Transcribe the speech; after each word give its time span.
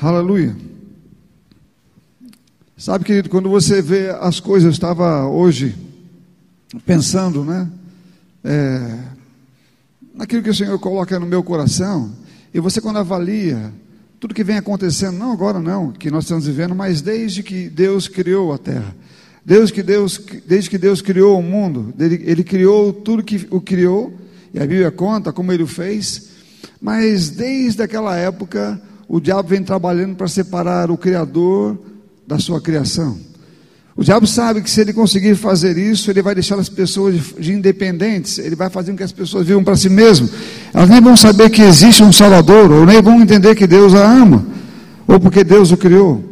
Aleluia. 0.00 0.54
Sabe, 2.76 3.04
querido, 3.04 3.28
quando 3.28 3.50
você 3.50 3.82
vê 3.82 4.10
as 4.10 4.38
coisas, 4.38 4.66
eu 4.66 4.70
estava 4.70 5.26
hoje 5.26 5.74
pensando, 6.86 7.44
né? 7.44 7.68
É, 8.44 8.96
naquilo 10.14 10.40
que 10.40 10.50
o 10.50 10.54
Senhor 10.54 10.78
coloca 10.78 11.18
no 11.18 11.26
meu 11.26 11.42
coração, 11.42 12.12
e 12.54 12.60
você, 12.60 12.80
quando 12.80 13.00
avalia 13.00 13.72
tudo 14.20 14.34
que 14.34 14.44
vem 14.44 14.56
acontecendo, 14.56 15.18
não 15.18 15.32
agora 15.32 15.58
não, 15.58 15.90
que 15.90 16.12
nós 16.12 16.22
estamos 16.22 16.46
vivendo, 16.46 16.76
mas 16.76 17.02
desde 17.02 17.42
que 17.42 17.68
Deus 17.68 18.06
criou 18.06 18.52
a 18.52 18.58
terra, 18.58 18.94
Deus 19.44 19.72
que 19.72 19.82
Deus, 19.82 20.20
desde 20.46 20.70
que 20.70 20.78
Deus 20.78 21.02
criou 21.02 21.40
o 21.40 21.42
mundo, 21.42 21.92
ele, 21.98 22.22
ele 22.24 22.44
criou 22.44 22.92
tudo 22.92 23.24
que 23.24 23.48
o 23.50 23.60
criou, 23.60 24.16
e 24.54 24.60
a 24.60 24.62
Bíblia 24.64 24.92
conta 24.92 25.32
como 25.32 25.50
ele 25.50 25.64
o 25.64 25.66
fez, 25.66 26.28
mas 26.80 27.30
desde 27.30 27.82
aquela 27.82 28.14
época, 28.14 28.80
o 29.08 29.18
diabo 29.20 29.48
vem 29.48 29.62
trabalhando 29.62 30.14
para 30.14 30.28
separar 30.28 30.90
o 30.90 30.98
Criador 30.98 31.78
da 32.26 32.38
sua 32.38 32.60
criação. 32.60 33.16
O 33.96 34.04
diabo 34.04 34.26
sabe 34.26 34.62
que 34.62 34.70
se 34.70 34.80
ele 34.80 34.92
conseguir 34.92 35.34
fazer 35.34 35.76
isso, 35.76 36.08
ele 36.10 36.22
vai 36.22 36.34
deixar 36.34 36.56
as 36.56 36.68
pessoas 36.68 37.14
de, 37.14 37.34
de 37.40 37.52
independentes, 37.52 38.38
ele 38.38 38.54
vai 38.54 38.70
fazer 38.70 38.92
com 38.92 38.98
que 38.98 39.02
as 39.02 39.10
pessoas 39.10 39.46
vivam 39.46 39.64
para 39.64 39.74
si 39.74 39.88
mesmo. 39.88 40.28
Elas 40.72 40.88
nem 40.88 41.00
vão 41.00 41.16
saber 41.16 41.50
que 41.50 41.62
existe 41.62 42.02
um 42.02 42.12
Salvador, 42.12 42.70
ou 42.70 42.86
nem 42.86 43.02
vão 43.02 43.20
entender 43.20 43.56
que 43.56 43.66
Deus 43.66 43.94
a 43.94 44.08
ama, 44.08 44.46
ou 45.06 45.18
porque 45.18 45.42
Deus 45.42 45.72
o 45.72 45.76
criou. 45.76 46.22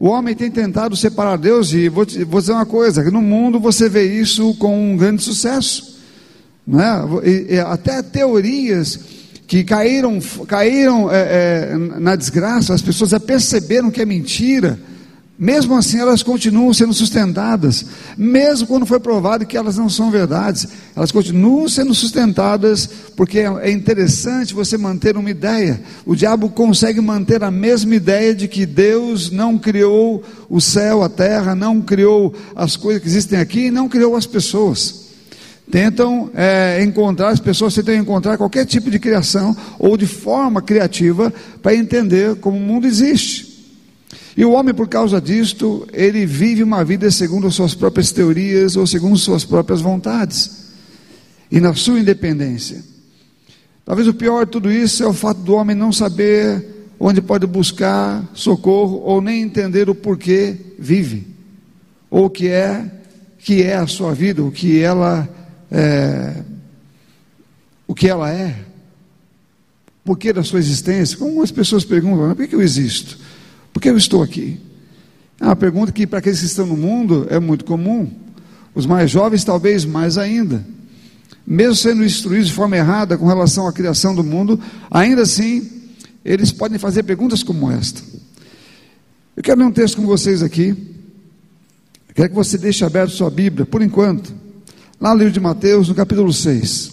O 0.00 0.08
homem 0.08 0.34
tem 0.34 0.50
tentado 0.50 0.96
separar 0.96 1.36
Deus, 1.36 1.72
e 1.72 1.88
vou, 1.88 2.04
te, 2.04 2.24
vou 2.24 2.40
dizer 2.40 2.52
uma 2.52 2.66
coisa: 2.66 3.08
no 3.10 3.22
mundo 3.22 3.60
você 3.60 3.88
vê 3.88 4.20
isso 4.20 4.52
com 4.54 4.92
um 4.92 4.96
grande 4.96 5.22
sucesso. 5.22 6.00
Não 6.66 6.80
é? 6.80 7.28
E, 7.28 7.54
e, 7.54 7.58
até 7.60 8.02
teorias 8.02 8.98
que 9.46 9.62
caíram, 9.64 10.18
caíram 10.46 11.10
é, 11.10 11.16
é, 11.72 11.76
na 11.98 12.16
desgraça, 12.16 12.74
as 12.74 12.82
pessoas 12.82 13.10
já 13.10 13.20
perceberam 13.20 13.90
que 13.90 14.00
é 14.00 14.06
mentira 14.06 14.78
mesmo 15.36 15.74
assim, 15.74 15.98
elas 15.98 16.22
continuam 16.22 16.72
sendo 16.72 16.94
sustentadas, 16.94 17.84
mesmo 18.16 18.68
quando 18.68 18.86
foi 18.86 19.00
provado 19.00 19.44
que 19.44 19.56
elas 19.56 19.76
não 19.76 19.88
são 19.88 20.08
verdades, 20.08 20.68
elas 20.94 21.10
continuam 21.10 21.68
sendo 21.68 21.92
sustentadas, 21.92 22.88
porque 23.16 23.40
é 23.40 23.70
interessante 23.70 24.54
você 24.54 24.78
manter 24.78 25.16
uma 25.16 25.28
ideia. 25.28 25.82
O 26.06 26.14
diabo 26.14 26.48
consegue 26.48 27.00
manter 27.00 27.42
a 27.42 27.50
mesma 27.50 27.96
ideia 27.96 28.32
de 28.32 28.46
que 28.46 28.64
Deus 28.64 29.32
não 29.32 29.58
criou 29.58 30.22
o 30.48 30.60
céu, 30.60 31.02
a 31.02 31.08
terra, 31.08 31.52
não 31.52 31.80
criou 31.80 32.32
as 32.54 32.76
coisas 32.76 33.02
que 33.02 33.08
existem 33.08 33.38
aqui, 33.40 33.66
e 33.66 33.70
não 33.72 33.88
criou 33.88 34.14
as 34.14 34.26
pessoas. 34.26 35.03
Tentam 35.70 36.30
é, 36.34 36.82
encontrar, 36.82 37.30
as 37.30 37.40
pessoas 37.40 37.74
tentam 37.74 37.94
encontrar 37.94 38.36
qualquer 38.36 38.66
tipo 38.66 38.90
de 38.90 38.98
criação 38.98 39.56
ou 39.78 39.96
de 39.96 40.06
forma 40.06 40.60
criativa 40.60 41.32
para 41.62 41.74
entender 41.74 42.36
como 42.36 42.56
o 42.56 42.60
mundo 42.60 42.86
existe. 42.86 43.54
E 44.36 44.44
o 44.44 44.52
homem, 44.52 44.74
por 44.74 44.88
causa 44.88 45.20
disto, 45.20 45.86
ele 45.92 46.26
vive 46.26 46.62
uma 46.62 46.84
vida 46.84 47.10
segundo 47.10 47.46
as 47.46 47.54
suas 47.54 47.74
próprias 47.74 48.10
teorias 48.10 48.76
ou 48.76 48.86
segundo 48.86 49.16
suas 49.16 49.44
próprias 49.44 49.80
vontades 49.80 50.64
e 51.50 51.60
na 51.60 51.72
sua 51.74 52.00
independência. 52.00 52.82
Talvez 53.84 54.08
o 54.08 54.14
pior 54.14 54.44
de 54.44 54.52
tudo 54.52 54.72
isso 54.72 55.02
é 55.02 55.06
o 55.06 55.12
fato 55.12 55.40
do 55.40 55.54
homem 55.54 55.76
não 55.76 55.92
saber 55.92 56.66
onde 56.98 57.20
pode 57.20 57.46
buscar 57.46 58.24
socorro 58.34 59.02
ou 59.04 59.20
nem 59.20 59.42
entender 59.42 59.88
o 59.88 59.94
porquê 59.94 60.56
vive, 60.78 61.26
ou 62.10 62.26
o 62.26 62.30
que 62.30 62.48
é 62.48 62.90
que 63.38 63.62
é 63.62 63.76
a 63.76 63.86
sua 63.86 64.14
vida, 64.14 64.42
o 64.42 64.50
que 64.50 64.80
ela 64.80 65.28
é, 65.74 66.44
o 67.84 67.94
que 67.94 68.08
ela 68.08 68.30
é, 68.30 68.64
por 70.04 70.16
que 70.16 70.32
da 70.32 70.44
sua 70.44 70.60
existência. 70.60 71.18
Como 71.18 71.42
as 71.42 71.50
pessoas 71.50 71.84
perguntam, 71.84 72.34
por 72.34 72.46
que 72.46 72.54
eu 72.54 72.62
existo? 72.62 73.18
Por 73.72 73.80
que 73.80 73.90
eu 73.90 73.96
estou 73.96 74.22
aqui? 74.22 74.60
É 75.40 75.44
uma 75.44 75.56
pergunta 75.56 75.90
que 75.90 76.06
para 76.06 76.20
aqueles 76.20 76.38
que 76.38 76.46
estão 76.46 76.66
no 76.66 76.76
mundo 76.76 77.26
é 77.28 77.40
muito 77.40 77.64
comum. 77.64 78.08
Os 78.72 78.86
mais 78.86 79.10
jovens, 79.10 79.42
talvez 79.42 79.84
mais 79.84 80.16
ainda. 80.16 80.64
Mesmo 81.44 81.74
sendo 81.74 82.04
instruídos 82.04 82.48
de 82.48 82.54
forma 82.54 82.76
errada 82.76 83.18
com 83.18 83.26
relação 83.26 83.66
à 83.66 83.72
criação 83.72 84.14
do 84.14 84.22
mundo, 84.22 84.60
ainda 84.90 85.22
assim, 85.22 85.70
eles 86.24 86.52
podem 86.52 86.78
fazer 86.78 87.02
perguntas 87.02 87.42
como 87.42 87.70
esta. 87.70 88.00
Eu 89.36 89.42
quero 89.42 89.58
ler 89.58 89.66
um 89.66 89.72
texto 89.72 89.96
com 89.96 90.06
vocês 90.06 90.42
aqui. 90.42 90.76
Quero 92.14 92.28
que 92.28 92.34
você 92.34 92.56
deixe 92.56 92.84
aberto 92.84 93.10
sua 93.10 93.28
Bíblia, 93.28 93.66
por 93.66 93.82
enquanto. 93.82 94.43
Lá 95.00 95.12
no 95.12 95.18
livro 95.18 95.32
de 95.32 95.40
Mateus, 95.40 95.88
no 95.88 95.94
capítulo 95.94 96.32
6. 96.32 96.92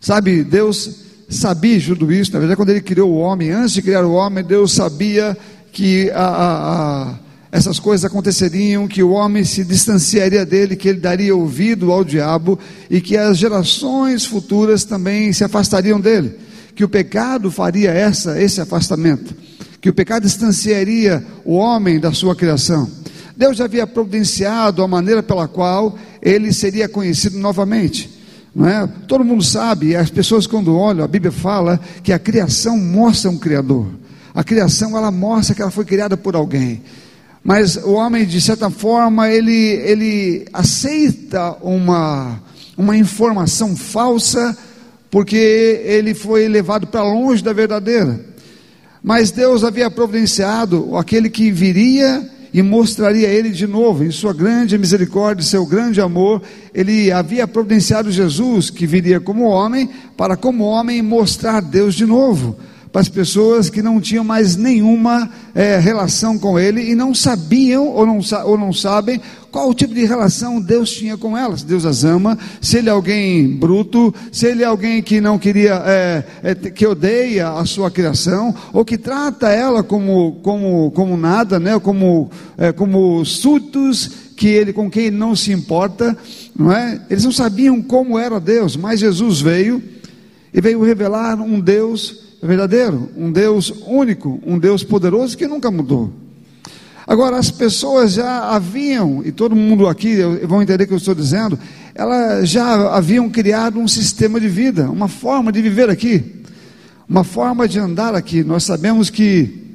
Sabe, 0.00 0.42
Deus 0.42 1.06
sabia 1.28 1.80
tudo 1.80 2.12
isso, 2.12 2.32
na 2.32 2.38
verdade, 2.38 2.56
quando 2.56 2.70
ele 2.70 2.80
criou 2.80 3.10
o 3.10 3.18
homem, 3.18 3.50
antes 3.50 3.72
de 3.72 3.82
criar 3.82 4.04
o 4.04 4.12
homem, 4.12 4.44
Deus 4.44 4.72
sabia 4.72 5.36
que 5.72 6.10
a, 6.10 6.24
a, 6.24 7.02
a, 7.10 7.14
essas 7.52 7.78
coisas 7.78 8.04
aconteceriam, 8.04 8.88
que 8.88 9.02
o 9.02 9.10
homem 9.10 9.44
se 9.44 9.64
distanciaria 9.64 10.44
dele, 10.44 10.76
que 10.76 10.88
ele 10.88 11.00
daria 11.00 11.34
ouvido 11.34 11.92
ao 11.92 12.04
diabo 12.04 12.58
e 12.90 13.00
que 13.00 13.16
as 13.16 13.38
gerações 13.38 14.24
futuras 14.24 14.84
também 14.84 15.32
se 15.32 15.44
afastariam 15.44 16.00
dele, 16.00 16.36
que 16.74 16.84
o 16.84 16.88
pecado 16.88 17.50
faria 17.50 17.90
essa, 17.90 18.40
esse 18.40 18.60
afastamento, 18.60 19.34
que 19.80 19.88
o 19.88 19.94
pecado 19.94 20.24
distanciaria 20.24 21.24
o 21.44 21.54
homem 21.54 22.00
da 22.00 22.12
sua 22.12 22.34
criação. 22.34 22.90
Deus 23.36 23.58
já 23.58 23.66
havia 23.66 23.86
providenciado 23.86 24.82
a 24.82 24.88
maneira 24.88 25.22
pela 25.22 25.46
qual 25.46 25.98
ele 26.22 26.52
seria 26.52 26.88
conhecido 26.88 27.38
novamente. 27.38 28.10
Não 28.54 28.66
é? 28.66 28.88
Todo 29.06 29.22
mundo 29.22 29.44
sabe, 29.44 29.94
as 29.94 30.08
pessoas 30.08 30.46
quando 30.46 30.74
olham, 30.74 31.04
a 31.04 31.08
Bíblia 31.08 31.30
fala 31.30 31.78
que 32.02 32.12
a 32.12 32.18
criação 32.18 32.78
mostra 32.78 33.30
um 33.30 33.36
Criador. 33.36 33.88
A 34.34 34.42
criação 34.42 34.96
ela 34.96 35.10
mostra 35.10 35.54
que 35.54 35.60
ela 35.60 35.70
foi 35.70 35.84
criada 35.84 36.16
por 36.16 36.34
alguém. 36.34 36.82
Mas 37.44 37.76
o 37.76 37.92
homem, 37.92 38.24
de 38.24 38.40
certa 38.40 38.70
forma, 38.70 39.30
ele, 39.30 39.52
ele 39.52 40.46
aceita 40.52 41.56
uma, 41.60 42.42
uma 42.76 42.96
informação 42.96 43.76
falsa, 43.76 44.56
porque 45.10 45.82
ele 45.84 46.14
foi 46.14 46.48
levado 46.48 46.86
para 46.86 47.02
longe 47.02 47.44
da 47.44 47.52
verdadeira. 47.52 48.18
Mas 49.02 49.30
Deus 49.30 49.62
havia 49.62 49.90
providenciado 49.90 50.96
aquele 50.96 51.28
que 51.30 51.50
viria 51.50 52.28
e 52.56 52.62
mostraria 52.62 53.28
ele 53.28 53.50
de 53.50 53.66
novo, 53.66 54.02
em 54.02 54.10
sua 54.10 54.32
grande 54.32 54.78
misericórdia, 54.78 55.44
seu 55.44 55.66
grande 55.66 56.00
amor, 56.00 56.40
ele 56.72 57.12
havia 57.12 57.46
providenciado 57.46 58.10
Jesus, 58.10 58.70
que 58.70 58.86
viria 58.86 59.20
como 59.20 59.44
homem, 59.44 59.90
para 60.16 60.38
como 60.38 60.64
homem 60.64 61.02
mostrar 61.02 61.60
Deus 61.60 61.94
de 61.94 62.06
novo 62.06 62.56
para 62.96 63.02
as 63.02 63.08
pessoas 63.10 63.68
que 63.68 63.82
não 63.82 64.00
tinham 64.00 64.24
mais 64.24 64.56
nenhuma 64.56 65.28
é, 65.54 65.76
relação 65.76 66.38
com 66.38 66.58
ele 66.58 66.80
e 66.80 66.94
não 66.94 67.14
sabiam 67.14 67.88
ou 67.88 68.06
não, 68.06 68.20
ou 68.46 68.56
não 68.56 68.72
sabem 68.72 69.20
qual 69.50 69.68
o 69.68 69.74
tipo 69.74 69.92
de 69.92 70.06
relação 70.06 70.62
Deus 70.62 70.92
tinha 70.92 71.14
com 71.14 71.36
elas. 71.36 71.62
Deus 71.62 71.84
as 71.84 72.04
ama, 72.04 72.38
se 72.58 72.78
ele 72.78 72.88
é 72.88 72.92
alguém 72.92 73.48
bruto, 73.48 74.14
se 74.32 74.46
ele 74.46 74.62
é 74.62 74.66
alguém 74.66 75.02
que 75.02 75.20
não 75.20 75.38
queria, 75.38 75.74
é, 75.84 76.24
é, 76.42 76.54
que 76.54 76.86
odeia 76.86 77.50
a 77.50 77.66
sua 77.66 77.90
criação, 77.90 78.54
ou 78.72 78.82
que 78.82 78.96
trata 78.96 79.50
ela 79.50 79.82
como, 79.82 80.40
como, 80.42 80.90
como 80.92 81.18
nada, 81.18 81.60
né? 81.60 81.78
como, 81.78 82.30
é, 82.56 82.72
como 82.72 83.22
súditos 83.26 84.10
que 84.34 84.48
ele, 84.48 84.72
com 84.72 84.88
quem 84.88 85.08
ele 85.08 85.16
não 85.16 85.36
se 85.36 85.52
importa, 85.52 86.16
não 86.58 86.72
é? 86.72 86.98
Eles 87.10 87.24
não 87.24 87.32
sabiam 87.32 87.82
como 87.82 88.18
era 88.18 88.40
Deus, 88.40 88.74
mas 88.74 89.00
Jesus 89.00 89.42
veio 89.42 89.82
e 90.50 90.62
veio 90.62 90.82
revelar 90.82 91.38
um 91.42 91.60
Deus 91.60 92.24
verdadeiro, 92.46 93.10
um 93.16 93.30
Deus 93.30 93.72
único, 93.86 94.40
um 94.46 94.58
Deus 94.58 94.82
poderoso 94.82 95.36
que 95.36 95.46
nunca 95.46 95.70
mudou. 95.70 96.12
Agora, 97.06 97.38
as 97.38 97.50
pessoas 97.50 98.14
já 98.14 98.48
haviam, 98.50 99.22
e 99.24 99.30
todo 99.30 99.54
mundo 99.54 99.86
aqui 99.86 100.16
vão 100.44 100.60
entender 100.60 100.84
o 100.84 100.86
que 100.88 100.92
eu 100.92 100.98
estou 100.98 101.14
dizendo, 101.14 101.58
elas 101.94 102.48
já 102.48 102.96
haviam 102.96 103.30
criado 103.30 103.78
um 103.78 103.86
sistema 103.86 104.40
de 104.40 104.48
vida, 104.48 104.90
uma 104.90 105.06
forma 105.06 105.52
de 105.52 105.62
viver 105.62 105.88
aqui, 105.88 106.42
uma 107.08 107.22
forma 107.22 107.68
de 107.68 107.78
andar 107.78 108.14
aqui. 108.14 108.42
Nós 108.42 108.64
sabemos 108.64 109.08
que 109.08 109.66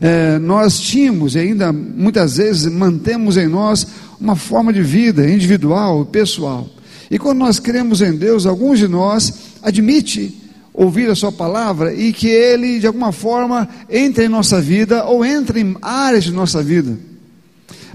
é, 0.00 0.38
nós 0.38 0.78
tínhamos 0.78 1.34
e 1.34 1.40
ainda 1.40 1.72
muitas 1.72 2.36
vezes 2.36 2.70
mantemos 2.72 3.36
em 3.36 3.48
nós 3.48 3.86
uma 4.20 4.36
forma 4.36 4.72
de 4.72 4.80
vida 4.80 5.28
individual, 5.28 6.06
pessoal. 6.06 6.68
E 7.10 7.18
quando 7.18 7.38
nós 7.38 7.58
cremos 7.58 8.00
em 8.00 8.16
Deus, 8.16 8.46
alguns 8.46 8.78
de 8.78 8.86
nós 8.86 9.32
admite 9.62 10.47
ouvir 10.78 11.10
a 11.10 11.14
Sua 11.16 11.32
palavra 11.32 11.92
e 11.92 12.12
que 12.12 12.28
Ele, 12.28 12.78
de 12.78 12.86
alguma 12.86 13.10
forma, 13.10 13.68
entre 13.90 14.26
em 14.26 14.28
nossa 14.28 14.60
vida 14.60 15.04
ou 15.06 15.24
entre 15.24 15.60
em 15.60 15.76
áreas 15.82 16.22
de 16.22 16.32
nossa 16.32 16.62
vida. 16.62 16.96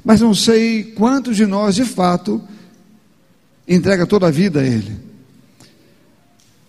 Mas 0.04 0.20
não 0.20 0.36
sei 0.36 0.84
quantos 0.84 1.38
de 1.38 1.46
nós, 1.46 1.76
de 1.76 1.86
fato, 1.86 2.44
entrega 3.66 4.06
toda 4.06 4.28
a 4.28 4.32
vida 4.32 4.60
a 4.60 4.66
Ele. 4.66 5.00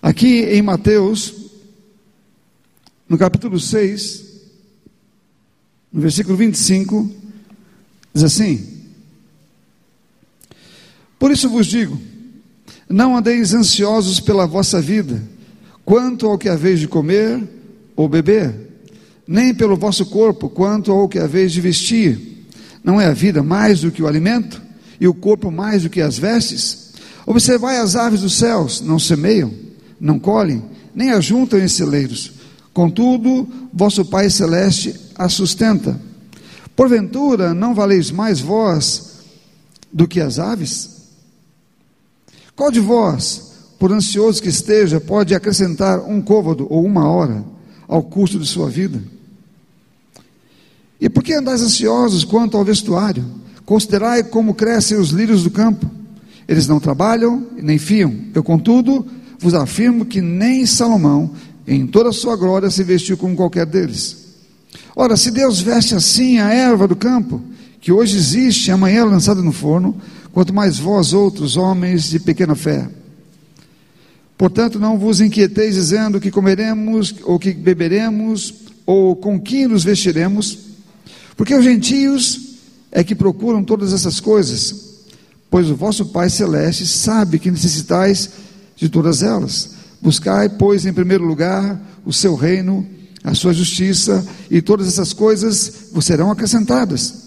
Aqui 0.01 0.43
em 0.43 0.63
Mateus, 0.63 1.35
no 3.09 3.19
capítulo 3.19 3.59
6, 3.59 4.25
no 5.93 6.01
versículo 6.01 6.37
25, 6.37 7.11
diz 8.15 8.23
assim: 8.23 8.85
Por 11.19 11.33
isso 11.33 11.49
vos 11.49 11.67
digo, 11.67 12.01
não 12.89 13.17
andeis 13.17 13.53
ansiosos 13.53 14.21
pela 14.21 14.47
vossa 14.47 14.81
vida 14.81 15.34
quanto 15.85 16.27
ao 16.27 16.39
que 16.39 16.49
haveis 16.49 16.81
de 16.81 16.89
comer 16.89 17.43
ou 17.95 18.09
beber, 18.09 18.55
nem 19.27 19.55
pelo 19.55 19.77
vosso 19.77 20.07
corpo, 20.07 20.49
quanto 20.49 20.93
ao 20.93 21.09
que 21.09 21.19
haveis 21.19 21.53
de 21.53 21.61
vestir. 21.61 22.47
Não 22.83 23.01
é 23.01 23.07
a 23.07 23.13
vida 23.13 23.43
mais 23.43 23.81
do 23.81 23.91
que 23.91 24.03
o 24.03 24.07
alimento, 24.07 24.61
e 25.01 25.09
o 25.09 25.15
corpo 25.15 25.51
mais 25.51 25.83
do 25.83 25.91
que 25.91 26.01
as 26.01 26.19
vestes? 26.19 26.93
Observai 27.27 27.79
as 27.79 27.97
aves 27.97 28.21
dos 28.21 28.37
céus, 28.37 28.81
não 28.81 28.99
semeiam, 28.99 29.53
não 29.99 30.19
colhem, 30.19 30.63
nem 30.95 31.11
ajuntam 31.11 31.59
em 31.59 31.69
celeiros. 31.69 32.33
Contudo, 32.73 33.49
vosso 33.73 34.05
Pai 34.05 34.29
Celeste 34.29 34.95
a 35.15 35.29
sustenta. 35.29 35.99
Porventura, 36.77 37.55
não 37.55 37.75
valeis 37.75 38.11
mais 38.11 38.41
vós 38.41 39.21
do 39.93 40.09
que 40.09 40.21
as 40.21 40.39
aves? 40.39 40.91
Qual 42.57 42.71
de 42.71 42.81
vós, 42.81 43.54
por 43.79 43.93
ansioso 43.93 44.43
que 44.43 44.49
esteja, 44.49 45.01
pode 45.01 45.35
acrescentar 45.35 46.01
um 46.01 46.21
côvado 46.21 46.67
ou 46.71 46.85
uma 46.85 47.09
hora 47.09 47.45
ao 47.87 48.03
custo 48.03 48.39
de 48.39 48.47
sua 48.47 48.69
vida? 48.69 49.01
E 51.01 51.09
por 51.09 51.23
que 51.23 51.35
andais 51.35 51.61
ansiosos 51.61 52.25
quanto 52.25 52.57
ao 52.57 52.65
vestuário? 52.65 53.25
Considerai 53.65 54.23
como 54.23 54.55
crescem 54.55 54.99
os 54.99 55.11
lírios 55.11 55.43
do 55.43 55.51
campo. 55.51 55.91
Eles 56.47 56.69
não 56.69 56.79
trabalham 56.79 57.47
nem 57.57 57.79
fiam. 57.79 58.15
Eu, 58.35 58.43
contudo, 58.43 59.07
vos 59.39 59.55
afirmo 59.55 60.05
que 60.05 60.21
nem 60.21 60.65
Salomão, 60.67 61.31
em 61.67 61.87
toda 61.87 62.11
a 62.11 62.13
sua 62.13 62.37
glória, 62.37 62.71
se 62.71 62.83
vestiu 62.83 63.17
como 63.17 63.37
qualquer 63.37 63.67
deles. 63.67 64.25
Ora, 64.95 65.17
se 65.17 65.31
Deus 65.31 65.61
veste 65.61 65.95
assim 65.95 66.39
a 66.39 66.53
erva 66.53 66.87
do 66.87 66.95
campo, 66.95 67.43
que 67.81 67.93
hoje 67.93 68.17
existe, 68.17 68.71
amanhã 68.71 69.01
é 69.01 69.05
lançada 69.05 69.43
no 69.43 69.53
forno, 69.53 69.97
quanto 70.33 70.55
mais 70.55 70.79
vós 70.79 71.13
outros, 71.13 71.57
homens 71.57 72.09
de 72.09 72.19
pequena 72.19 72.55
fé. 72.55 72.89
Portanto, 74.37 74.79
não 74.79 74.99
vos 74.99 75.21
inquieteis 75.21 75.75
dizendo 75.75 76.21
que 76.21 76.31
comeremos, 76.31 77.15
ou 77.23 77.39
que 77.39 77.53
beberemos, 77.53 78.55
ou 78.85 79.15
com 79.15 79.41
que 79.41 79.67
nos 79.67 79.85
vestiremos, 79.85 80.59
porque 81.37 81.55
os 81.55 81.65
gentios 81.65 82.41
é 82.91 83.03
que 83.03 83.15
procuram 83.15 83.65
todas 83.65 83.93
essas 83.93 84.21
coisas, 84.21 84.75
pois 85.51 85.71
o 85.71 85.77
vosso 85.77 86.07
Pai 86.07 86.29
Celeste 86.29 86.87
sabe 86.87 87.39
que 87.39 87.51
necessitais 87.51 88.31
de 88.77 88.89
todas 88.89 89.23
elas. 89.23 89.71
Buscai, 90.03 90.49
pois, 90.49 90.85
em 90.85 90.93
primeiro 90.93 91.25
lugar 91.25 91.81
o 92.05 92.13
seu 92.13 92.35
reino, 92.35 92.87
a 93.23 93.35
sua 93.35 93.55
justiça, 93.55 94.25
e 94.51 94.61
todas 94.61 94.87
essas 94.87 95.13
coisas 95.13 95.89
vos 95.93 96.05
serão 96.05 96.31
acrescentadas. 96.31 97.25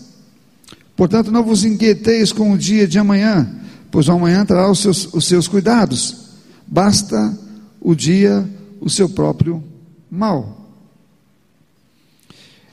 Portanto, 0.95 1.31
não 1.31 1.43
vos 1.43 1.63
inquieteis 1.63 2.31
com 2.31 2.51
o 2.51 2.57
dia 2.57 2.87
de 2.87 2.99
amanhã, 2.99 3.49
pois 3.89 4.07
o 4.07 4.11
amanhã 4.11 4.45
trará 4.45 4.69
os 4.69 4.79
seus, 4.79 5.11
os 5.13 5.25
seus 5.25 5.47
cuidados. 5.47 6.26
Basta 6.67 7.37
o 7.79 7.95
dia 7.95 8.47
o 8.81 8.89
seu 8.89 9.07
próprio 9.07 9.63
mal. 10.11 10.67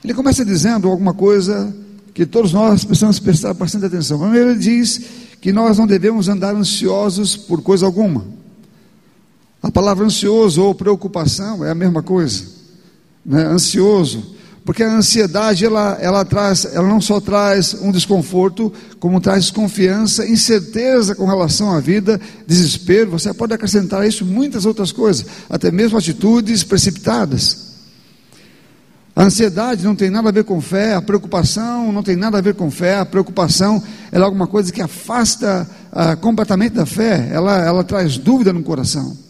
Ele 0.03 0.13
começa 0.13 0.45
dizendo 0.45 0.87
alguma 0.87 1.13
coisa 1.13 1.75
que 2.13 2.25
todos 2.25 2.53
nós 2.53 2.83
precisamos 2.83 3.19
prestar 3.19 3.53
bastante 3.53 3.85
atenção. 3.85 4.19
Primeiro, 4.19 4.51
ele 4.51 4.59
diz 4.59 5.01
que 5.41 5.51
nós 5.51 5.77
não 5.77 5.87
devemos 5.87 6.27
andar 6.27 6.53
ansiosos 6.55 7.35
por 7.35 7.61
coisa 7.61 7.85
alguma. 7.85 8.25
A 9.63 9.71
palavra 9.71 10.05
ansioso 10.05 10.61
ou 10.61 10.75
preocupação 10.75 11.65
é 11.65 11.71
a 11.71 11.75
mesma 11.75 12.03
coisa. 12.03 12.45
Né? 13.25 13.43
Ansioso 13.45 14.34
porque 14.65 14.81
a 14.81 14.91
ansiedade, 14.91 15.63
ela, 15.63 15.95
ela, 16.01 16.25
traz, 16.25 16.65
ela 16.65 16.87
não 16.87 16.99
só 16.99 17.21
traz 17.21 17.75
um 17.75 17.91
desconforto, 17.91 18.73
como 18.99 19.21
traz 19.21 19.43
desconfiança, 19.43 20.25
incerteza 20.25 21.13
com 21.13 21.27
relação 21.27 21.71
à 21.71 21.79
vida, 21.79 22.19
desespero. 22.47 23.11
Você 23.11 23.31
pode 23.31 23.53
acrescentar 23.53 24.01
a 24.01 24.07
isso 24.07 24.25
muitas 24.25 24.65
outras 24.65 24.91
coisas, 24.91 25.23
até 25.47 25.69
mesmo 25.69 25.99
atitudes 25.99 26.63
precipitadas. 26.63 27.75
A 29.15 29.25
ansiedade 29.25 29.85
não 29.85 29.95
tem 29.95 30.09
nada 30.09 30.29
a 30.29 30.31
ver 30.31 30.43
com 30.43 30.59
fé, 30.59 30.95
a 30.95 31.01
preocupação 31.01 31.91
não 31.91 32.01
tem 32.01 32.15
nada 32.15 32.39
a 32.39 32.41
ver 32.41 32.55
com 32.55 32.69
fé, 32.71 32.97
a 32.97 33.05
preocupação 33.05 33.81
é 34.11 34.19
alguma 34.19 34.47
coisa 34.47 34.73
que 34.73 34.81
afasta 34.81 35.69
ah, 35.91 36.15
completamente 36.15 36.73
da 36.73 36.87
fé, 36.87 37.29
ela, 37.31 37.55
ela 37.63 37.83
traz 37.83 38.17
dúvida 38.17 38.51
no 38.51 38.63
coração. 38.63 39.24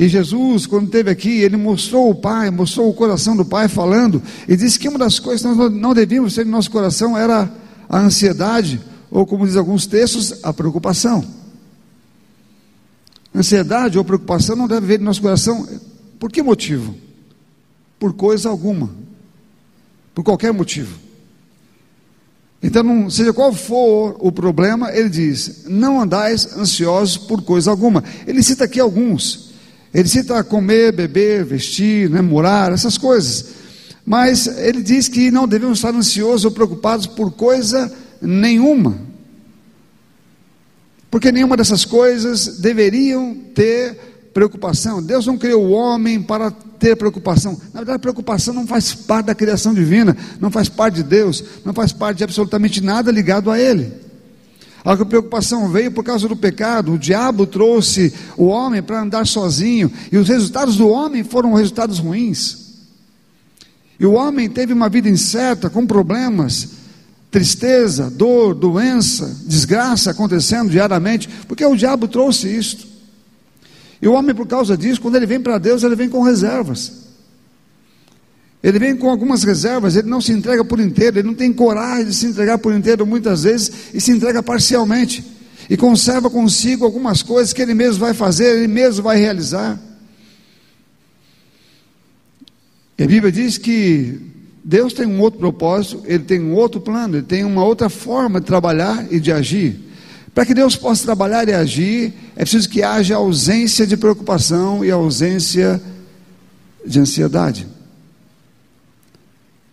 E 0.00 0.08
Jesus, 0.08 0.64
quando 0.64 0.86
esteve 0.86 1.10
aqui, 1.10 1.42
ele 1.42 1.58
mostrou 1.58 2.08
o 2.08 2.14
Pai, 2.14 2.50
mostrou 2.50 2.88
o 2.88 2.94
coração 2.94 3.36
do 3.36 3.44
Pai 3.44 3.68
falando, 3.68 4.22
e 4.48 4.56
disse 4.56 4.78
que 4.78 4.88
uma 4.88 4.98
das 4.98 5.18
coisas 5.18 5.42
que 5.42 5.54
nós 5.54 5.70
não 5.70 5.92
devíamos 5.92 6.34
ter 6.34 6.46
no 6.46 6.52
nosso 6.52 6.70
coração 6.70 7.18
era 7.18 7.52
a 7.86 7.98
ansiedade, 7.98 8.80
ou 9.10 9.26
como 9.26 9.46
diz 9.46 9.56
alguns 9.56 9.86
textos, 9.86 10.42
a 10.42 10.54
preocupação. 10.54 11.22
Ansiedade 13.34 13.98
ou 13.98 14.04
preocupação 14.04 14.56
não 14.56 14.66
deve 14.66 14.86
vir 14.86 14.98
no 15.00 15.04
nosso 15.04 15.20
coração, 15.20 15.68
por 16.18 16.32
que 16.32 16.42
motivo? 16.42 16.96
Por 17.98 18.14
coisa 18.14 18.48
alguma, 18.48 18.88
por 20.14 20.24
qualquer 20.24 20.50
motivo. 20.50 20.98
Então, 22.62 22.82
não, 22.82 23.10
seja 23.10 23.34
qual 23.34 23.52
for 23.52 24.16
o 24.18 24.32
problema, 24.32 24.90
ele 24.96 25.10
diz: 25.10 25.64
não 25.66 26.00
andais 26.00 26.56
ansiosos 26.56 27.18
por 27.18 27.42
coisa 27.42 27.70
alguma. 27.70 28.02
Ele 28.26 28.42
cita 28.42 28.64
aqui 28.64 28.80
alguns. 28.80 29.49
Ele 29.92 30.08
cita 30.08 30.42
comer, 30.44 30.92
beber, 30.92 31.44
vestir, 31.44 32.08
né, 32.08 32.20
morar, 32.20 32.72
essas 32.72 32.96
coisas. 32.96 33.46
Mas 34.04 34.46
ele 34.46 34.82
diz 34.82 35.08
que 35.08 35.30
não 35.30 35.46
devemos 35.46 35.78
estar 35.78 35.94
ansiosos 35.94 36.44
ou 36.44 36.50
preocupados 36.50 37.06
por 37.06 37.32
coisa 37.32 37.92
nenhuma. 38.20 38.98
Porque 41.10 41.32
nenhuma 41.32 41.56
dessas 41.56 41.84
coisas 41.84 42.58
deveriam 42.58 43.34
ter 43.54 43.98
preocupação. 44.32 45.02
Deus 45.02 45.26
não 45.26 45.36
criou 45.36 45.66
o 45.66 45.70
homem 45.70 46.22
para 46.22 46.50
ter 46.50 46.96
preocupação. 46.96 47.60
Na 47.74 47.80
verdade, 47.80 47.98
preocupação 47.98 48.54
não 48.54 48.66
faz 48.66 48.94
parte 48.94 49.26
da 49.26 49.34
criação 49.34 49.74
divina, 49.74 50.16
não 50.40 50.50
faz 50.50 50.68
parte 50.68 50.96
de 50.96 51.02
Deus, 51.02 51.42
não 51.64 51.74
faz 51.74 51.92
parte 51.92 52.18
de 52.18 52.24
absolutamente 52.24 52.80
nada 52.80 53.10
ligado 53.10 53.50
a 53.50 53.58
Ele. 53.58 53.92
A 54.84 54.96
preocupação 55.04 55.68
veio 55.68 55.92
por 55.92 56.02
causa 56.02 56.26
do 56.26 56.36
pecado. 56.36 56.92
O 56.92 56.98
diabo 56.98 57.46
trouxe 57.46 58.12
o 58.36 58.46
homem 58.46 58.82
para 58.82 59.02
andar 59.02 59.26
sozinho, 59.26 59.92
e 60.10 60.16
os 60.16 60.28
resultados 60.28 60.76
do 60.76 60.88
homem 60.88 61.22
foram 61.22 61.52
resultados 61.52 61.98
ruins. 61.98 62.70
E 63.98 64.06
o 64.06 64.12
homem 64.12 64.48
teve 64.48 64.72
uma 64.72 64.88
vida 64.88 65.08
incerta, 65.08 65.68
com 65.68 65.86
problemas, 65.86 66.70
tristeza, 67.30 68.10
dor, 68.10 68.54
doença, 68.54 69.36
desgraça 69.44 70.10
acontecendo 70.10 70.70
diariamente, 70.70 71.28
porque 71.46 71.64
o 71.64 71.76
diabo 71.76 72.08
trouxe 72.08 72.48
isto. 72.48 72.88
E 74.00 74.08
o 74.08 74.14
homem, 74.14 74.34
por 74.34 74.46
causa 74.46 74.76
disso, 74.76 75.00
quando 75.00 75.16
ele 75.16 75.26
vem 75.26 75.40
para 75.40 75.58
Deus, 75.58 75.82
ele 75.82 75.94
vem 75.94 76.08
com 76.08 76.22
reservas. 76.22 77.09
Ele 78.62 78.78
vem 78.78 78.94
com 78.94 79.08
algumas 79.08 79.42
reservas, 79.42 79.96
ele 79.96 80.08
não 80.08 80.20
se 80.20 80.32
entrega 80.32 80.62
por 80.62 80.78
inteiro, 80.80 81.18
ele 81.18 81.26
não 81.26 81.34
tem 81.34 81.52
coragem 81.52 82.06
de 82.06 82.14
se 82.14 82.26
entregar 82.26 82.58
por 82.58 82.74
inteiro 82.74 83.06
muitas 83.06 83.44
vezes 83.44 83.72
e 83.94 84.00
se 84.00 84.12
entrega 84.12 84.42
parcialmente. 84.42 85.24
E 85.68 85.76
conserva 85.76 86.28
consigo 86.28 86.84
algumas 86.84 87.22
coisas 87.22 87.52
que 87.52 87.62
ele 87.62 87.74
mesmo 87.74 88.00
vai 88.00 88.12
fazer, 88.12 88.56
ele 88.56 88.68
mesmo 88.68 89.04
vai 89.04 89.18
realizar. 89.18 89.80
E 92.98 93.02
a 93.02 93.06
Bíblia 93.06 93.32
diz 93.32 93.56
que 93.56 94.20
Deus 94.62 94.92
tem 94.92 95.06
um 95.06 95.20
outro 95.20 95.40
propósito, 95.40 96.02
ele 96.04 96.24
tem 96.24 96.40
um 96.40 96.54
outro 96.54 96.82
plano, 96.82 97.16
ele 97.16 97.26
tem 97.26 97.44
uma 97.44 97.64
outra 97.64 97.88
forma 97.88 98.40
de 98.40 98.46
trabalhar 98.46 99.10
e 99.10 99.18
de 99.18 99.32
agir. 99.32 99.80
Para 100.34 100.44
que 100.44 100.52
Deus 100.52 100.76
possa 100.76 101.04
trabalhar 101.04 101.48
e 101.48 101.54
agir, 101.54 102.12
é 102.36 102.40
preciso 102.40 102.68
que 102.68 102.82
haja 102.82 103.16
ausência 103.16 103.86
de 103.86 103.96
preocupação 103.96 104.84
e 104.84 104.90
ausência 104.90 105.80
de 106.84 107.00
ansiedade. 107.00 107.66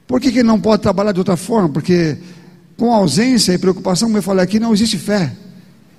Por 0.08 0.22
que, 0.22 0.32
que 0.32 0.40
ele 0.40 0.48
não 0.48 0.60
pode 0.60 0.82
trabalhar 0.82 1.12
de 1.12 1.20
outra 1.20 1.36
forma? 1.36 1.70
Porque 1.70 2.18
com 2.78 2.94
ausência 2.94 3.54
e 3.54 3.58
preocupação, 3.58 4.08
como 4.08 4.18
eu 4.18 4.24
falei 4.24 4.44
aqui, 4.44 4.60
não 4.60 4.74
existe 4.74 4.98
fé. 4.98 5.36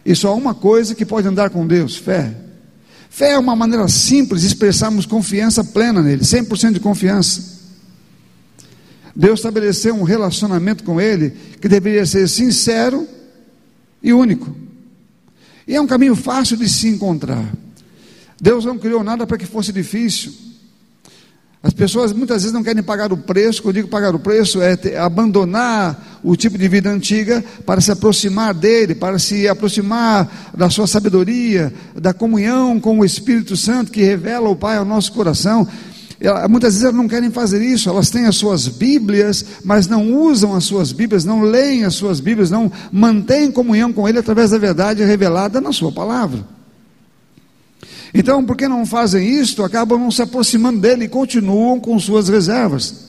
E 0.04 0.14
só 0.14 0.28
há 0.28 0.34
uma 0.34 0.54
coisa 0.54 0.94
que 0.94 1.04
pode 1.04 1.28
andar 1.28 1.50
com 1.50 1.66
Deus: 1.66 1.96
fé. 1.96 2.34
Fé 3.10 3.32
é 3.32 3.38
uma 3.38 3.54
maneira 3.54 3.86
simples 3.88 4.42
de 4.42 4.46
expressarmos 4.46 5.04
confiança 5.04 5.62
plena 5.62 6.02
nele, 6.02 6.22
100% 6.22 6.72
de 6.72 6.80
confiança. 6.80 7.58
Deus 9.14 9.40
estabeleceu 9.40 9.94
um 9.94 10.04
relacionamento 10.04 10.84
com 10.84 11.00
Ele 11.00 11.30
que 11.60 11.68
deveria 11.68 12.06
ser 12.06 12.28
sincero 12.28 13.06
e 14.02 14.12
único. 14.12 14.56
E 15.66 15.74
é 15.74 15.80
um 15.80 15.86
caminho 15.86 16.14
fácil 16.14 16.56
de 16.56 16.68
se 16.68 16.88
encontrar. 16.88 17.44
Deus 18.40 18.64
não 18.64 18.78
criou 18.78 19.02
nada 19.02 19.26
para 19.26 19.36
que 19.36 19.44
fosse 19.44 19.72
difícil. 19.72 20.32
As 21.60 21.72
pessoas 21.72 22.12
muitas 22.12 22.42
vezes 22.42 22.52
não 22.52 22.62
querem 22.62 22.84
pagar 22.84 23.12
o 23.12 23.16
preço, 23.16 23.62
quando 23.62 23.76
eu 23.76 23.82
digo 23.82 23.88
pagar 23.88 24.14
o 24.14 24.18
preço, 24.18 24.60
é 24.62 24.96
abandonar 24.96 26.20
o 26.22 26.36
tipo 26.36 26.56
de 26.56 26.68
vida 26.68 26.88
antiga 26.88 27.44
para 27.66 27.80
se 27.80 27.90
aproximar 27.90 28.54
dele, 28.54 28.94
para 28.94 29.18
se 29.18 29.48
aproximar 29.48 30.52
da 30.56 30.70
sua 30.70 30.86
sabedoria, 30.86 31.72
da 31.96 32.14
comunhão 32.14 32.78
com 32.78 33.00
o 33.00 33.04
Espírito 33.04 33.56
Santo 33.56 33.90
que 33.90 34.02
revela 34.02 34.48
o 34.48 34.54
Pai 34.54 34.76
ao 34.76 34.84
nosso 34.84 35.12
coração. 35.12 35.66
Muitas 36.48 36.74
vezes 36.74 36.84
elas 36.84 36.96
não 36.96 37.08
querem 37.08 37.30
fazer 37.30 37.60
isso, 37.60 37.88
elas 37.88 38.08
têm 38.08 38.26
as 38.26 38.36
suas 38.36 38.68
Bíblias, 38.68 39.44
mas 39.64 39.88
não 39.88 40.12
usam 40.12 40.54
as 40.54 40.64
suas 40.64 40.92
Bíblias, 40.92 41.24
não 41.24 41.42
leem 41.42 41.84
as 41.84 41.94
suas 41.94 42.20
Bíblias, 42.20 42.50
não 42.50 42.70
mantêm 42.92 43.50
comunhão 43.50 43.92
com 43.92 44.08
Ele 44.08 44.18
através 44.18 44.50
da 44.50 44.58
verdade 44.58 45.02
revelada 45.02 45.60
na 45.60 45.72
Sua 45.72 45.90
palavra. 45.90 46.57
Então, 48.12 48.44
porque 48.44 48.66
não 48.66 48.86
fazem 48.86 49.28
isto, 49.28 49.62
acabam 49.62 49.98
não 49.98 50.10
se 50.10 50.22
aproximando 50.22 50.80
dele 50.80 51.04
e 51.04 51.08
continuam 51.08 51.78
com 51.78 51.98
suas 51.98 52.28
reservas. 52.28 53.08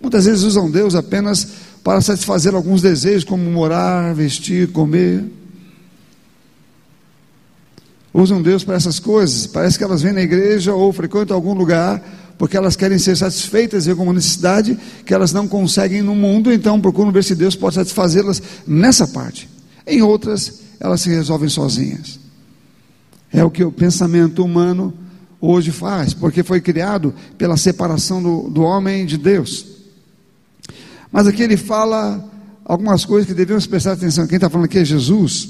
Muitas 0.00 0.24
vezes 0.24 0.42
usam 0.42 0.70
Deus 0.70 0.94
apenas 0.94 1.48
para 1.82 2.00
satisfazer 2.00 2.54
alguns 2.54 2.82
desejos, 2.82 3.24
como 3.24 3.50
morar, 3.50 4.14
vestir, 4.14 4.72
comer. 4.72 5.24
Usam 8.12 8.40
Deus 8.40 8.64
para 8.64 8.76
essas 8.76 8.98
coisas. 8.98 9.46
Parece 9.46 9.76
que 9.76 9.84
elas 9.84 10.02
vêm 10.02 10.12
na 10.12 10.22
igreja 10.22 10.74
ou 10.74 10.92
frequentam 10.92 11.36
algum 11.36 11.52
lugar 11.52 12.02
porque 12.38 12.56
elas 12.56 12.76
querem 12.76 12.98
ser 12.98 13.16
satisfeitas 13.16 13.86
em 13.86 13.90
alguma 13.90 14.12
necessidade 14.12 14.76
que 15.04 15.14
elas 15.14 15.32
não 15.32 15.46
conseguem 15.46 16.02
no 16.02 16.14
mundo, 16.14 16.52
então 16.52 16.80
procuram 16.80 17.12
ver 17.12 17.22
se 17.22 17.34
Deus 17.34 17.54
pode 17.54 17.76
satisfazê-las 17.76 18.42
nessa 18.66 19.06
parte. 19.06 19.48
Em 19.86 20.02
outras, 20.02 20.60
elas 20.80 21.00
se 21.00 21.08
resolvem 21.10 21.48
sozinhas. 21.48 22.23
É 23.34 23.42
o 23.42 23.50
que 23.50 23.64
o 23.64 23.72
pensamento 23.72 24.44
humano 24.44 24.94
hoje 25.40 25.72
faz, 25.72 26.14
porque 26.14 26.44
foi 26.44 26.60
criado 26.60 27.12
pela 27.36 27.56
separação 27.56 28.22
do, 28.22 28.48
do 28.48 28.62
homem 28.62 29.04
de 29.04 29.18
Deus. 29.18 29.66
Mas 31.10 31.26
aqui 31.26 31.42
ele 31.42 31.56
fala 31.56 32.30
algumas 32.64 33.04
coisas 33.04 33.26
que 33.26 33.34
devemos 33.34 33.66
prestar 33.66 33.94
atenção. 33.94 34.28
Quem 34.28 34.36
está 34.36 34.48
falando 34.48 34.66
aqui 34.66 34.78
é 34.78 34.84
Jesus. 34.84 35.48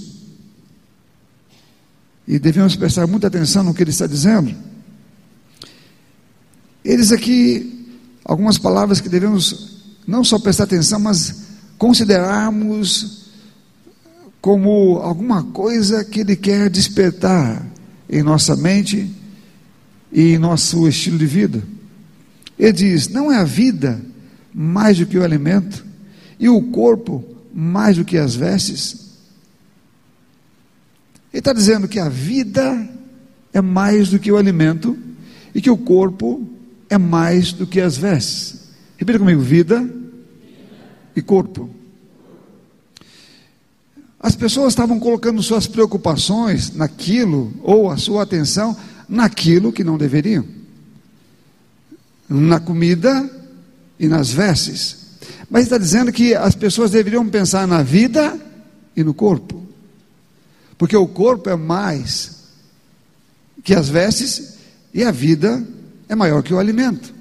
E 2.26 2.38
devemos 2.38 2.74
prestar 2.74 3.06
muita 3.06 3.26
atenção 3.26 3.62
no 3.62 3.74
que 3.74 3.82
ele 3.82 3.90
está 3.90 4.06
dizendo. 4.06 4.54
Eles 6.82 7.12
aqui, 7.12 7.86
algumas 8.24 8.56
palavras 8.56 8.98
que 8.98 9.10
devemos 9.10 9.82
não 10.06 10.24
só 10.24 10.38
prestar 10.38 10.64
atenção, 10.64 10.98
mas 10.98 11.42
considerarmos 11.76 13.26
como 14.40 15.00
alguma 15.02 15.42
coisa 15.42 16.02
que 16.02 16.20
ele 16.20 16.34
quer 16.34 16.70
despertar 16.70 17.73
em 18.08 18.22
nossa 18.22 18.56
mente 18.56 19.10
e 20.12 20.34
em 20.34 20.38
nosso 20.38 20.86
estilo 20.88 21.18
de 21.18 21.26
vida. 21.26 21.62
Ele 22.58 22.72
diz: 22.72 23.08
não 23.08 23.30
é 23.30 23.36
a 23.36 23.44
vida 23.44 24.00
mais 24.52 24.98
do 24.98 25.06
que 25.06 25.18
o 25.18 25.24
alimento, 25.24 25.84
e 26.38 26.48
o 26.48 26.62
corpo 26.62 27.24
mais 27.52 27.96
do 27.96 28.04
que 28.04 28.16
as 28.16 28.34
vestes. 28.34 29.04
Ele 31.32 31.40
está 31.40 31.52
dizendo 31.52 31.88
que 31.88 31.98
a 31.98 32.08
vida 32.08 32.88
é 33.52 33.60
mais 33.60 34.10
do 34.10 34.18
que 34.18 34.30
o 34.30 34.36
alimento 34.36 34.96
e 35.54 35.60
que 35.60 35.70
o 35.70 35.76
corpo 35.76 36.48
é 36.88 36.98
mais 36.98 37.52
do 37.52 37.66
que 37.66 37.80
as 37.80 37.96
vestes. 37.96 38.68
Repita 38.96 39.18
comigo: 39.18 39.40
vida 39.40 39.88
e 41.14 41.22
corpo. 41.22 41.70
As 44.24 44.34
pessoas 44.34 44.72
estavam 44.72 44.98
colocando 44.98 45.42
suas 45.42 45.66
preocupações 45.66 46.74
naquilo, 46.74 47.52
ou 47.62 47.90
a 47.90 47.98
sua 47.98 48.22
atenção 48.22 48.74
naquilo 49.06 49.70
que 49.70 49.84
não 49.84 49.98
deveriam. 49.98 50.46
Na 52.26 52.58
comida 52.58 53.30
e 54.00 54.08
nas 54.08 54.32
vestes. 54.32 54.96
Mas 55.50 55.64
está 55.64 55.76
dizendo 55.76 56.10
que 56.10 56.34
as 56.34 56.54
pessoas 56.54 56.90
deveriam 56.90 57.28
pensar 57.28 57.68
na 57.68 57.82
vida 57.82 58.40
e 58.96 59.04
no 59.04 59.12
corpo. 59.12 59.62
Porque 60.78 60.96
o 60.96 61.06
corpo 61.06 61.50
é 61.50 61.56
mais 61.56 62.44
que 63.62 63.74
as 63.74 63.90
vestes 63.90 64.54
e 64.94 65.04
a 65.04 65.10
vida 65.10 65.62
é 66.08 66.14
maior 66.14 66.42
que 66.42 66.54
o 66.54 66.58
alimento. 66.58 67.12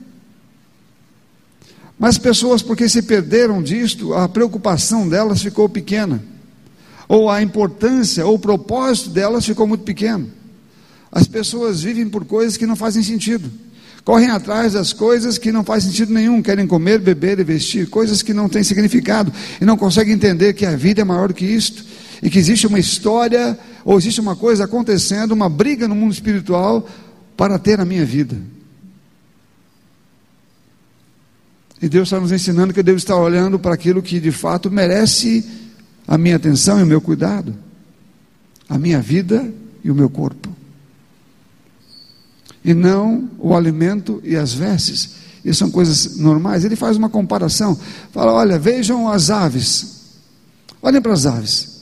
Mas 1.99 2.17
pessoas, 2.17 2.61
porque 2.61 2.87
se 2.87 3.01
perderam 3.01 3.61
disto, 3.61 4.13
a 4.13 4.29
preocupação 4.29 5.09
delas 5.09 5.41
ficou 5.41 5.67
pequena 5.67 6.31
ou 7.07 7.29
a 7.29 7.41
importância, 7.41 8.25
ou 8.25 8.35
o 8.35 8.39
propósito 8.39 9.09
delas 9.09 9.45
ficou 9.45 9.67
muito 9.67 9.83
pequeno. 9.83 10.29
As 11.11 11.27
pessoas 11.27 11.81
vivem 11.83 12.09
por 12.09 12.25
coisas 12.25 12.57
que 12.57 12.65
não 12.65 12.75
fazem 12.75 13.03
sentido. 13.03 13.51
Correm 14.03 14.29
atrás 14.31 14.73
das 14.73 14.91
coisas 14.91 15.37
que 15.37 15.51
não 15.51 15.63
fazem 15.63 15.91
sentido 15.91 16.13
nenhum, 16.13 16.41
querem 16.41 16.67
comer, 16.67 16.99
beber 16.99 17.39
e 17.39 17.43
vestir, 17.43 17.87
coisas 17.89 18.21
que 18.21 18.33
não 18.33 18.49
têm 18.49 18.63
significado 18.63 19.31
e 19.61 19.65
não 19.65 19.77
conseguem 19.77 20.13
entender 20.13 20.53
que 20.53 20.65
a 20.65 20.75
vida 20.75 21.01
é 21.01 21.03
maior 21.05 21.31
que 21.31 21.45
isto 21.45 21.85
e 22.21 22.29
que 22.29 22.37
existe 22.37 22.67
uma 22.67 22.79
história 22.79 23.57
ou 23.85 23.97
existe 23.97 24.19
uma 24.19 24.35
coisa 24.35 24.65
acontecendo, 24.65 25.31
uma 25.31 25.47
briga 25.47 25.87
no 25.87 25.95
mundo 25.95 26.11
espiritual 26.11 26.87
para 27.37 27.57
ter 27.57 27.79
a 27.79 27.85
minha 27.85 28.05
vida. 28.05 28.35
E 31.81 31.87
Deus 31.87 32.07
está 32.07 32.19
nos 32.19 32.31
ensinando 32.31 32.73
que 32.73 32.79
eu 32.79 32.83
devo 32.83 32.97
estar 32.97 33.17
olhando 33.17 33.59
para 33.59 33.73
aquilo 33.73 34.01
que 34.01 34.19
de 34.19 34.31
fato 34.31 34.71
merece 34.71 35.45
a 36.07 36.17
minha 36.17 36.35
atenção 36.35 36.79
e 36.79 36.83
o 36.83 36.85
meu 36.85 37.01
cuidado, 37.01 37.55
a 38.67 38.77
minha 38.77 39.01
vida 39.01 39.51
e 39.83 39.91
o 39.91 39.95
meu 39.95 40.09
corpo. 40.09 40.49
E 42.63 42.73
não 42.73 43.29
o 43.37 43.55
alimento 43.55 44.21
e 44.23 44.35
as 44.35 44.53
vestes. 44.53 45.15
Isso 45.43 45.59
são 45.59 45.69
coisas 45.69 46.17
normais. 46.17 46.63
Ele 46.63 46.75
faz 46.75 46.95
uma 46.95 47.09
comparação. 47.09 47.77
Fala: 48.11 48.31
olha, 48.31 48.57
vejam 48.57 49.09
as 49.09 49.29
aves. 49.29 50.01
Olhem 50.81 51.01
para 51.01 51.13
as 51.13 51.25
aves. 51.25 51.81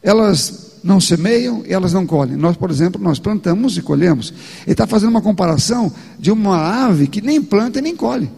Elas 0.00 0.72
não 0.82 1.00
semeiam 1.00 1.64
e 1.66 1.72
elas 1.72 1.92
não 1.92 2.06
colhem. 2.06 2.36
Nós, 2.36 2.56
por 2.56 2.70
exemplo, 2.70 3.00
nós 3.00 3.18
plantamos 3.18 3.76
e 3.76 3.82
colhemos. 3.82 4.32
Ele 4.62 4.72
está 4.72 4.86
fazendo 4.86 5.10
uma 5.10 5.22
comparação 5.22 5.92
de 6.18 6.30
uma 6.30 6.86
ave 6.86 7.06
que 7.06 7.20
nem 7.20 7.42
planta 7.42 7.78
e 7.78 7.82
nem 7.82 7.96
colhe. 7.96 8.30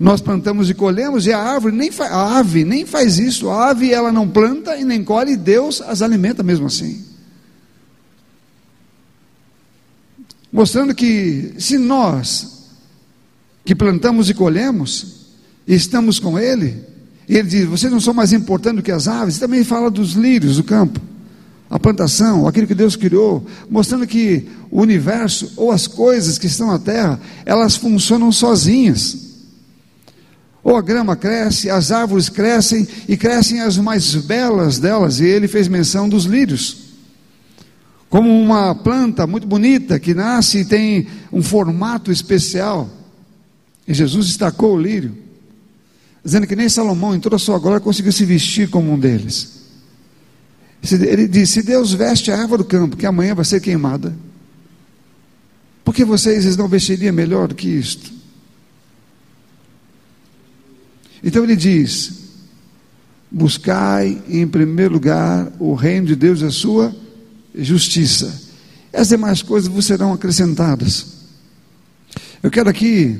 Nós 0.00 0.22
plantamos 0.22 0.70
e 0.70 0.74
colhemos 0.74 1.26
e 1.26 1.32
a 1.32 1.38
árvore 1.38 1.76
nem 1.76 1.90
a 1.98 2.38
ave 2.38 2.64
nem 2.64 2.86
faz 2.86 3.18
isso. 3.18 3.50
A 3.50 3.68
ave 3.68 3.92
ela 3.92 4.10
não 4.10 4.26
planta 4.26 4.74
e 4.78 4.82
nem 4.82 5.04
colhe, 5.04 5.32
e 5.32 5.36
Deus 5.36 5.82
as 5.82 6.00
alimenta 6.00 6.42
mesmo 6.42 6.68
assim. 6.68 7.04
Mostrando 10.50 10.94
que 10.94 11.52
se 11.58 11.76
nós 11.76 12.60
que 13.62 13.74
plantamos 13.74 14.30
e 14.30 14.34
colhemos, 14.34 15.26
estamos 15.68 16.18
com 16.18 16.38
ele, 16.38 16.82
ele 17.28 17.46
diz: 17.46 17.66
"Vocês 17.66 17.92
não 17.92 18.00
são 18.00 18.14
mais 18.14 18.32
importantes 18.32 18.78
do 18.78 18.82
que 18.82 18.90
as 18.90 19.06
aves". 19.06 19.36
E 19.36 19.40
também 19.40 19.62
fala 19.64 19.90
dos 19.90 20.14
lírios 20.14 20.56
do 20.56 20.64
campo. 20.64 20.98
A 21.68 21.78
plantação, 21.78 22.48
aquilo 22.48 22.66
que 22.66 22.74
Deus 22.74 22.96
criou, 22.96 23.46
mostrando 23.68 24.06
que 24.06 24.48
o 24.70 24.80
universo 24.80 25.52
ou 25.56 25.70
as 25.70 25.86
coisas 25.86 26.38
que 26.38 26.46
estão 26.46 26.68
na 26.68 26.78
terra, 26.78 27.20
elas 27.44 27.76
funcionam 27.76 28.32
sozinhas. 28.32 29.29
Ou 30.62 30.76
a 30.76 30.82
grama 30.82 31.16
cresce, 31.16 31.70
as 31.70 31.90
árvores 31.90 32.28
crescem 32.28 32.86
e 33.08 33.16
crescem 33.16 33.60
as 33.60 33.78
mais 33.78 34.14
belas 34.14 34.78
delas, 34.78 35.20
e 35.20 35.24
ele 35.24 35.48
fez 35.48 35.68
menção 35.68 36.08
dos 36.08 36.24
lírios. 36.24 36.90
Como 38.10 38.28
uma 38.28 38.74
planta 38.74 39.26
muito 39.26 39.46
bonita 39.46 39.98
que 39.98 40.12
nasce 40.12 40.58
e 40.58 40.64
tem 40.64 41.06
um 41.32 41.42
formato 41.42 42.10
especial. 42.10 42.90
E 43.86 43.94
Jesus 43.94 44.26
destacou 44.26 44.74
o 44.74 44.80
lírio, 44.80 45.16
dizendo 46.24 46.46
que 46.46 46.56
nem 46.56 46.68
Salomão, 46.68 47.14
em 47.14 47.20
toda 47.20 47.36
a 47.36 47.38
sua 47.38 47.58
glória, 47.58 47.80
conseguiu 47.80 48.12
se 48.12 48.24
vestir 48.24 48.68
como 48.68 48.92
um 48.92 48.98
deles. 48.98 49.60
Ele 50.92 51.28
disse: 51.28 51.54
Se 51.54 51.62
Deus 51.62 51.92
veste 51.92 52.30
a 52.30 52.38
árvore 52.38 52.62
do 52.62 52.68
campo, 52.68 52.96
que 52.96 53.06
amanhã 53.06 53.34
vai 53.34 53.44
ser 53.44 53.60
queimada, 53.60 54.14
por 55.84 55.94
que 55.94 56.04
vocês 56.04 56.56
não 56.56 56.68
vestiriam 56.68 57.14
melhor 57.14 57.48
do 57.48 57.54
que 57.54 57.68
isto? 57.68 58.19
Então 61.22 61.44
ele 61.44 61.56
diz: 61.56 62.12
buscai 63.30 64.20
em 64.28 64.46
primeiro 64.46 64.94
lugar 64.94 65.52
o 65.58 65.74
reino 65.74 66.06
de 66.06 66.16
Deus 66.16 66.40
e 66.40 66.46
a 66.46 66.50
sua 66.50 66.94
justiça. 67.54 68.50
As 68.92 69.08
demais 69.08 69.42
coisas 69.42 69.68
vos 69.68 69.86
serão 69.86 70.12
acrescentadas. 70.12 71.06
Eu 72.42 72.50
quero 72.50 72.68
aqui 72.68 73.18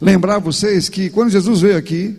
lembrar 0.00 0.38
vocês 0.38 0.88
que 0.88 1.10
quando 1.10 1.30
Jesus 1.30 1.60
veio 1.60 1.76
aqui, 1.76 2.16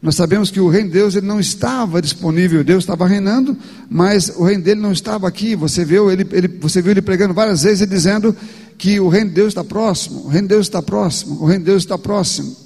nós 0.00 0.14
sabemos 0.14 0.50
que 0.50 0.60
o 0.60 0.68
reino 0.68 0.88
de 0.88 0.94
Deus 0.94 1.16
ele 1.16 1.26
não 1.26 1.40
estava 1.40 2.00
disponível, 2.02 2.62
Deus 2.62 2.84
estava 2.84 3.06
reinando, 3.06 3.56
mas 3.88 4.28
o 4.36 4.44
reino 4.44 4.62
dele 4.62 4.80
não 4.80 4.92
estava 4.92 5.26
aqui. 5.26 5.56
Você 5.56 5.84
viu 5.84 6.10
ele, 6.10 6.26
ele, 6.30 6.46
você 6.46 6.82
viu 6.82 6.90
ele 6.90 7.00
pregando 7.00 7.32
várias 7.32 7.62
vezes 7.62 7.80
e 7.80 7.86
dizendo 7.86 8.36
que 8.76 9.00
o 9.00 9.08
reino 9.08 9.30
de 9.30 9.36
Deus 9.36 9.48
está 9.48 9.64
próximo, 9.64 10.26
o 10.26 10.28
reino 10.28 10.46
de 10.46 10.54
Deus 10.54 10.66
está 10.66 10.82
próximo, 10.82 11.40
o 11.40 11.46
reino 11.46 11.64
de 11.64 11.70
Deus 11.70 11.82
está 11.82 11.96
próximo. 11.96 12.63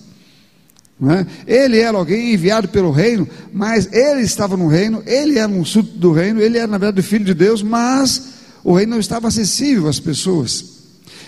É? 1.00 1.26
Ele 1.62 1.78
era 1.78 1.96
alguém 1.96 2.34
enviado 2.34 2.68
pelo 2.68 2.90
reino, 2.90 3.28
mas 3.52 3.88
ele 3.92 4.22
estava 4.22 4.56
no 4.56 4.66
reino, 4.66 5.00
ele 5.06 5.38
era 5.38 5.50
um 5.50 5.64
súdito 5.64 5.96
do 5.96 6.12
reino, 6.12 6.40
ele 6.40 6.58
era 6.58 6.66
na 6.66 6.76
verdade 6.76 7.06
filho 7.06 7.24
de 7.24 7.34
Deus, 7.34 7.62
mas 7.62 8.30
o 8.64 8.74
reino 8.74 8.92
não 8.92 9.00
estava 9.00 9.28
acessível 9.28 9.88
às 9.88 10.00
pessoas. 10.00 10.64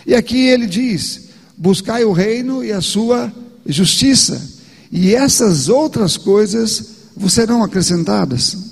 E 0.05 0.13
aqui 0.13 0.49
ele 0.49 0.67
diz: 0.67 1.29
buscai 1.57 2.03
o 2.05 2.11
reino 2.11 2.65
e 2.65 2.73
a 2.73 2.81
sua 2.81 3.33
justiça, 3.65 4.43
e 4.91 5.15
essas 5.15 5.69
outras 5.69 6.17
coisas 6.17 6.85
vos 7.17 7.33
serão 7.33 7.63
acrescentadas. 7.63 8.71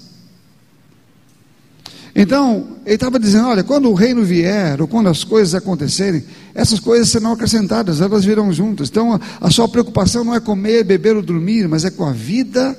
Então, 2.13 2.79
ele 2.85 2.97
estava 2.97 3.17
dizendo: 3.17 3.47
olha, 3.47 3.63
quando 3.63 3.89
o 3.89 3.95
reino 3.95 4.25
vier, 4.25 4.81
ou 4.83 4.89
quando 4.89 5.09
as 5.09 5.23
coisas 5.23 5.55
acontecerem, 5.55 6.25
essas 6.59 6.81
coisas 6.81 7.09
serão 7.09 7.35
acrescentadas, 7.35 8.01
elas 8.01 8.25
virão 8.25 8.53
juntas. 8.53 8.89
Então, 8.89 9.17
a, 9.41 9.49
sua 9.49 9.69
preocupação 9.69 10.25
não 10.25 10.35
é 10.35 10.41
comer, 10.41 10.83
beber 10.83 11.15
ou 11.15 11.23
dormir, 11.23 11.69
mas 11.69 11.85
é 11.85 11.91
com 11.91 12.05
a 12.05 12.11
vida 12.11 12.77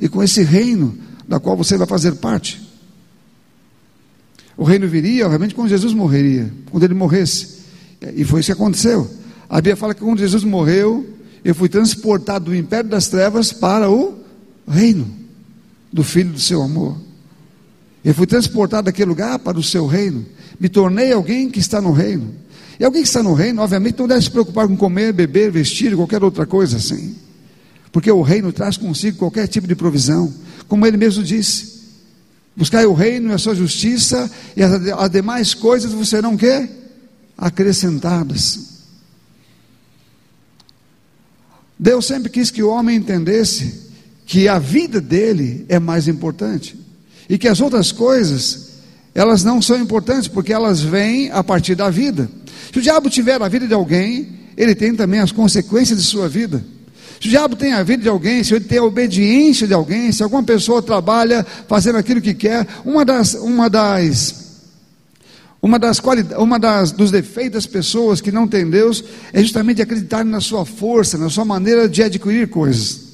e 0.00 0.08
com 0.08 0.22
esse 0.22 0.44
reino 0.44 0.96
da 1.26 1.40
qual 1.40 1.56
você 1.56 1.76
vai 1.76 1.84
fazer 1.88 2.12
parte. 2.12 2.62
O 4.56 4.62
reino 4.62 4.86
viria, 4.86 5.26
obviamente, 5.26 5.52
quando 5.52 5.68
Jesus 5.68 5.92
morreria, 5.92 6.52
quando 6.70 6.84
ele 6.84 6.94
morresse. 6.94 7.58
E 8.14 8.24
foi 8.24 8.38
isso 8.38 8.46
que 8.46 8.52
aconteceu. 8.52 9.10
A 9.50 9.56
Bíblia 9.56 9.74
fala 9.74 9.94
que 9.94 10.00
quando 10.00 10.20
Jesus 10.20 10.44
morreu, 10.44 11.04
eu 11.44 11.56
fui 11.56 11.68
transportado 11.68 12.44
do 12.44 12.54
império 12.54 12.88
das 12.88 13.08
trevas 13.08 13.52
para 13.52 13.90
o 13.90 14.16
reino 14.68 15.12
do 15.92 16.04
Filho 16.04 16.30
do 16.30 16.40
seu 16.40 16.62
amor. 16.62 16.96
Eu 18.04 18.14
fui 18.14 18.28
transportado 18.28 18.84
daquele 18.84 19.08
lugar 19.08 19.40
para 19.40 19.58
o 19.58 19.62
seu 19.62 19.88
reino. 19.88 20.24
Me 20.60 20.68
tornei 20.68 21.12
alguém 21.12 21.50
que 21.50 21.58
está 21.58 21.80
no 21.80 21.90
reino. 21.90 22.46
E 22.78 22.84
alguém 22.84 23.02
que 23.02 23.08
está 23.08 23.22
no 23.22 23.34
reino, 23.34 23.60
obviamente, 23.60 23.98
não 23.98 24.06
deve 24.06 24.22
se 24.22 24.30
preocupar 24.30 24.68
com 24.68 24.76
comer, 24.76 25.12
beber, 25.12 25.50
vestir, 25.50 25.96
qualquer 25.96 26.22
outra 26.22 26.46
coisa 26.46 26.76
assim. 26.76 27.16
Porque 27.90 28.10
o 28.10 28.22
reino 28.22 28.52
traz 28.52 28.76
consigo 28.76 29.18
qualquer 29.18 29.48
tipo 29.48 29.66
de 29.66 29.74
provisão. 29.74 30.32
Como 30.68 30.86
ele 30.86 30.96
mesmo 30.96 31.24
disse. 31.24 31.78
Buscai 32.56 32.86
o 32.86 32.92
reino 32.92 33.30
e 33.30 33.34
a 33.34 33.38
sua 33.38 33.54
justiça, 33.54 34.30
e 34.56 34.62
as, 34.62 35.10
demais 35.10 35.54
coisas 35.54 35.92
você 35.92 36.20
não 36.20 36.36
quer 36.36 36.68
acrescentadas. 37.36 38.68
Deus 41.78 42.06
sempre 42.06 42.28
quis 42.30 42.50
que 42.50 42.62
o 42.62 42.68
homem 42.68 42.96
entendesse 42.96 43.88
que 44.26 44.48
a 44.48 44.58
vida 44.58 45.00
dele 45.00 45.64
é 45.68 45.78
mais 45.78 46.08
importante 46.08 46.76
e 47.28 47.38
que 47.38 47.46
as 47.46 47.60
outras 47.60 47.92
coisas 47.92 48.67
elas 49.18 49.42
não 49.42 49.60
são 49.60 49.76
importantes 49.76 50.28
porque 50.28 50.52
elas 50.52 50.80
vêm 50.80 51.28
a 51.32 51.42
partir 51.42 51.74
da 51.74 51.90
vida. 51.90 52.30
Se 52.72 52.78
o 52.78 52.82
diabo 52.82 53.10
tiver 53.10 53.42
a 53.42 53.48
vida 53.48 53.66
de 53.66 53.74
alguém, 53.74 54.28
ele 54.56 54.76
tem 54.76 54.94
também 54.94 55.18
as 55.18 55.32
consequências 55.32 55.98
de 55.98 56.04
sua 56.04 56.28
vida. 56.28 56.64
Se 57.20 57.26
o 57.26 57.30
diabo 57.30 57.56
tem 57.56 57.72
a 57.72 57.82
vida 57.82 58.04
de 58.04 58.08
alguém, 58.08 58.44
se 58.44 58.54
ele 58.54 58.64
tem 58.64 58.78
a 58.78 58.84
obediência 58.84 59.66
de 59.66 59.74
alguém, 59.74 60.12
se 60.12 60.22
alguma 60.22 60.44
pessoa 60.44 60.80
trabalha 60.80 61.44
fazendo 61.66 61.98
aquilo 61.98 62.20
que 62.20 62.32
quer, 62.32 62.64
uma 62.84 63.04
das, 63.04 63.34
uma 63.34 63.68
das 63.68 64.46
uma 65.60 65.80
das, 65.80 65.98
qualidades, 65.98 66.40
uma 66.40 66.56
das 66.56 66.92
dos 66.92 67.10
defeitos 67.10 67.54
das 67.54 67.66
pessoas 67.66 68.20
que 68.20 68.30
não 68.30 68.46
têm 68.46 68.70
Deus 68.70 69.02
é 69.32 69.42
justamente 69.42 69.82
acreditar 69.82 70.24
na 70.24 70.40
sua 70.40 70.64
força, 70.64 71.18
na 71.18 71.28
sua 71.28 71.44
maneira 71.44 71.88
de 71.88 72.04
adquirir 72.04 72.48
coisas. 72.48 73.07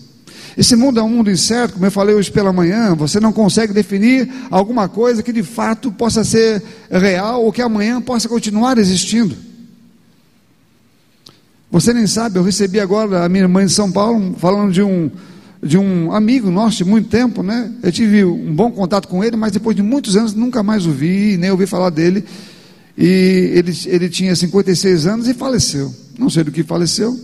Esse 0.57 0.77
mundo 0.77 1.01
é 1.01 1.03
um 1.03 1.09
mundo 1.09 1.31
incerto, 1.31 1.75
como 1.75 1.87
eu 1.87 1.91
falei 1.91 2.15
hoje 2.15 2.31
pela 2.31 2.53
manhã, 2.53 2.95
você 2.95 3.19
não 3.19 3.33
consegue 3.33 3.73
definir 3.73 4.29
alguma 4.51 4.89
coisa 4.89 5.23
que 5.23 5.33
de 5.33 5.43
fato 5.43 5.91
possa 5.91 6.23
ser 6.23 6.63
real 6.91 7.45
ou 7.45 7.53
que 7.53 7.61
amanhã 7.61 8.01
possa 8.01 8.29
continuar 8.29 8.79
existindo. 8.79 9.37
Você 11.71 11.93
nem 11.93 12.07
sabe, 12.07 12.39
eu 12.39 12.45
recebi 12.45 12.79
agora 12.79 13.25
a 13.25 13.29
minha 13.29 13.43
irmã 13.43 13.65
em 13.65 13.69
São 13.69 13.91
Paulo 13.91 14.37
falando 14.39 14.73
de 14.73 14.83
um 14.83 15.11
de 15.61 15.79
um 15.79 16.13
amigo 16.13 16.51
nosso 16.51 16.77
de 16.77 16.85
muito 16.85 17.09
tempo, 17.09 17.43
né? 17.43 17.73
Eu 17.83 17.91
tive 17.91 18.23
um 18.23 18.55
bom 18.55 18.71
contato 18.71 19.09
com 19.09 19.25
ele, 19.25 19.35
mas 19.35 19.51
depois 19.51 19.75
de 19.75 19.83
muitos 19.83 20.15
anos 20.15 20.35
nunca 20.35 20.63
mais 20.63 20.87
o 20.87 20.93
vi, 20.93 21.39
nem 21.39 21.51
ouvi 21.51 21.67
falar 21.67 21.89
dele. 21.89 22.23
E 22.97 23.51
ele, 23.55 23.73
ele 23.87 24.09
tinha 24.11 24.37
56 24.37 25.07
anos 25.07 25.27
e 25.27 25.33
faleceu. 25.33 25.93
Não 26.19 26.29
sei 26.29 26.45
do 26.45 26.53
que 26.53 26.63
faleceu. 26.63 27.19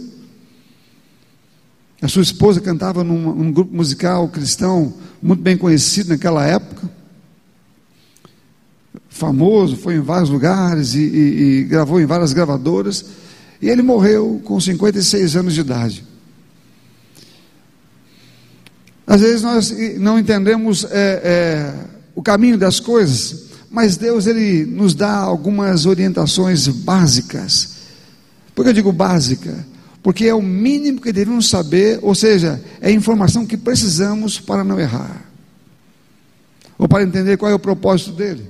A 2.02 2.08
sua 2.08 2.22
esposa 2.22 2.60
cantava 2.60 3.04
num, 3.04 3.34
num 3.34 3.52
grupo 3.52 3.74
musical 3.74 4.28
cristão 4.28 4.94
muito 5.20 5.42
bem 5.42 5.56
conhecido 5.56 6.08
naquela 6.08 6.46
época. 6.46 6.88
Famoso, 9.08 9.76
foi 9.76 9.96
em 9.96 10.00
vários 10.00 10.30
lugares 10.30 10.94
e, 10.94 11.00
e, 11.00 11.42
e 11.60 11.64
gravou 11.64 12.00
em 12.00 12.06
várias 12.06 12.32
gravadoras. 12.32 13.04
E 13.60 13.68
ele 13.68 13.82
morreu 13.82 14.40
com 14.44 14.58
56 14.58 15.36
anos 15.36 15.54
de 15.54 15.60
idade. 15.60 16.04
Às 19.06 19.20
vezes 19.20 19.42
nós 19.42 19.74
não 19.98 20.18
entendemos 20.18 20.84
é, 20.84 20.88
é, 20.92 21.74
o 22.14 22.22
caminho 22.22 22.56
das 22.56 22.80
coisas, 22.80 23.50
mas 23.70 23.96
Deus 23.96 24.26
ele 24.26 24.64
nos 24.64 24.94
dá 24.94 25.16
algumas 25.16 25.84
orientações 25.84 26.68
básicas. 26.68 27.80
Por 28.54 28.62
que 28.62 28.70
eu 28.70 28.74
digo 28.74 28.92
básica? 28.92 29.66
Porque 30.02 30.26
é 30.26 30.34
o 30.34 30.42
mínimo 30.42 31.00
que 31.00 31.12
devemos 31.12 31.48
saber, 31.48 31.98
ou 32.02 32.14
seja, 32.14 32.62
é 32.80 32.88
a 32.88 32.92
informação 32.92 33.46
que 33.46 33.56
precisamos 33.56 34.40
para 34.40 34.64
não 34.64 34.80
errar, 34.80 35.30
ou 36.78 36.88
para 36.88 37.02
entender 37.02 37.36
qual 37.36 37.50
é 37.50 37.54
o 37.54 37.58
propósito 37.58 38.12
dele. 38.12 38.48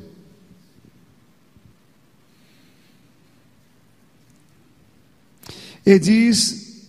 Ele 5.84 5.98
diz, 5.98 6.84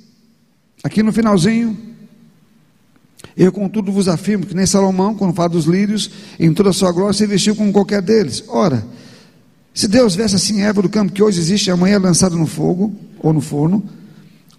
aqui 0.84 1.02
no 1.02 1.12
finalzinho, 1.12 1.76
eu, 3.36 3.52
contudo, 3.52 3.92
vos 3.92 4.08
afirmo 4.08 4.46
que 4.46 4.54
nem 4.54 4.66
Salomão, 4.66 5.16
quando 5.16 5.34
fala 5.34 5.50
dos 5.50 5.66
lírios, 5.66 6.12
em 6.40 6.54
toda 6.54 6.70
a 6.70 6.74
sua 6.74 6.92
glória, 6.92 7.14
se 7.14 7.26
vestiu 7.26 7.56
como 7.56 7.72
qualquer 7.72 8.02
deles. 8.02 8.44
Ora, 8.48 8.86
se 9.74 9.88
Deus 9.88 10.16
veste 10.16 10.36
assim 10.36 10.62
a 10.62 10.66
erva 10.66 10.82
do 10.82 10.90
campo 10.90 11.14
que 11.14 11.24
hoje 11.24 11.40
existe 11.40 11.68
e 11.68 11.72
amanhã 11.72 11.96
é 11.96 12.00
lançada 12.00 12.36
no 12.36 12.46
fogo 12.46 12.94
ou 13.20 13.32
no 13.32 13.42
forno, 13.42 13.84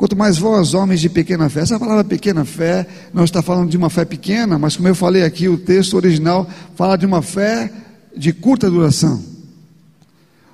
quanto 0.02 0.16
mais 0.16 0.36
vós, 0.36 0.74
homens 0.74 1.00
de 1.00 1.08
pequena 1.08 1.48
fé. 1.48 1.60
Essa 1.60 1.78
palavra 1.78 2.02
pequena 2.02 2.44
fé 2.44 2.84
não 3.14 3.22
está 3.22 3.40
falando 3.40 3.70
de 3.70 3.76
uma 3.76 3.88
fé 3.88 4.04
pequena, 4.04 4.58
mas 4.58 4.74
como 4.74 4.88
eu 4.88 4.96
falei 4.96 5.22
aqui, 5.22 5.48
o 5.48 5.56
texto 5.56 5.94
original 5.94 6.44
fala 6.74 6.98
de 6.98 7.06
uma 7.06 7.22
fé 7.22 7.70
de 8.16 8.32
curta 8.32 8.68
duração. 8.68 9.22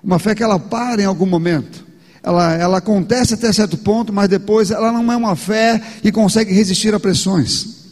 Uma 0.04 0.18
fé 0.18 0.34
que 0.34 0.42
ela 0.42 0.58
para 0.58 1.00
em 1.00 1.06
algum 1.06 1.24
momento. 1.24 1.82
Ela, 2.22 2.56
ela 2.56 2.76
acontece 2.76 3.32
até 3.32 3.50
certo 3.50 3.78
ponto, 3.78 4.12
mas 4.12 4.28
depois 4.28 4.70
ela 4.70 4.92
não 4.92 5.10
é 5.10 5.16
uma 5.16 5.34
fé 5.34 5.80
que 6.02 6.12
consegue 6.12 6.52
resistir 6.52 6.94
a 6.94 7.00
pressões. 7.00 7.86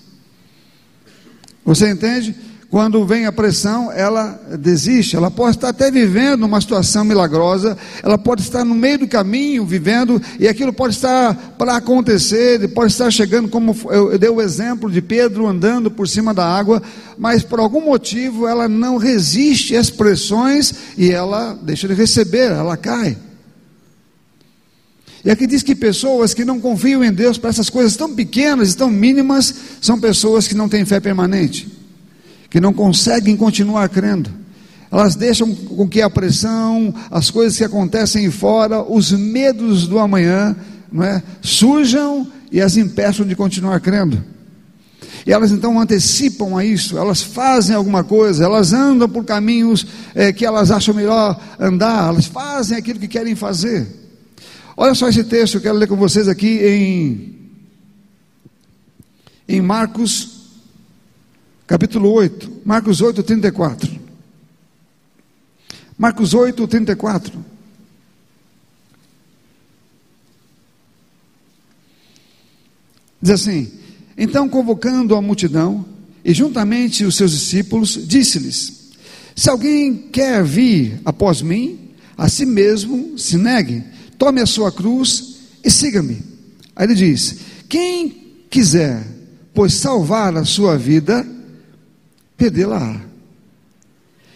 Você 1.65 1.91
entende? 1.91 2.37
Quando 2.77 3.07
vem 3.07 3.25
a 3.25 3.33
pressão, 3.33 3.91
ela 3.91 4.39
desiste. 4.59 5.17
Ela 5.17 5.31
pode 5.31 5.57
estar 5.57 5.71
até 5.71 5.91
vivendo 5.91 6.43
uma 6.43 6.61
situação 6.61 7.07
milagrosa, 7.07 7.75
ela 8.03 8.19
pode 8.19 8.43
estar 8.43 8.67
no 8.67 8.75
meio 8.75 8.99
do 8.99 9.09
caminho 9.09 9.65
vivendo, 9.65 10.21
e 10.39 10.47
aquilo 10.47 10.75
pode 10.75 10.93
estar 10.93 11.55
para 11.57 11.77
acontecer, 11.77 12.69
pode 12.75 12.93
estar 12.93 13.11
chegando, 13.11 13.49
como 13.49 13.75
eu 13.89 14.19
dei 14.19 14.29
o 14.29 14.43
exemplo 14.43 14.91
de 14.91 15.01
Pedro 15.01 15.47
andando 15.47 15.91
por 15.91 16.07
cima 16.07 16.35
da 16.35 16.45
água, 16.45 16.83
mas 17.17 17.43
por 17.43 17.61
algum 17.61 17.81
motivo 17.81 18.47
ela 18.47 18.69
não 18.69 18.99
resiste 18.99 19.75
às 19.75 19.89
pressões 19.89 20.75
e 20.99 21.11
ela 21.11 21.59
deixa 21.63 21.89
de 21.89 21.95
receber, 21.95 22.53
ela 22.53 22.77
cai. 22.77 23.17
E 25.25 25.31
aqui 25.31 25.47
diz 25.47 25.63
que 25.63 25.75
pessoas 25.75 26.35
que 26.35 26.45
não 26.45 26.61
confiam 26.61 27.03
em 27.03 27.11
Deus 27.11 27.39
para 27.39 27.49
essas 27.49 27.71
coisas 27.71 27.97
tão 27.97 28.15
pequenas 28.15 28.75
e 28.75 28.77
tão 28.77 28.91
mínimas 28.91 29.55
são 29.81 29.99
pessoas 29.99 30.47
que 30.47 30.55
não 30.55 30.69
têm 30.69 30.85
fé 30.85 31.01
permanente, 31.01 31.76
que 32.51 32.61
não 32.61 32.73
conseguem 32.73 33.37
continuar 33.37 33.89
crendo. 33.89 34.31
Elas 34.91 35.17
deixam 35.17 35.55
com 35.55 35.89
que 35.89 36.01
a 36.01 36.09
pressão, 36.09 36.95
as 37.11 37.31
coisas 37.31 37.59
que 37.59 37.65
acontecem 37.65 38.31
fora, 38.31 38.83
os 38.83 39.13
medos 39.13 39.87
do 39.87 39.99
amanhã, 39.99 40.57
não 40.91 41.03
é, 41.03 41.23
surjam 41.43 42.27
e 42.51 42.61
as 42.61 42.77
impeçam 42.77 43.27
de 43.27 43.35
continuar 43.35 43.81
crendo. 43.81 44.23
E 45.27 45.33
elas 45.33 45.51
então 45.51 45.79
antecipam 45.81 46.57
a 46.57 46.65
isso, 46.65 46.97
elas 46.97 47.21
fazem 47.21 47.75
alguma 47.75 48.05
coisa, 48.05 48.45
elas 48.45 48.73
andam 48.73 49.09
por 49.09 49.25
caminhos 49.25 49.85
é, 50.15 50.33
que 50.33 50.47
elas 50.47 50.71
acham 50.71 50.95
melhor 50.95 51.41
andar, 51.59 52.11
elas 52.11 52.27
fazem 52.27 52.79
aquilo 52.79 53.01
que 53.01 53.09
querem 53.09 53.35
fazer. 53.35 53.89
Olha 54.77 54.95
só 54.95 55.09
esse 55.09 55.25
texto, 55.25 55.57
eu 55.57 55.61
quero 55.61 55.77
ler 55.77 55.89
com 55.89 55.97
vocês 55.97 56.29
aqui 56.29 56.61
em, 56.65 57.35
em 59.49 59.61
Marcos, 59.61 60.36
capítulo 61.67 62.13
8, 62.13 62.63
Marcos 62.65 63.01
8, 63.01 63.23
34. 63.23 64.01
Marcos 65.99 66.35
8, 66.35 66.67
34. 66.67 67.45
Diz 73.21 73.31
assim: 73.31 73.73
Então, 74.17 74.49
convocando 74.49 75.15
a 75.17 75.23
multidão 75.23 75.85
e 76.25 76.33
juntamente 76.33 77.05
os 77.05 77.17
seus 77.17 77.33
discípulos, 77.33 78.07
disse-lhes: 78.07 78.93
Se 79.35 79.51
alguém 79.51 80.09
quer 80.09 80.45
vir 80.45 81.01
após 81.05 81.43
mim, 81.43 81.91
a 82.17 82.29
si 82.29 82.47
mesmo 82.47 83.19
se 83.19 83.37
negue 83.37 83.97
tome 84.19 84.41
a 84.41 84.47
sua 84.47 84.73
cruz 84.73 85.37
e 85.63 85.71
siga-me. 85.71 86.23
Aí 86.75 86.87
ele 86.87 86.95
diz: 86.95 87.39
quem 87.69 88.45
quiser, 88.51 89.07
pois 89.55 89.75
salvar 89.75 90.37
a 90.37 90.45
sua 90.45 90.77
vida, 90.77 91.27
perdê-la. 92.37 93.01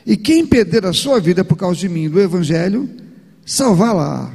E 0.07 0.17
quem 0.17 0.47
perder 0.47 0.87
a 0.87 0.93
sua 0.93 1.21
vida 1.21 1.45
por 1.45 1.57
causa 1.57 1.79
de 1.79 1.89
mim, 1.89 2.09
do 2.09 2.21
Evangelho, 2.21 2.89
salvá-la. 3.45 4.33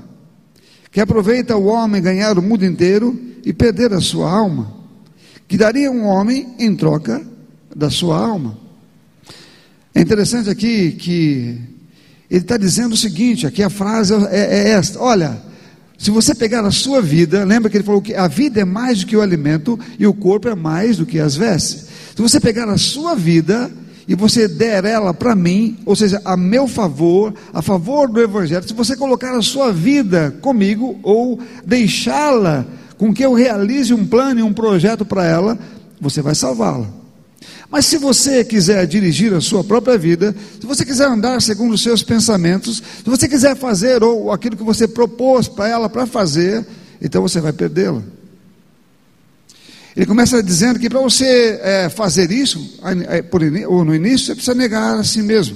Que 0.91 1.01
aproveita 1.01 1.57
o 1.57 1.65
homem 1.65 2.01
ganhar 2.01 2.37
o 2.37 2.41
mundo 2.41 2.65
inteiro 2.65 3.19
e 3.43 3.51
perder 3.51 3.93
a 3.93 3.99
sua 3.99 4.31
alma. 4.31 4.73
Que 5.47 5.57
daria 5.57 5.91
um 5.91 6.05
homem 6.05 6.55
em 6.59 6.75
troca 6.75 7.21
da 7.75 7.89
sua 7.89 8.17
alma. 8.17 8.57
É 9.93 10.01
interessante 10.01 10.49
aqui 10.49 10.91
que 10.93 11.59
ele 12.29 12.41
está 12.41 12.57
dizendo 12.57 12.93
o 12.93 12.97
seguinte: 12.97 13.45
aqui 13.45 13.61
a 13.61 13.69
frase 13.69 14.13
é, 14.29 14.69
é 14.69 14.69
esta: 14.69 14.99
olha, 14.99 15.41
se 15.97 16.11
você 16.11 16.35
pegar 16.35 16.65
a 16.65 16.71
sua 16.71 17.01
vida, 17.01 17.43
lembra 17.43 17.69
que 17.69 17.77
ele 17.77 17.83
falou 17.83 18.01
que 18.01 18.13
a 18.13 18.27
vida 18.27 18.59
é 18.61 18.65
mais 18.65 18.99
do 18.99 19.07
que 19.07 19.15
o 19.15 19.21
alimento 19.21 19.79
e 19.97 20.05
o 20.05 20.13
corpo 20.13 20.47
é 20.47 20.55
mais 20.55 20.97
do 20.97 21.05
que 21.05 21.19
as 21.19 21.35
vestes. 21.35 21.84
Se 22.15 22.21
você 22.21 22.39
pegar 22.39 22.69
a 22.69 22.77
sua 22.77 23.13
vida 23.13 23.69
e 24.07 24.15
você 24.15 24.47
der 24.47 24.85
ela 24.85 25.13
para 25.13 25.35
mim, 25.35 25.77
ou 25.85 25.95
seja, 25.95 26.21
a 26.23 26.37
meu 26.37 26.65
favor, 26.65 27.33
a 27.53 27.61
favor 27.61 28.07
do 28.07 28.21
Evangelho, 28.21 28.65
se 28.65 28.73
você 28.73 28.95
colocar 28.95 29.35
a 29.35 29.41
sua 29.41 29.73
vida 29.73 30.33
comigo 30.41 30.97
ou 31.03 31.39
deixá-la 31.65 32.65
com 32.97 33.13
que 33.13 33.25
eu 33.25 33.33
realize 33.33 33.93
um 33.93 34.05
plano 34.05 34.39
e 34.39 34.43
um 34.43 34.53
projeto 34.53 35.03
para 35.03 35.25
ela, 35.25 35.59
você 35.99 36.21
vai 36.21 36.33
salvá-la. 36.33 36.87
Mas 37.69 37.85
se 37.85 37.97
você 37.97 38.45
quiser 38.45 38.87
dirigir 38.87 39.33
a 39.33 39.41
sua 39.41 39.61
própria 39.61 39.97
vida, 39.97 40.33
se 40.61 40.65
você 40.65 40.85
quiser 40.85 41.09
andar 41.09 41.41
segundo 41.41 41.73
os 41.73 41.83
seus 41.83 42.01
pensamentos, 42.01 42.77
se 42.77 43.09
você 43.09 43.27
quiser 43.27 43.57
fazer 43.57 44.01
ou 44.03 44.31
aquilo 44.31 44.55
que 44.55 44.63
você 44.63 44.87
propôs 44.87 45.49
para 45.49 45.67
ela 45.67 45.89
para 45.89 46.05
fazer, 46.05 46.65
então 47.01 47.21
você 47.21 47.41
vai 47.41 47.51
perdê-la. 47.51 48.01
Ele 49.95 50.05
começa 50.05 50.43
dizendo 50.43 50.77
que 50.77 50.89
para 50.89 50.99
você 50.99 51.59
é, 51.63 51.89
fazer 51.89 52.29
isso, 52.29 52.77
é, 53.07 53.65
ou 53.65 53.85
no 53.85 53.95
início, 53.95 54.27
você 54.27 54.35
precisa 54.35 54.53
negar 54.53 54.99
a 54.99 55.03
si 55.03 55.21
mesmo. 55.21 55.55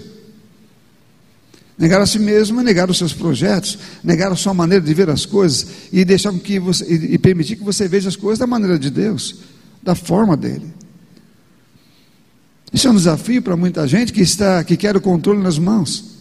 Negar 1.78 2.02
a 2.02 2.06
si 2.06 2.20
mesmo 2.20 2.60
é 2.60 2.64
negar 2.64 2.90
os 2.90 2.98
seus 2.98 3.14
projetos, 3.14 3.78
negar 4.04 4.32
a 4.32 4.36
sua 4.36 4.54
maneira 4.54 4.84
de 4.84 4.94
ver 4.94 5.10
as 5.10 5.26
coisas 5.26 5.68
e 5.92 6.06
deixar 6.06 6.34
que 6.34 6.60
você 6.60 6.86
e 6.86 7.18
permitir 7.18 7.56
que 7.58 7.64
você 7.64 7.88
veja 7.88 8.10
as 8.10 8.16
coisas 8.16 8.40
da 8.40 8.48
maneira 8.48 8.78
de 8.78 8.90
Deus, 8.90 9.36
da 9.84 9.96
forma 9.96 10.36
dele. 10.36 10.74
Isso 12.72 12.88
é 12.88 12.92
um 12.92 12.96
desafio 12.96 13.42
para 13.42 13.56
muita 13.58 13.88
gente 13.88 14.14
que 14.14 14.22
está 14.22 14.64
que 14.64 14.78
quer 14.78 14.96
o 14.96 15.02
controle 15.02 15.42
nas 15.42 15.58
mãos 15.58 16.18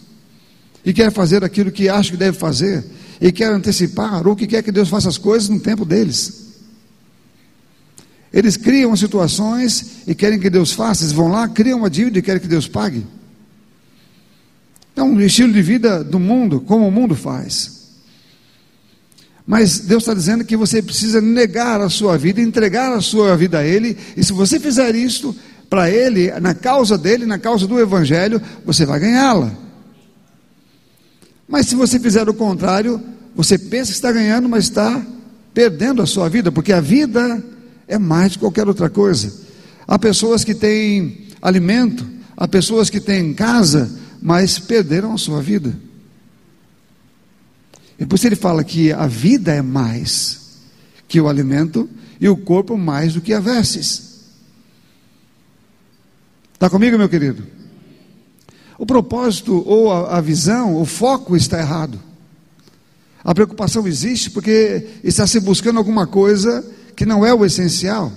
e 0.84 0.92
quer 0.92 1.12
fazer 1.12 1.44
aquilo 1.44 1.70
que 1.70 1.88
acha 1.88 2.12
que 2.12 2.16
deve 2.16 2.38
fazer 2.38 2.84
e 3.20 3.30
quer 3.32 3.52
antecipar 3.52 4.26
ou 4.26 4.34
que 4.34 4.46
quer 4.46 4.62
que 4.62 4.72
Deus 4.72 4.88
faça 4.88 5.08
as 5.08 5.18
coisas 5.18 5.48
no 5.48 5.60
tempo 5.60 5.84
deles. 5.84 6.47
Eles 8.38 8.56
criam 8.56 8.94
situações 8.94 10.04
e 10.06 10.14
querem 10.14 10.38
que 10.38 10.48
Deus 10.48 10.70
faça, 10.70 11.02
eles 11.02 11.12
vão 11.12 11.26
lá, 11.26 11.48
criam 11.48 11.80
uma 11.80 11.90
dívida 11.90 12.20
e 12.20 12.22
querem 12.22 12.40
que 12.40 12.46
Deus 12.46 12.68
pague. 12.68 13.04
Então, 14.92 15.12
o 15.12 15.20
estilo 15.20 15.52
de 15.52 15.60
vida 15.60 16.04
do 16.04 16.20
mundo, 16.20 16.60
como 16.60 16.86
o 16.86 16.90
mundo 16.92 17.16
faz. 17.16 17.96
Mas 19.44 19.80
Deus 19.80 20.04
está 20.04 20.14
dizendo 20.14 20.44
que 20.44 20.56
você 20.56 20.80
precisa 20.80 21.20
negar 21.20 21.80
a 21.80 21.90
sua 21.90 22.16
vida, 22.16 22.40
entregar 22.40 22.92
a 22.92 23.00
sua 23.00 23.36
vida 23.36 23.58
a 23.58 23.66
Ele, 23.66 23.98
e 24.16 24.22
se 24.22 24.32
você 24.32 24.60
fizer 24.60 24.94
isso 24.94 25.34
para 25.68 25.90
Ele, 25.90 26.30
na 26.38 26.54
causa 26.54 26.96
dele, 26.96 27.26
na 27.26 27.40
causa 27.40 27.66
do 27.66 27.80
Evangelho, 27.80 28.40
você 28.64 28.86
vai 28.86 29.00
ganhá-la. 29.00 29.50
Mas 31.48 31.66
se 31.66 31.74
você 31.74 31.98
fizer 31.98 32.28
o 32.28 32.34
contrário, 32.34 33.02
você 33.34 33.58
pensa 33.58 33.90
que 33.90 33.96
está 33.96 34.12
ganhando, 34.12 34.48
mas 34.48 34.66
está 34.66 35.04
perdendo 35.52 36.00
a 36.02 36.06
sua 36.06 36.28
vida, 36.28 36.52
porque 36.52 36.72
a 36.72 36.80
vida 36.80 37.44
é 37.88 37.98
mais 37.98 38.32
de 38.32 38.38
qualquer 38.38 38.68
outra 38.68 38.90
coisa. 38.90 39.32
Há 39.86 39.98
pessoas 39.98 40.44
que 40.44 40.54
têm 40.54 41.26
alimento, 41.40 42.06
há 42.36 42.46
pessoas 42.46 42.90
que 42.90 43.00
têm 43.00 43.32
casa, 43.32 43.90
mas 44.20 44.58
perderam 44.58 45.14
a 45.14 45.18
sua 45.18 45.40
vida. 45.40 45.74
E 47.98 48.06
por 48.06 48.16
isso 48.16 48.26
ele 48.26 48.36
fala 48.36 48.62
que 48.62 48.92
a 48.92 49.06
vida 49.06 49.52
é 49.52 49.62
mais 49.62 50.58
que 51.08 51.20
o 51.20 51.28
alimento 51.28 51.88
e 52.20 52.28
o 52.28 52.36
corpo 52.36 52.76
mais 52.76 53.14
do 53.14 53.20
que 53.20 53.32
a 53.32 53.40
vestes. 53.40 54.18
Está 56.52 56.68
comigo, 56.68 56.98
meu 56.98 57.08
querido? 57.08 57.44
O 58.76 58.84
propósito 58.84 59.62
ou 59.66 59.90
a, 59.90 60.18
a 60.18 60.20
visão, 60.20 60.80
o 60.80 60.84
foco 60.84 61.34
está 61.34 61.58
errado. 61.58 62.00
A 63.24 63.34
preocupação 63.34 63.86
existe 63.86 64.30
porque 64.30 64.86
está 65.02 65.26
se 65.26 65.40
buscando 65.40 65.78
alguma 65.78 66.06
coisa 66.06 66.64
que 66.98 67.06
não 67.06 67.24
é 67.24 67.32
o 67.32 67.44
essencial. 67.44 68.12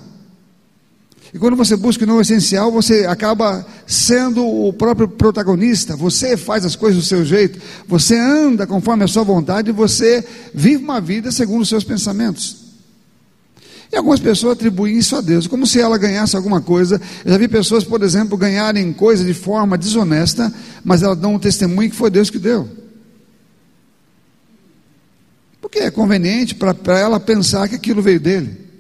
E 1.32 1.38
quando 1.38 1.56
você 1.56 1.76
busca 1.76 2.04
o 2.04 2.08
não 2.08 2.20
essencial, 2.20 2.72
você 2.72 3.06
acaba 3.06 3.64
sendo 3.86 4.44
o 4.44 4.74
próprio 4.74 5.08
protagonista. 5.08 5.96
Você 5.96 6.36
faz 6.36 6.66
as 6.66 6.76
coisas 6.76 7.00
do 7.00 7.08
seu 7.08 7.24
jeito, 7.24 7.62
você 7.88 8.18
anda 8.18 8.66
conforme 8.66 9.04
a 9.04 9.08
sua 9.08 9.22
vontade 9.24 9.70
e 9.70 9.72
você 9.72 10.26
vive 10.52 10.84
uma 10.84 11.00
vida 11.00 11.32
segundo 11.32 11.62
os 11.62 11.70
seus 11.70 11.84
pensamentos. 11.84 12.58
E 13.92 13.96
algumas 13.96 14.20
pessoas 14.20 14.54
atribuem 14.54 14.98
isso 14.98 15.16
a 15.16 15.22
Deus, 15.22 15.46
como 15.46 15.68
se 15.68 15.80
ela 15.80 15.96
ganhasse 15.96 16.36
alguma 16.36 16.60
coisa. 16.60 17.00
Eu 17.24 17.34
já 17.34 17.38
vi 17.38 17.48
pessoas, 17.48 17.84
por 17.84 18.02
exemplo, 18.02 18.36
ganharem 18.36 18.92
coisa 18.94 19.24
de 19.24 19.36
forma 19.36 19.78
desonesta, 19.78 20.52
mas 20.84 21.04
elas 21.04 21.20
dão 21.20 21.36
um 21.36 21.40
testemunho 21.40 21.92
que 21.92 21.96
foi 21.96 22.10
Deus 22.10 22.32
que 22.32 22.40
deu. 22.40 22.68
Porque 25.62 25.78
é 25.78 25.92
conveniente 25.92 26.56
para 26.56 26.98
ela 26.98 27.20
pensar 27.20 27.70
que 27.70 27.76
aquilo 27.76 28.02
veio 28.02 28.20
dele. 28.20 28.71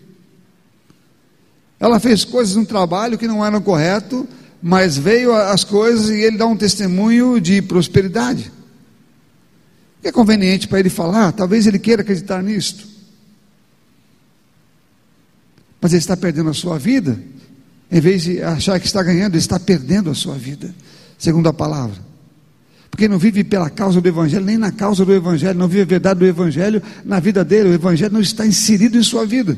Ela 1.81 1.99
fez 1.99 2.23
coisas 2.23 2.55
no 2.55 2.63
trabalho 2.63 3.17
que 3.17 3.27
não 3.27 3.43
eram 3.43 3.59
correto, 3.59 4.29
mas 4.61 4.95
veio 4.95 5.33
as 5.33 5.63
coisas 5.63 6.11
e 6.11 6.21
ele 6.21 6.37
dá 6.37 6.45
um 6.45 6.55
testemunho 6.55 7.41
de 7.41 7.59
prosperidade. 7.59 8.51
É 10.03 10.11
conveniente 10.11 10.67
para 10.67 10.79
ele 10.79 10.91
falar, 10.91 11.31
talvez 11.31 11.65
ele 11.65 11.79
queira 11.79 12.03
acreditar 12.03 12.43
nisto. 12.43 12.87
Mas 15.81 15.91
ele 15.91 15.99
está 15.99 16.15
perdendo 16.15 16.51
a 16.51 16.53
sua 16.53 16.77
vida, 16.77 17.19
em 17.91 17.99
vez 17.99 18.21
de 18.21 18.43
achar 18.43 18.79
que 18.79 18.85
está 18.85 19.01
ganhando, 19.01 19.33
ele 19.33 19.39
está 19.39 19.59
perdendo 19.59 20.11
a 20.11 20.13
sua 20.13 20.35
vida, 20.35 20.75
segundo 21.17 21.49
a 21.49 21.53
palavra. 21.53 21.97
Porque 22.91 23.07
não 23.07 23.17
vive 23.17 23.43
pela 23.43 23.71
causa 23.71 23.99
do 23.99 24.07
Evangelho, 24.07 24.45
nem 24.45 24.57
na 24.57 24.71
causa 24.71 25.03
do 25.03 25.11
Evangelho, 25.11 25.57
não 25.57 25.67
vive 25.67 25.81
a 25.81 25.85
verdade 25.85 26.19
do 26.19 26.27
Evangelho 26.27 26.79
na 27.03 27.19
vida 27.19 27.43
dele, 27.43 27.69
o 27.69 27.73
Evangelho 27.73 28.13
não 28.13 28.21
está 28.21 28.45
inserido 28.45 28.99
em 28.99 29.03
sua 29.03 29.25
vida. 29.25 29.57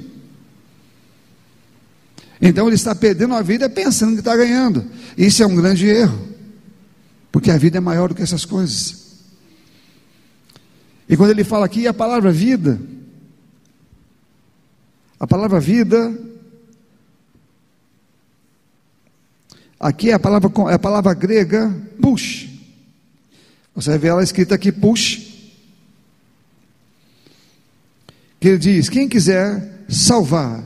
Então 2.45 2.67
ele 2.67 2.75
está 2.75 2.93
perdendo 2.93 3.33
a 3.35 3.41
vida 3.41 3.69
pensando 3.69 4.15
que 4.15 4.19
está 4.19 4.35
ganhando. 4.35 4.85
Isso 5.17 5.41
é 5.41 5.47
um 5.47 5.55
grande 5.55 5.87
erro, 5.87 6.27
porque 7.31 7.49
a 7.49 7.57
vida 7.57 7.77
é 7.77 7.79
maior 7.79 8.09
do 8.09 8.15
que 8.15 8.21
essas 8.21 8.43
coisas. 8.43 9.21
E 11.07 11.15
quando 11.15 11.29
ele 11.29 11.45
fala 11.45 11.65
aqui 11.65 11.87
a 11.87 11.93
palavra 11.93 12.33
vida, 12.33 12.81
a 15.17 15.25
palavra 15.25 15.57
vida, 15.61 16.19
aqui 19.79 20.09
é 20.09 20.13
a 20.13 20.19
palavra, 20.19 20.51
é 20.69 20.73
a 20.73 20.79
palavra 20.79 21.13
grega 21.13 21.73
push. 22.01 22.49
Você 23.73 23.97
ver 23.97 24.09
ela 24.09 24.21
escrita 24.21 24.55
aqui 24.55 24.69
push. 24.69 25.31
Que 28.37 28.49
ele 28.49 28.57
diz: 28.57 28.89
quem 28.89 29.07
quiser 29.07 29.85
salvar. 29.87 30.61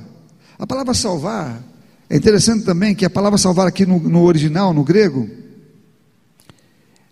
A 0.57 0.65
palavra 0.65 0.95
salvar 0.95 1.66
é 2.09 2.15
interessante 2.15 2.63
também 2.63 2.95
que 2.95 3.05
a 3.05 3.09
palavra 3.09 3.37
salvar 3.37 3.67
aqui 3.67 3.85
no, 3.85 3.99
no 3.99 4.23
original, 4.23 4.73
no 4.73 4.83
grego, 4.83 5.29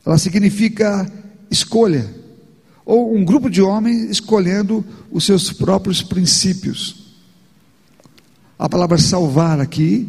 ela 0.06 0.18
significa 0.18 1.12
escolha, 1.52 2.10
ou 2.86 3.16
um 3.16 3.26
grupo 3.26 3.50
de 3.50 3.62
homens 3.62 4.10
escolhendo 4.10 4.86
os 5.12 5.26
seus 5.26 5.52
próprios 5.52 6.02
princípios. 6.02 7.14
A 8.58 8.70
palavra 8.70 8.98
salvar 8.98 9.60
aqui, 9.60 10.08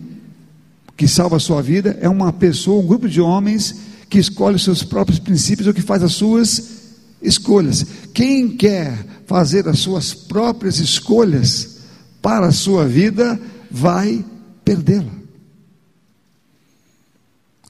que 0.96 1.08
salva 1.08 1.36
a 1.36 1.40
sua 1.40 1.62
vida, 1.62 1.98
é 2.00 2.08
uma 2.08 2.32
pessoa, 2.32 2.82
um 2.82 2.86
grupo 2.86 3.08
de 3.08 3.20
homens 3.20 3.74
que 4.08 4.18
escolhe 4.18 4.56
os 4.56 4.62
seus 4.62 4.84
próprios 4.84 5.18
princípios 5.18 5.66
ou 5.66 5.74
que 5.74 5.82
faz 5.82 6.02
as 6.02 6.12
suas 6.12 6.76
escolhas. 7.20 7.84
Quem 8.14 8.48
quer 8.48 9.04
fazer 9.26 9.66
as 9.66 9.80
suas 9.80 10.14
próprias 10.14 10.78
escolhas 10.78 11.78
para 12.22 12.46
a 12.46 12.52
sua 12.52 12.86
vida, 12.86 13.40
vai 13.70 14.24
perdê-la. 14.66 15.12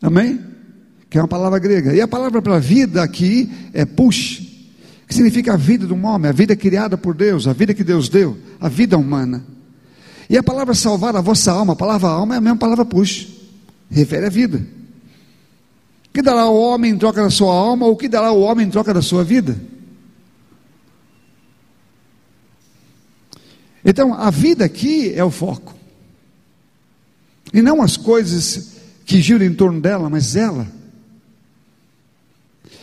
Amém? 0.01 0.41
Que 1.11 1.19
é 1.19 1.21
uma 1.21 1.29
palavra 1.29 1.59
grega. 1.59 1.95
E 1.95 2.01
a 2.01 2.09
palavra 2.09 2.41
para 2.41 2.59
vida 2.59 3.03
aqui 3.03 3.51
é 3.75 3.85
push, 3.85 4.41
que 5.07 5.15
significa 5.15 5.53
a 5.53 5.57
vida 5.59 5.87
de 5.87 5.93
um 5.93 6.07
homem, 6.07 6.31
a 6.31 6.33
vida 6.33 6.57
criada 6.57 6.97
por 6.97 7.15
Deus, 7.15 7.47
a 7.47 7.53
vida 7.53 7.75
que 7.75 7.85
Deus 7.85 8.09
deu, 8.09 8.37
a 8.59 8.69
vida 8.71 8.97
humana. 8.97 9.45
E 10.29 10.39
a 10.39 10.43
palavra 10.43 10.75
salvar 10.75 11.15
a 11.15 11.21
vossa 11.21 11.53
alma, 11.53 11.75
a 11.75 11.77
palavra 11.77 12.09
alma 12.09 12.35
é 12.35 12.39
a 12.39 12.41
mesma 12.41 12.59
palavra 12.59 12.85
push, 12.85 13.29
refere 13.91 14.27
à 14.27 14.31
vida. 14.31 14.67
Que 16.15 16.23
dará 16.23 16.47
o 16.47 16.59
homem 16.59 16.93
em 16.93 16.99
troca 16.99 17.23
da 17.23 17.31
sua 17.31 17.55
alma, 17.55 17.85
ou 17.85 17.95
que 17.95 18.09
dará 18.09 18.33
o 18.33 18.41
homem 18.41 18.67
em 18.67 18.71
troca 18.71 18.95
da 18.95 19.03
sua 19.03 19.23
vida? 19.23 19.61
Então, 23.85 24.15
a 24.15 24.31
vida 24.31 24.65
aqui 24.65 25.13
é 25.15 25.23
o 25.23 25.31
foco. 25.31 25.76
E 27.53 27.63
não 27.63 27.83
as 27.83 27.97
coisas 27.97 28.77
que 29.05 29.21
giram 29.21 29.45
em 29.45 29.55
torno 29.55 29.81
dela, 29.81 30.11
mas 30.11 30.37
ela. 30.37 30.67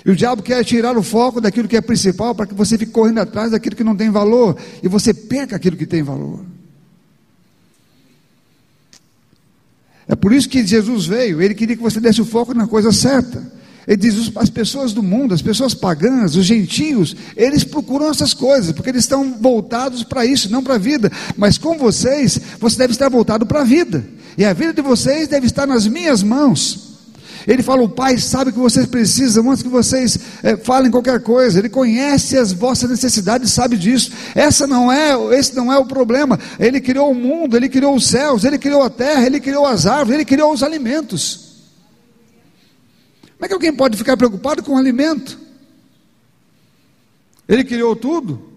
E 0.05 0.11
o 0.11 0.15
diabo 0.15 0.41
quer 0.41 0.63
tirar 0.65 0.97
o 0.97 1.03
foco 1.03 1.39
daquilo 1.39 1.67
que 1.67 1.77
é 1.77 1.81
principal 1.81 2.35
para 2.35 2.45
que 2.45 2.53
você 2.53 2.77
fique 2.77 2.91
correndo 2.91 3.19
atrás 3.19 3.51
daquilo 3.51 3.75
que 3.75 3.83
não 3.83 3.95
tem 3.95 4.09
valor 4.09 4.57
e 4.81 4.87
você 4.87 5.13
perca 5.13 5.55
aquilo 5.55 5.77
que 5.77 5.85
tem 5.85 6.03
valor. 6.03 6.45
É 10.07 10.15
por 10.15 10.33
isso 10.33 10.49
que 10.49 10.65
Jesus 10.65 11.05
veio, 11.05 11.41
ele 11.41 11.55
queria 11.55 11.77
que 11.77 11.81
você 11.81 11.99
desse 11.99 12.21
o 12.21 12.25
foco 12.25 12.53
na 12.53 12.67
coisa 12.67 12.91
certa. 12.91 13.51
Ele 13.87 13.97
diz: 13.97 14.31
as 14.35 14.49
pessoas 14.49 14.93
do 14.93 15.03
mundo, 15.03 15.33
as 15.33 15.41
pessoas 15.41 15.73
pagãs, 15.73 16.35
os 16.35 16.45
gentios, 16.45 17.15
eles 17.35 17.63
procuram 17.63 18.09
essas 18.09 18.33
coisas, 18.33 18.71
porque 18.73 18.89
eles 18.89 19.03
estão 19.03 19.37
voltados 19.39 20.03
para 20.03 20.25
isso, 20.25 20.51
não 20.51 20.63
para 20.63 20.75
a 20.75 20.77
vida. 20.77 21.11
Mas 21.37 21.57
com 21.57 21.77
vocês, 21.77 22.39
você 22.59 22.77
deve 22.77 22.91
estar 22.91 23.09
voltado 23.09 23.45
para 23.45 23.61
a 23.61 23.65
vida. 23.65 24.03
E 24.37 24.45
a 24.45 24.53
vida 24.53 24.73
de 24.73 24.81
vocês 24.81 25.27
deve 25.27 25.45
estar 25.45 25.67
nas 25.67 25.87
minhas 25.87 26.23
mãos. 26.23 26.93
Ele 27.47 27.61
fala: 27.61 27.83
o 27.83 27.89
Pai 27.89 28.17
sabe 28.17 28.49
o 28.49 28.53
que 28.53 28.59
vocês 28.59 28.85
precisam 28.85 29.49
antes 29.49 29.63
que 29.63 29.69
vocês 29.69 30.17
é, 30.41 30.55
falem 30.55 30.89
qualquer 30.89 31.21
coisa. 31.21 31.59
Ele 31.59 31.69
conhece 31.69 32.37
as 32.37 32.53
vossas 32.53 32.89
necessidades, 32.89 33.51
sabe 33.51 33.77
disso. 33.77 34.11
Essa 34.33 34.65
não 34.65 34.91
é, 34.91 35.13
esse 35.37 35.55
não 35.55 35.71
é 35.71 35.77
o 35.77 35.85
problema. 35.85 36.39
Ele 36.59 36.79
criou 36.79 37.11
o 37.11 37.15
mundo, 37.15 37.57
ele 37.57 37.67
criou 37.67 37.95
os 37.95 38.07
céus, 38.07 38.43
ele 38.43 38.57
criou 38.57 38.81
a 38.81 38.89
terra, 38.89 39.25
ele 39.25 39.39
criou 39.39 39.65
as 39.65 39.85
árvores, 39.85 40.13
ele 40.13 40.25
criou 40.25 40.53
os 40.53 40.63
alimentos. 40.63 41.43
Como 43.35 43.45
é 43.45 43.47
que 43.47 43.53
alguém 43.53 43.73
pode 43.73 43.97
ficar 43.97 44.15
preocupado 44.15 44.63
com 44.63 44.75
o 44.75 44.77
alimento? 44.77 45.37
Ele 47.47 47.63
criou 47.63 47.93
tudo. 47.95 48.52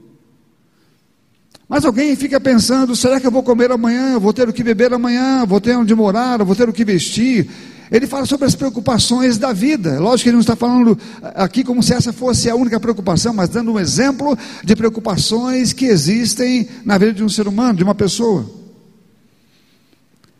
Mas 1.68 1.84
alguém 1.84 2.14
fica 2.14 2.40
pensando: 2.40 2.94
será 2.94 3.20
que 3.20 3.26
eu 3.26 3.30
vou 3.30 3.42
comer 3.42 3.70
amanhã? 3.70 4.14
Eu 4.14 4.20
vou 4.20 4.32
ter 4.32 4.48
o 4.48 4.52
que 4.52 4.62
beber 4.62 4.92
amanhã? 4.92 5.44
Vou 5.44 5.60
ter 5.60 5.76
onde 5.76 5.94
morar? 5.94 6.42
Vou 6.44 6.54
ter 6.54 6.68
o 6.68 6.72
que 6.72 6.84
vestir? 6.84 7.48
Ele 7.90 8.06
fala 8.06 8.26
sobre 8.26 8.46
as 8.46 8.54
preocupações 8.54 9.38
da 9.38 9.52
vida. 9.52 10.00
Lógico 10.00 10.24
que 10.24 10.28
ele 10.30 10.36
não 10.36 10.40
está 10.40 10.56
falando 10.56 10.98
aqui 11.34 11.62
como 11.62 11.82
se 11.82 11.94
essa 11.94 12.12
fosse 12.12 12.50
a 12.50 12.56
única 12.56 12.80
preocupação, 12.80 13.32
mas 13.32 13.48
dando 13.48 13.72
um 13.72 13.78
exemplo 13.78 14.36
de 14.64 14.74
preocupações 14.74 15.72
que 15.72 15.86
existem 15.86 16.68
na 16.84 16.98
vida 16.98 17.12
de 17.12 17.22
um 17.22 17.28
ser 17.28 17.46
humano, 17.46 17.78
de 17.78 17.84
uma 17.84 17.94
pessoa. 17.94 18.50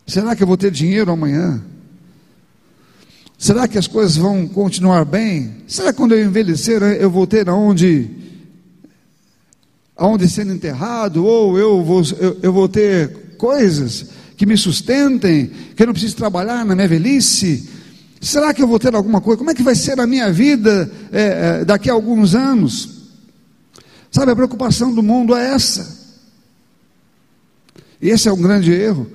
Será 0.05 0.35
que 0.35 0.43
eu 0.43 0.47
vou 0.47 0.57
ter 0.57 0.71
dinheiro 0.71 1.11
amanhã? 1.11 1.61
Será 3.37 3.67
que 3.67 3.77
as 3.77 3.87
coisas 3.87 4.17
vão 4.17 4.47
continuar 4.47 5.05
bem? 5.05 5.57
Será 5.67 5.93
que 5.93 5.97
quando 5.97 6.13
eu 6.13 6.25
envelhecer 6.25 6.81
eu 6.81 7.09
vou 7.09 7.27
ter 7.27 7.47
aonde, 7.47 8.09
aonde 9.97 10.29
ser 10.29 10.47
enterrado? 10.47 11.25
Ou 11.25 11.57
eu 11.57 11.83
vou, 11.83 12.03
eu, 12.19 12.37
eu 12.41 12.53
vou 12.53 12.69
ter 12.69 13.35
coisas 13.37 14.07
que 14.35 14.45
me 14.45 14.55
sustentem, 14.55 15.51
que 15.75 15.81
eu 15.81 15.87
não 15.87 15.93
preciso 15.93 16.15
trabalhar 16.15 16.63
na 16.63 16.75
minha 16.75 16.87
velhice? 16.87 17.69
Será 18.21 18.53
que 18.53 18.61
eu 18.61 18.67
vou 18.67 18.79
ter 18.79 18.93
alguma 18.95 19.21
coisa? 19.21 19.37
Como 19.37 19.49
é 19.49 19.53
que 19.53 19.63
vai 19.63 19.75
ser 19.75 19.99
a 19.99 20.07
minha 20.07 20.31
vida 20.31 20.91
é, 21.11 21.21
é, 21.61 21.65
daqui 21.65 21.89
a 21.89 21.93
alguns 21.93 22.35
anos? 22.35 22.97
Sabe, 24.11 24.31
a 24.31 24.35
preocupação 24.35 24.93
do 24.93 25.03
mundo 25.03 25.35
é 25.35 25.53
essa. 25.53 25.97
E 28.01 28.09
esse 28.09 28.27
é 28.27 28.31
um 28.31 28.41
grande 28.41 28.71
erro, 28.71 29.07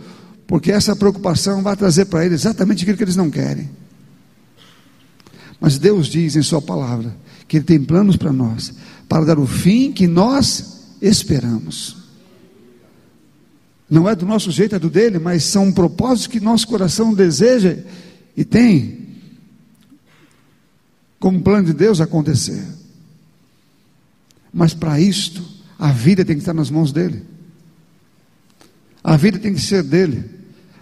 porque 0.47 0.73
essa 0.73 0.95
preocupação 0.95 1.63
vai 1.63 1.77
trazer 1.77 2.07
para 2.07 2.25
eles 2.27 2.41
exatamente 2.41 2.83
aquilo 2.83 2.97
que 2.97 3.05
eles 3.05 3.17
não 3.17 3.31
querem. 3.31 3.71
Mas 5.61 5.79
Deus 5.79 6.09
diz 6.09 6.35
em 6.35 6.43
Sua 6.43 6.61
palavra 6.61 7.15
que 7.47 7.59
Ele 7.59 7.65
tem 7.65 7.83
planos 7.83 8.17
para 8.17 8.33
nós, 8.33 8.73
para 9.13 9.27
dar 9.27 9.39
o 9.39 9.47
fim 9.47 9.93
que 9.93 10.07
nós 10.07 10.87
esperamos. 11.03 11.99
Não 13.91 14.09
é 14.09 14.17
do 14.17 14.25
nosso 14.25 14.51
jeito, 14.51 14.75
é 14.75 14.79
do 14.79 14.89
dele, 14.89 15.19
mas 15.19 15.45
são 15.45 15.71
propósitos 15.71 16.29
que 16.29 16.41
nosso 16.41 16.67
coração 16.67 17.13
deseja 17.13 17.77
e 18.35 18.43
tem 18.43 19.07
como 21.21 21.43
plano 21.43 21.67
de 21.67 21.75
Deus 21.75 22.01
acontecer. 22.01 22.67
Mas 24.51 24.73
para 24.73 24.99
isto, 24.99 25.47
a 25.79 25.93
vida 25.93 26.25
tem 26.25 26.37
que 26.37 26.41
estar 26.41 26.55
nas 26.55 26.71
mãos 26.71 26.91
dele. 26.91 27.23
A 29.05 29.15
vida 29.19 29.39
tem 29.39 29.53
que 29.53 29.61
ser 29.61 29.83
dele. 29.83 30.25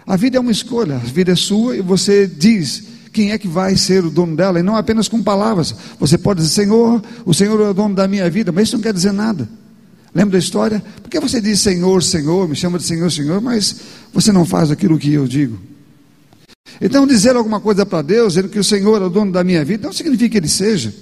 A 0.07 0.15
vida 0.15 0.37
é 0.37 0.39
uma 0.39 0.53
escolha, 0.53 0.95
a 0.95 0.99
vida 0.99 1.33
é 1.33 1.35
sua 1.35 1.75
e 1.75 1.81
você 1.81 2.25
diz 2.27 2.87
quem 3.11 3.31
é 3.31 3.37
que 3.37 3.47
vai 3.47 3.75
ser 3.75 4.03
o 4.05 4.09
dono 4.09 4.35
dela, 4.35 4.59
e 4.59 4.63
não 4.63 4.75
apenas 4.75 5.07
com 5.07 5.21
palavras. 5.21 5.75
Você 5.99 6.17
pode 6.17 6.41
dizer, 6.41 6.63
Senhor, 6.63 7.03
o 7.25 7.33
Senhor 7.33 7.59
é 7.61 7.69
o 7.69 7.73
dono 7.73 7.93
da 7.93 8.07
minha 8.07 8.29
vida, 8.29 8.51
mas 8.51 8.67
isso 8.67 8.77
não 8.77 8.83
quer 8.83 8.93
dizer 8.93 9.11
nada. 9.11 9.47
Lembra 10.13 10.33
da 10.33 10.39
história? 10.39 10.83
Por 11.01 11.09
que 11.09 11.19
você 11.19 11.39
diz 11.39 11.59
Senhor, 11.59 12.03
Senhor, 12.03 12.47
me 12.47 12.55
chama 12.55 12.77
de 12.77 12.83
Senhor, 12.83 13.09
Senhor, 13.11 13.41
mas 13.41 13.81
você 14.13 14.31
não 14.31 14.45
faz 14.45 14.71
aquilo 14.71 14.97
que 14.97 15.13
eu 15.13 15.27
digo? 15.27 15.59
Então, 16.79 17.05
dizer 17.05 17.35
alguma 17.35 17.59
coisa 17.59 17.85
para 17.85 18.01
Deus, 18.01 18.33
dizendo 18.33 18.49
que 18.49 18.59
o 18.59 18.63
Senhor 18.63 19.01
é 19.01 19.05
o 19.05 19.09
dono 19.09 19.31
da 19.31 19.43
minha 19.43 19.63
vida, 19.63 19.87
não 19.87 19.93
significa 19.93 20.29
que 20.29 20.37
Ele 20.37 20.47
seja. 20.47 20.93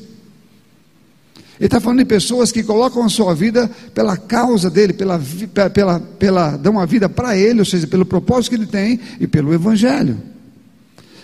Ele 1.59 1.67
está 1.67 1.81
falando 1.81 1.99
de 1.99 2.05
pessoas 2.05 2.53
que 2.53 2.63
colocam 2.63 3.03
a 3.03 3.09
sua 3.09 3.35
vida 3.35 3.69
pela 3.93 4.15
causa 4.15 4.69
dele, 4.69 4.93
pela, 4.93 5.21
pela, 5.73 5.99
pela, 5.99 6.57
dão 6.57 6.79
a 6.79 6.85
vida 6.85 7.09
para 7.09 7.35
ele, 7.35 7.59
ou 7.59 7.65
seja, 7.65 7.85
pelo 7.85 8.05
propósito 8.05 8.51
que 8.51 8.55
ele 8.55 8.65
tem 8.65 8.97
e 9.19 9.27
pelo 9.27 9.53
Evangelho. 9.53 10.17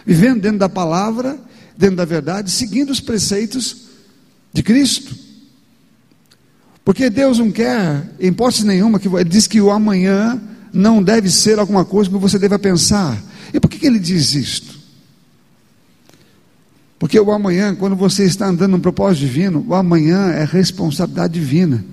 Vivendo 0.05 0.41
dentro 0.41 0.59
da 0.59 0.69
palavra, 0.69 1.37
dentro 1.77 1.95
da 1.95 2.05
verdade, 2.05 2.51
seguindo 2.51 2.91
os 2.91 2.99
preceitos 2.99 3.85
de 4.53 4.61
Cristo. 4.61 5.15
Porque 6.83 7.09
Deus 7.09 7.39
não 7.39 7.51
quer, 7.51 8.11
em 8.19 8.27
hipótese 8.27 8.65
nenhuma, 8.65 8.99
que 8.99 9.07
ele 9.07 9.23
diz 9.23 9.47
que 9.47 9.59
o 9.59 9.71
amanhã 9.71 10.39
não 10.71 11.01
deve 11.01 11.31
ser 11.31 11.57
alguma 11.57 11.83
coisa 11.83 12.09
que 12.09 12.17
você 12.17 12.37
deva 12.37 12.59
pensar. 12.59 13.21
E 13.53 13.59
por 13.59 13.69
que, 13.69 13.79
que 13.79 13.87
ele 13.87 13.97
diz 13.97 14.35
isto? 14.35 14.75
Porque 16.99 17.19
o 17.19 17.31
amanhã, 17.31 17.75
quando 17.75 17.95
você 17.95 18.25
está 18.25 18.47
andando 18.47 18.71
num 18.71 18.79
propósito 18.79 19.21
divino, 19.21 19.65
o 19.67 19.73
amanhã 19.73 20.29
é 20.29 20.45
responsabilidade 20.45 21.33
divina. 21.33 21.83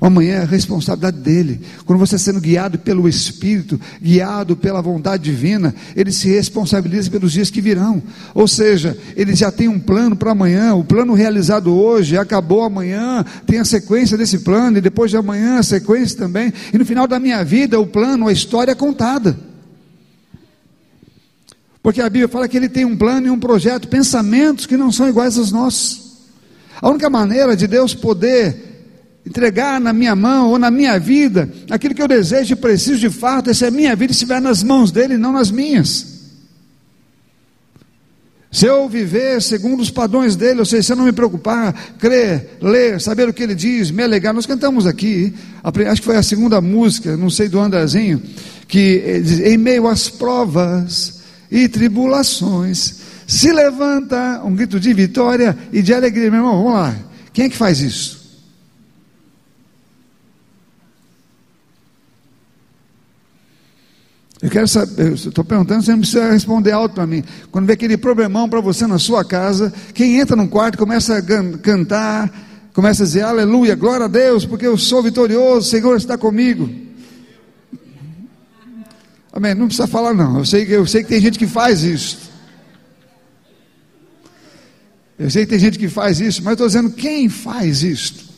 Amanhã 0.00 0.34
é 0.34 0.42
a 0.42 0.44
responsabilidade 0.44 1.18
dele. 1.18 1.60
Quando 1.84 1.98
você 1.98 2.14
está 2.14 2.30
sendo 2.30 2.40
guiado 2.40 2.78
pelo 2.78 3.08
Espírito, 3.08 3.80
guiado 4.00 4.56
pela 4.56 4.80
vontade 4.80 5.24
divina, 5.24 5.74
ele 5.96 6.12
se 6.12 6.28
responsabiliza 6.28 7.10
pelos 7.10 7.32
dias 7.32 7.50
que 7.50 7.60
virão. 7.60 8.00
Ou 8.32 8.46
seja, 8.46 8.96
ele 9.16 9.34
já 9.34 9.50
tem 9.50 9.66
um 9.66 9.80
plano 9.80 10.14
para 10.14 10.30
amanhã, 10.30 10.74
o 10.74 10.84
plano 10.84 11.14
realizado 11.14 11.74
hoje, 11.74 12.16
acabou 12.16 12.62
amanhã, 12.62 13.24
tem 13.44 13.58
a 13.58 13.64
sequência 13.64 14.16
desse 14.16 14.38
plano, 14.38 14.78
e 14.78 14.80
depois 14.80 15.10
de 15.10 15.16
amanhã 15.16 15.58
a 15.58 15.64
sequência 15.64 16.16
também. 16.16 16.52
E 16.72 16.78
no 16.78 16.86
final 16.86 17.08
da 17.08 17.18
minha 17.18 17.44
vida, 17.44 17.80
o 17.80 17.86
plano, 17.86 18.28
a 18.28 18.32
história 18.32 18.70
é 18.70 18.76
contada. 18.76 19.36
Porque 21.82 22.00
a 22.00 22.08
Bíblia 22.08 22.28
fala 22.28 22.46
que 22.46 22.56
ele 22.56 22.68
tem 22.68 22.84
um 22.84 22.96
plano 22.96 23.26
e 23.26 23.30
um 23.30 23.38
projeto, 23.40 23.88
pensamentos 23.88 24.64
que 24.64 24.76
não 24.76 24.92
são 24.92 25.08
iguais 25.08 25.36
aos 25.36 25.50
nossos. 25.50 26.06
A 26.80 26.88
única 26.88 27.10
maneira 27.10 27.56
de 27.56 27.66
Deus 27.66 27.94
poder 27.94 28.67
entregar 29.28 29.80
na 29.80 29.92
minha 29.92 30.16
mão 30.16 30.48
ou 30.48 30.58
na 30.58 30.70
minha 30.70 30.98
vida 30.98 31.48
aquilo 31.70 31.94
que 31.94 32.02
eu 32.02 32.08
desejo 32.08 32.54
e 32.54 32.56
preciso 32.56 32.98
de 32.98 33.10
fato, 33.10 33.50
essa 33.50 33.66
é 33.66 33.68
a 33.68 33.70
minha 33.70 33.94
vida 33.94 34.12
estiver 34.12 34.40
nas 34.40 34.62
mãos 34.62 34.90
dele 34.90 35.14
e 35.14 35.18
não 35.18 35.32
nas 35.32 35.50
minhas. 35.50 36.18
Se 38.50 38.64
eu 38.64 38.88
viver 38.88 39.42
segundo 39.42 39.80
os 39.80 39.90
padrões 39.90 40.34
dele, 40.34 40.60
ou 40.60 40.64
seja, 40.64 40.82
se 40.82 40.92
eu 40.92 40.96
não 40.96 41.04
me 41.04 41.12
preocupar, 41.12 41.74
crer, 41.98 42.56
ler, 42.62 42.98
saber 42.98 43.28
o 43.28 43.32
que 43.32 43.42
ele 43.42 43.54
diz, 43.54 43.90
me 43.90 44.02
alegar, 44.02 44.32
nós 44.32 44.46
cantamos 44.46 44.86
aqui, 44.86 45.34
acho 45.62 46.00
que 46.00 46.06
foi 46.06 46.16
a 46.16 46.22
segunda 46.22 46.58
música, 46.58 47.14
não 47.14 47.28
sei 47.28 47.48
do 47.48 47.60
Andazinho, 47.60 48.22
que 48.66 49.20
diz, 49.22 49.40
em 49.40 49.58
meio 49.58 49.86
às 49.86 50.08
provas 50.08 51.20
e 51.50 51.68
tribulações, 51.68 52.94
se 53.26 53.52
levanta 53.52 54.40
um 54.42 54.54
grito 54.54 54.80
de 54.80 54.94
vitória 54.94 55.56
e 55.70 55.82
de 55.82 55.92
alegria, 55.92 56.30
meu 56.30 56.40
irmão, 56.40 56.64
vamos 56.64 56.72
lá, 56.72 56.96
quem 57.34 57.44
é 57.44 57.48
que 57.50 57.56
faz 57.56 57.80
isso? 57.80 58.17
Eu 64.40 64.50
quero 64.50 64.68
saber, 64.68 65.14
estou 65.14 65.44
perguntando, 65.44 65.82
você 65.82 65.90
não 65.90 65.98
precisa 65.98 66.30
responder 66.30 66.70
alto 66.70 66.94
para 66.94 67.06
mim. 67.06 67.24
Quando 67.50 67.66
vê 67.66 67.72
aquele 67.72 67.96
problemão 67.96 68.48
para 68.48 68.60
você 68.60 68.86
na 68.86 68.98
sua 68.98 69.24
casa, 69.24 69.72
quem 69.92 70.20
entra 70.20 70.36
no 70.36 70.48
quarto 70.48 70.78
começa 70.78 71.18
a 71.18 71.22
cantar, 71.58 72.30
começa 72.72 73.02
a 73.02 73.06
dizer 73.06 73.22
aleluia, 73.22 73.74
glória 73.74 74.04
a 74.06 74.08
Deus, 74.08 74.44
porque 74.44 74.64
eu 74.64 74.78
sou 74.78 75.02
vitorioso, 75.02 75.66
o 75.66 75.70
Senhor 75.70 75.96
está 75.96 76.16
comigo. 76.16 76.70
Amém. 79.32 79.54
Não 79.54 79.66
precisa 79.66 79.88
falar, 79.88 80.14
não. 80.14 80.38
Eu 80.38 80.44
sei, 80.44 80.66
eu 80.68 80.86
sei 80.86 81.02
que 81.02 81.08
tem 81.08 81.20
gente 81.20 81.38
que 81.38 81.46
faz 81.46 81.82
isso. 81.82 82.30
Eu 85.18 85.30
sei 85.30 85.44
que 85.44 85.50
tem 85.50 85.58
gente 85.58 85.78
que 85.80 85.88
faz 85.88 86.20
isso, 86.20 86.44
mas 86.44 86.52
estou 86.52 86.66
dizendo 86.68 86.90
quem 86.90 87.28
faz 87.28 87.82
isso. 87.82 88.28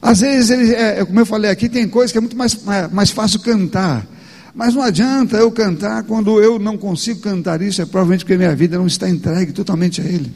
Às 0.00 0.20
vezes, 0.20 0.50
ele, 0.50 0.74
é, 0.74 1.04
como 1.04 1.18
eu 1.20 1.26
falei 1.26 1.50
aqui, 1.50 1.68
tem 1.68 1.88
coisas 1.88 2.12
que 2.12 2.18
é 2.18 2.20
muito 2.20 2.36
mais, 2.36 2.56
mais 2.92 3.10
fácil 3.10 3.40
cantar. 3.40 4.06
Mas 4.54 4.74
não 4.74 4.82
adianta 4.82 5.36
eu 5.36 5.50
cantar 5.50 6.02
quando 6.02 6.40
eu 6.40 6.58
não 6.58 6.76
consigo 6.76 7.20
cantar 7.20 7.62
isso, 7.62 7.80
é 7.80 7.86
provavelmente 7.86 8.24
porque 8.24 8.36
minha 8.36 8.54
vida 8.54 8.76
não 8.76 8.86
está 8.86 9.08
entregue 9.08 9.52
totalmente 9.52 10.00
a 10.00 10.04
Ele. 10.04 10.32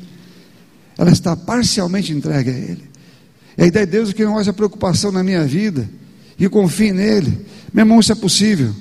Ela 0.97 1.11
está 1.11 1.37
parcialmente 1.37 2.13
entregue 2.13 2.51
a 2.51 2.55
Ele. 2.55 2.91
E 3.59 3.63
a 3.63 3.67
ideia 3.67 3.87
de 3.87 3.93
Deus 3.93 4.11
é 4.11 4.13
que 4.13 4.25
não 4.25 4.39
haja 4.39 4.53
preocupação 4.53 5.13
na 5.13 5.23
minha 5.23 5.45
vida 5.45 5.89
e 6.39 6.49
confie 6.49 6.93
nele. 6.93 7.47
Meu 7.73 7.83
irmão, 7.83 8.01
isso 8.01 8.13
é 8.13 8.15
possível. 8.15 8.75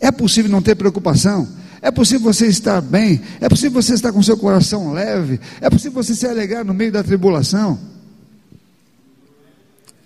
É 0.00 0.10
possível 0.10 0.50
não 0.50 0.62
ter 0.62 0.74
preocupação. 0.74 1.48
É 1.82 1.90
possível 1.90 2.32
você 2.32 2.46
estar 2.46 2.80
bem. 2.80 3.20
É 3.40 3.48
possível 3.48 3.82
você 3.82 3.94
estar 3.94 4.12
com 4.12 4.22
seu 4.22 4.36
coração 4.36 4.92
leve. 4.92 5.40
É 5.60 5.68
possível 5.68 6.02
você 6.02 6.14
se 6.14 6.26
alegrar 6.26 6.64
no 6.64 6.72
meio 6.72 6.92
da 6.92 7.02
tribulação. 7.02 7.78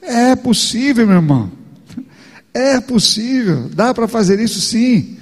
É 0.00 0.34
possível, 0.34 1.06
meu 1.06 1.16
irmão. 1.16 1.57
É 2.52 2.80
possível. 2.80 3.68
Dá 3.72 3.92
para 3.92 4.08
fazer 4.08 4.40
isso 4.40 4.60
sim. 4.60 5.16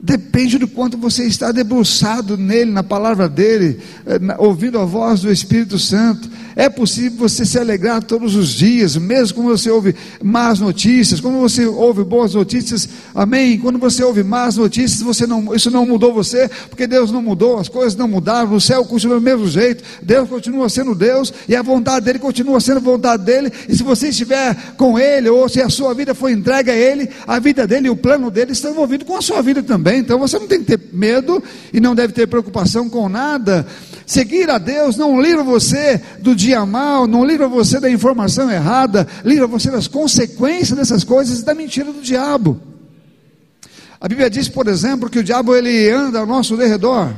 Depende 0.00 0.58
do 0.58 0.68
quanto 0.68 0.96
você 0.96 1.24
está 1.24 1.50
debruçado 1.50 2.36
nele, 2.36 2.70
na 2.70 2.84
palavra 2.84 3.28
dele, 3.28 3.80
eh, 4.06 4.20
ouvindo 4.38 4.78
a 4.78 4.84
voz 4.84 5.22
do 5.22 5.32
Espírito 5.32 5.76
Santo. 5.76 6.30
É 6.54 6.68
possível 6.68 7.18
você 7.18 7.44
se 7.44 7.58
alegrar 7.58 8.02
todos 8.04 8.36
os 8.36 8.50
dias, 8.50 8.96
mesmo 8.96 9.36
quando 9.36 9.48
você 9.48 9.68
ouve 9.70 9.96
más 10.22 10.60
notícias, 10.60 11.20
quando 11.20 11.38
você 11.38 11.66
ouve 11.66 12.04
boas 12.04 12.34
notícias, 12.34 12.88
amém. 13.12 13.58
Quando 13.58 13.78
você 13.78 14.04
ouve 14.04 14.22
más 14.22 14.56
notícias, 14.56 15.02
você 15.02 15.26
não, 15.26 15.52
isso 15.52 15.68
não 15.68 15.84
mudou 15.84 16.14
você, 16.14 16.48
porque 16.68 16.86
Deus 16.86 17.10
não 17.10 17.20
mudou, 17.20 17.58
as 17.58 17.68
coisas 17.68 17.96
não 17.96 18.06
mudaram, 18.06 18.52
o 18.54 18.60
céu 18.60 18.84
continua 18.84 19.16
do 19.16 19.22
mesmo 19.22 19.48
jeito, 19.48 19.82
Deus 20.00 20.28
continua 20.28 20.68
sendo 20.68 20.94
Deus, 20.94 21.32
e 21.48 21.56
a 21.56 21.62
vontade 21.62 22.04
dele 22.04 22.20
continua 22.20 22.60
sendo 22.60 22.76
a 22.76 22.80
vontade 22.80 23.24
dele, 23.24 23.52
e 23.68 23.76
se 23.76 23.82
você 23.82 24.08
estiver 24.08 24.74
com 24.76 24.96
ele, 24.96 25.28
ou 25.28 25.48
se 25.48 25.60
a 25.60 25.68
sua 25.68 25.92
vida 25.92 26.14
foi 26.14 26.32
entregue 26.32 26.70
a 26.70 26.76
ele, 26.76 27.08
a 27.26 27.40
vida 27.40 27.66
dele 27.66 27.88
e 27.88 27.90
o 27.90 27.96
plano 27.96 28.30
dele 28.30 28.52
estão 28.52 28.70
envolvidos 28.70 29.06
com 29.06 29.16
a 29.16 29.22
sua 29.22 29.42
vida 29.42 29.60
também 29.60 29.87
também. 29.88 29.98
Então 30.00 30.18
você 30.18 30.38
não 30.38 30.46
tem 30.46 30.60
que 30.62 30.76
ter 30.76 30.80
medo 30.92 31.42
e 31.72 31.80
não 31.80 31.94
deve 31.94 32.12
ter 32.12 32.26
preocupação 32.26 32.88
com 32.88 33.08
nada. 33.08 33.66
Seguir 34.06 34.50
a 34.50 34.58
Deus 34.58 34.96
não 34.96 35.20
livra 35.20 35.42
você 35.42 36.00
do 36.20 36.34
dia 36.34 36.64
mal, 36.66 37.06
não 37.06 37.24
livra 37.24 37.48
você 37.48 37.80
da 37.80 37.90
informação 37.90 38.50
errada, 38.50 39.06
livra 39.24 39.46
você 39.46 39.70
das 39.70 39.88
consequências 39.88 40.78
dessas 40.78 41.04
coisas 41.04 41.40
e 41.40 41.44
da 41.44 41.54
mentira 41.54 41.92
do 41.92 42.00
diabo. 42.00 42.60
A 44.00 44.06
Bíblia 44.06 44.30
diz, 44.30 44.48
por 44.48 44.68
exemplo, 44.68 45.10
que 45.10 45.18
o 45.18 45.24
diabo 45.24 45.56
ele 45.56 45.90
anda 45.90 46.20
ao 46.20 46.26
nosso 46.26 46.56
derredor. 46.56 47.12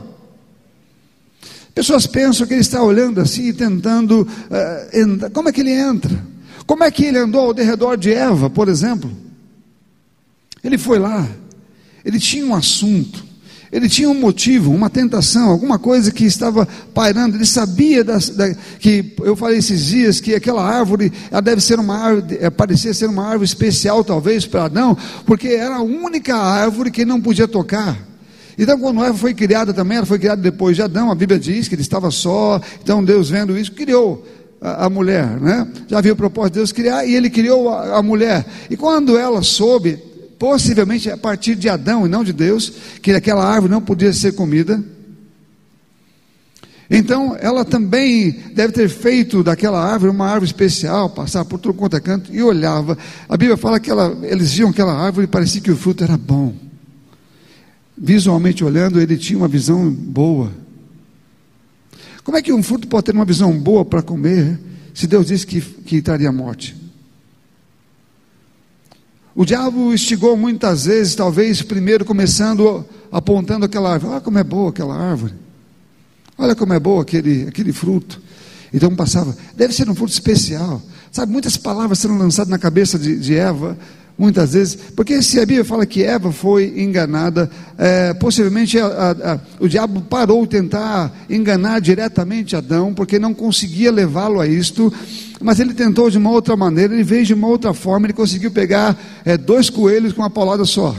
Pessoas 1.74 2.06
pensam 2.06 2.46
que 2.46 2.54
ele 2.54 2.62
está 2.62 2.82
olhando 2.82 3.20
assim, 3.20 3.52
tentando. 3.52 4.22
Uh, 4.22 5.30
como 5.32 5.48
é 5.48 5.52
que 5.52 5.60
ele 5.60 5.72
entra? 5.72 6.26
Como 6.66 6.82
é 6.82 6.90
que 6.90 7.04
ele 7.04 7.18
andou 7.18 7.42
ao 7.42 7.54
derredor 7.54 7.96
de 7.96 8.12
Eva, 8.12 8.48
por 8.48 8.68
exemplo? 8.68 9.10
Ele 10.62 10.78
foi 10.78 10.98
lá, 10.98 11.26
ele 12.04 12.18
tinha 12.18 12.44
um 12.46 12.54
assunto, 12.54 13.24
ele 13.72 13.88
tinha 13.88 14.08
um 14.08 14.14
motivo, 14.14 14.72
uma 14.72 14.90
tentação, 14.90 15.48
alguma 15.48 15.78
coisa 15.78 16.10
que 16.10 16.24
estava 16.24 16.66
pairando. 16.92 17.36
Ele 17.36 17.46
sabia 17.46 18.02
da, 18.02 18.18
que 18.80 19.14
eu 19.22 19.36
falei 19.36 19.58
esses 19.58 19.86
dias 19.86 20.20
que 20.20 20.34
aquela 20.34 20.64
árvore, 20.64 21.12
ela 21.30 21.40
deve 21.40 21.60
ser 21.60 21.78
uma 21.78 21.96
árvore, 21.96 22.38
é, 22.40 22.50
parecia 22.50 22.92
ser 22.92 23.06
uma 23.08 23.24
árvore 23.24 23.44
especial, 23.44 24.02
talvez 24.02 24.44
para 24.44 24.64
Adão, 24.64 24.96
porque 25.24 25.48
era 25.48 25.76
a 25.76 25.82
única 25.82 26.36
árvore 26.36 26.90
que 26.90 27.02
ele 27.02 27.10
não 27.10 27.20
podia 27.20 27.46
tocar. 27.46 27.96
Então, 28.58 28.78
quando 28.78 29.04
Eva 29.04 29.16
foi 29.16 29.32
criada 29.32 29.72
também, 29.72 29.98
ela 29.98 30.06
foi 30.06 30.18
criada 30.18 30.42
depois 30.42 30.76
de 30.76 30.82
Adão, 30.82 31.10
a 31.10 31.14
Bíblia 31.14 31.38
diz 31.38 31.68
que 31.68 31.74
ele 31.74 31.82
estava 31.82 32.10
só, 32.10 32.60
então 32.82 33.02
Deus 33.02 33.30
vendo 33.30 33.56
isso, 33.56 33.72
criou 33.72 34.26
a, 34.60 34.86
a 34.86 34.90
mulher, 34.90 35.40
né? 35.40 35.66
Já 35.88 36.00
viu 36.00 36.12
o 36.12 36.16
propósito 36.16 36.54
de 36.54 36.58
Deus 36.58 36.72
criar, 36.72 37.06
e 37.06 37.14
ele 37.14 37.30
criou 37.30 37.68
a, 37.70 37.98
a 37.98 38.02
mulher. 38.02 38.44
E 38.68 38.76
quando 38.76 39.16
ela 39.16 39.42
soube, 39.42 40.09
possivelmente 40.40 41.10
a 41.10 41.18
partir 41.18 41.54
de 41.54 41.68
Adão 41.68 42.06
e 42.06 42.08
não 42.08 42.24
de 42.24 42.32
Deus, 42.32 42.72
que 43.02 43.12
aquela 43.12 43.44
árvore 43.44 43.70
não 43.70 43.82
podia 43.82 44.10
ser 44.10 44.32
comida. 44.32 44.82
Então, 46.90 47.36
ela 47.38 47.62
também 47.62 48.32
deve 48.54 48.72
ter 48.72 48.88
feito 48.88 49.44
daquela 49.44 49.84
árvore 49.84 50.10
uma 50.10 50.26
árvore 50.26 50.46
especial, 50.46 51.10
passar 51.10 51.44
por 51.44 51.58
todo 51.58 51.74
quanto 51.74 51.94
é 51.94 52.00
canto 52.00 52.34
e 52.34 52.42
olhava. 52.42 52.96
A 53.28 53.36
Bíblia 53.36 53.58
fala 53.58 53.78
que 53.78 53.90
ela, 53.90 54.18
eles 54.22 54.54
viam 54.54 54.70
aquela 54.70 54.94
árvore 54.94 55.26
e 55.26 55.28
parecia 55.28 55.60
que 55.60 55.70
o 55.70 55.76
fruto 55.76 56.02
era 56.02 56.16
bom. 56.16 56.54
Visualmente 57.96 58.64
olhando, 58.64 58.98
ele 58.98 59.18
tinha 59.18 59.38
uma 59.38 59.46
visão 59.46 59.90
boa. 59.90 60.50
Como 62.24 62.38
é 62.38 62.40
que 62.40 62.50
um 62.50 62.62
fruto 62.62 62.88
pode 62.88 63.04
ter 63.04 63.14
uma 63.14 63.26
visão 63.26 63.52
boa 63.52 63.84
para 63.84 64.00
comer, 64.00 64.58
se 64.94 65.06
Deus 65.06 65.26
disse 65.26 65.46
que, 65.46 65.60
que 65.60 66.00
traria 66.00 66.32
morte? 66.32 66.79
O 69.34 69.44
diabo 69.44 69.92
instigou 69.94 70.36
muitas 70.36 70.84
vezes, 70.84 71.14
talvez 71.14 71.62
primeiro 71.62 72.04
começando 72.04 72.84
apontando 73.12 73.64
aquela 73.64 73.92
árvore. 73.92 74.12
Olha 74.12 74.20
como 74.20 74.38
é 74.38 74.44
boa 74.44 74.70
aquela 74.70 74.96
árvore. 74.96 75.34
Olha 76.36 76.54
como 76.54 76.72
é 76.72 76.80
boa 76.80 77.02
aquele, 77.02 77.46
aquele 77.48 77.72
fruto. 77.72 78.20
Então 78.72 78.94
passava, 78.94 79.36
deve 79.54 79.74
ser 79.74 79.88
um 79.88 79.94
fruto 79.94 80.12
especial. 80.12 80.80
Sabe, 81.12 81.32
muitas 81.32 81.56
palavras 81.56 81.98
sendo 81.98 82.16
lançadas 82.16 82.50
na 82.50 82.58
cabeça 82.58 82.98
de, 82.98 83.18
de 83.18 83.34
Eva, 83.34 83.76
muitas 84.20 84.52
vezes, 84.52 84.74
porque 84.94 85.22
se 85.22 85.40
a 85.40 85.46
Bíblia 85.46 85.64
fala 85.64 85.86
que 85.86 86.02
Eva 86.02 86.30
foi 86.30 86.74
enganada, 86.82 87.50
é, 87.78 88.12
possivelmente 88.12 88.78
a, 88.78 88.84
a, 88.84 89.32
a, 89.32 89.40
o 89.58 89.66
diabo 89.66 90.02
parou 90.02 90.46
tentar 90.46 91.10
enganar 91.30 91.80
diretamente 91.80 92.54
Adão, 92.54 92.92
porque 92.92 93.18
não 93.18 93.32
conseguia 93.32 93.90
levá-lo 93.90 94.38
a 94.38 94.46
isto, 94.46 94.92
mas 95.40 95.58
ele 95.58 95.72
tentou 95.72 96.10
de 96.10 96.18
uma 96.18 96.30
outra 96.30 96.54
maneira, 96.54 96.92
ele 96.92 97.02
veio 97.02 97.24
de 97.24 97.32
uma 97.32 97.48
outra 97.48 97.72
forma, 97.72 98.04
ele 98.04 98.12
conseguiu 98.12 98.50
pegar 98.50 98.94
é, 99.24 99.38
dois 99.38 99.70
coelhos 99.70 100.12
com 100.12 100.20
uma 100.20 100.28
paulada 100.28 100.66
só. 100.66 100.94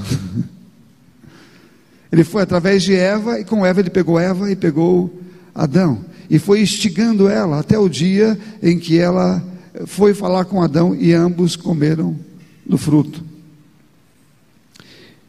ele 2.12 2.24
foi 2.24 2.42
através 2.42 2.82
de 2.82 2.96
Eva, 2.96 3.40
e 3.40 3.46
com 3.46 3.64
Eva 3.64 3.82
ele 3.82 3.92
pegou 3.92 4.20
Eva 4.20 4.50
e 4.50 4.56
pegou 4.56 5.22
Adão, 5.54 6.04
e 6.28 6.40
foi 6.40 6.60
instigando 6.62 7.30
ela 7.30 7.60
até 7.60 7.78
o 7.78 7.88
dia 7.88 8.36
em 8.64 8.80
que 8.80 8.98
ela 8.98 9.44
foi 9.86 10.16
falar 10.16 10.46
com 10.46 10.60
Adão 10.64 10.96
e 10.96 11.14
ambos 11.14 11.56
comeram 11.56 12.31
do 12.72 12.78
fruto. 12.78 13.24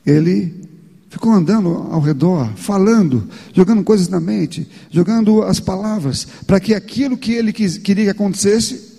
Ele 0.06 0.62
ficou 1.10 1.32
andando 1.32 1.68
ao 1.90 2.00
redor, 2.00 2.52
falando, 2.56 3.28
jogando 3.52 3.82
coisas 3.82 4.08
na 4.08 4.20
mente, 4.20 4.66
jogando 4.90 5.42
as 5.42 5.60
palavras, 5.60 6.26
para 6.46 6.60
que 6.60 6.72
aquilo 6.72 7.18
que 7.18 7.32
ele 7.32 7.52
quis, 7.52 7.76
queria 7.76 8.04
que 8.04 8.10
acontecesse, 8.10 8.92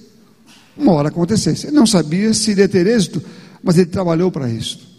uma 0.77 0.91
hora 0.91 1.08
acontecesse. 1.08 1.67
Ele 1.67 1.75
não 1.75 1.88
sabia 1.88 2.34
se 2.34 2.51
iria 2.51 2.67
ter 2.67 2.86
êxito, 2.86 3.23
mas 3.63 3.77
ele 3.77 3.88
trabalhou 3.88 4.29
para 4.29 4.49
isso. 4.49 4.91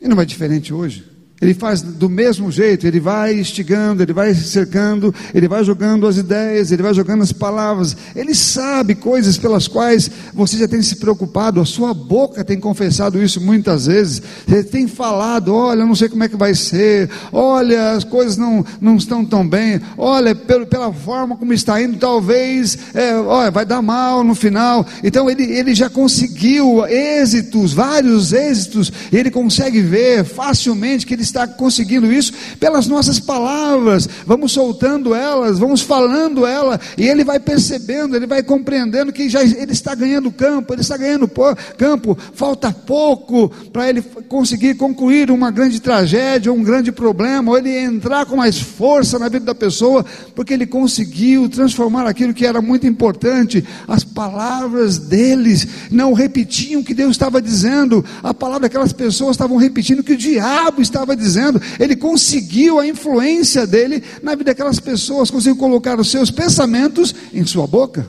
E 0.00 0.08
não 0.08 0.20
é 0.20 0.24
diferente 0.24 0.74
hoje. 0.74 1.11
Ele 1.42 1.54
faz 1.54 1.82
do 1.82 2.08
mesmo 2.08 2.52
jeito, 2.52 2.86
ele 2.86 3.00
vai 3.00 3.34
instigando, 3.34 4.00
ele 4.00 4.12
vai 4.12 4.32
cercando, 4.32 5.12
ele 5.34 5.48
vai 5.48 5.64
jogando 5.64 6.06
as 6.06 6.16
ideias, 6.16 6.70
ele 6.70 6.84
vai 6.84 6.94
jogando 6.94 7.24
as 7.24 7.32
palavras. 7.32 7.96
Ele 8.14 8.32
sabe 8.32 8.94
coisas 8.94 9.36
pelas 9.36 9.66
quais 9.66 10.08
você 10.32 10.56
já 10.56 10.68
tem 10.68 10.80
se 10.80 10.96
preocupado, 10.96 11.60
a 11.60 11.64
sua 11.64 11.92
boca 11.92 12.44
tem 12.44 12.60
confessado 12.60 13.20
isso 13.20 13.40
muitas 13.40 13.86
vezes. 13.86 14.22
Ele 14.46 14.62
tem 14.62 14.86
falado: 14.86 15.52
olha, 15.52 15.84
não 15.84 15.96
sei 15.96 16.08
como 16.08 16.22
é 16.22 16.28
que 16.28 16.36
vai 16.36 16.54
ser, 16.54 17.10
olha, 17.32 17.90
as 17.90 18.04
coisas 18.04 18.36
não, 18.36 18.64
não 18.80 18.94
estão 18.94 19.24
tão 19.24 19.46
bem, 19.46 19.80
olha, 19.98 20.36
pelo, 20.36 20.64
pela 20.64 20.92
forma 20.92 21.36
como 21.36 21.52
está 21.52 21.82
indo, 21.82 21.98
talvez, 21.98 22.78
é, 22.94 23.16
olha, 23.16 23.50
vai 23.50 23.66
dar 23.66 23.82
mal 23.82 24.22
no 24.22 24.36
final. 24.36 24.86
Então 25.02 25.28
ele, 25.28 25.42
ele 25.42 25.74
já 25.74 25.90
conseguiu 25.90 26.86
êxitos, 26.86 27.72
vários 27.72 28.32
êxitos, 28.32 28.92
ele 29.12 29.28
consegue 29.28 29.80
ver 29.80 30.24
facilmente 30.24 31.04
que 31.04 31.14
ele 31.14 31.31
está 31.32 31.46
conseguindo 31.46 32.12
isso? 32.12 32.32
Pelas 32.60 32.86
nossas 32.86 33.18
palavras, 33.18 34.08
vamos 34.26 34.52
soltando 34.52 35.14
elas, 35.14 35.58
vamos 35.58 35.80
falando 35.80 36.46
ela, 36.46 36.78
e 36.96 37.08
ele 37.08 37.24
vai 37.24 37.40
percebendo, 37.40 38.14
ele 38.14 38.26
vai 38.26 38.42
compreendendo 38.42 39.12
que 39.12 39.28
já 39.28 39.42
ele 39.42 39.72
está 39.72 39.94
ganhando 39.94 40.30
campo, 40.30 40.72
ele 40.72 40.82
está 40.82 40.96
ganhando 40.96 41.30
campo, 41.76 42.16
falta 42.34 42.70
pouco 42.70 43.48
para 43.72 43.88
ele 43.88 44.02
conseguir 44.28 44.74
concluir 44.74 45.30
uma 45.30 45.50
grande 45.50 45.80
tragédia, 45.80 46.52
um 46.52 46.62
grande 46.62 46.92
problema, 46.92 47.50
ou 47.50 47.58
ele 47.58 47.76
entrar 47.76 48.26
com 48.26 48.36
mais 48.36 48.58
força 48.58 49.18
na 49.18 49.28
vida 49.28 49.46
da 49.46 49.54
pessoa, 49.54 50.04
porque 50.34 50.52
ele 50.52 50.66
conseguiu 50.66 51.48
transformar 51.48 52.06
aquilo 52.06 52.34
que 52.34 52.46
era 52.46 52.60
muito 52.60 52.86
importante, 52.86 53.64
as 53.88 54.04
palavras 54.04 54.98
deles 54.98 55.66
não 55.90 56.12
repetiam 56.12 56.82
o 56.82 56.84
que 56.84 56.94
Deus 56.94 57.12
estava 57.12 57.40
dizendo, 57.40 58.04
a 58.22 58.34
palavra 58.34 58.62
daquelas 58.62 58.92
pessoas 58.92 59.32
estavam 59.32 59.56
repetindo 59.56 60.00
o 60.00 60.04
que 60.04 60.12
o 60.12 60.16
diabo 60.16 60.82
estava 60.82 61.16
dizendo 61.16 61.21
dizendo, 61.22 61.60
ele 61.78 61.96
conseguiu 61.96 62.78
a 62.78 62.86
influência 62.86 63.66
dele 63.66 64.02
na 64.22 64.32
vida 64.34 64.50
daquelas 64.50 64.80
pessoas, 64.80 65.30
conseguiu 65.30 65.56
colocar 65.56 65.98
os 65.98 66.10
seus 66.10 66.30
pensamentos 66.30 67.14
em 67.32 67.46
sua 67.46 67.66
boca. 67.66 68.06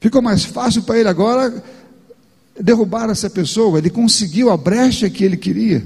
Ficou 0.00 0.22
mais 0.22 0.44
fácil 0.44 0.82
para 0.82 0.98
ele 0.98 1.08
agora 1.08 1.62
derrubar 2.58 3.10
essa 3.10 3.28
pessoa, 3.28 3.78
ele 3.78 3.90
conseguiu 3.90 4.50
a 4.50 4.56
brecha 4.56 5.10
que 5.10 5.24
ele 5.24 5.36
queria. 5.36 5.84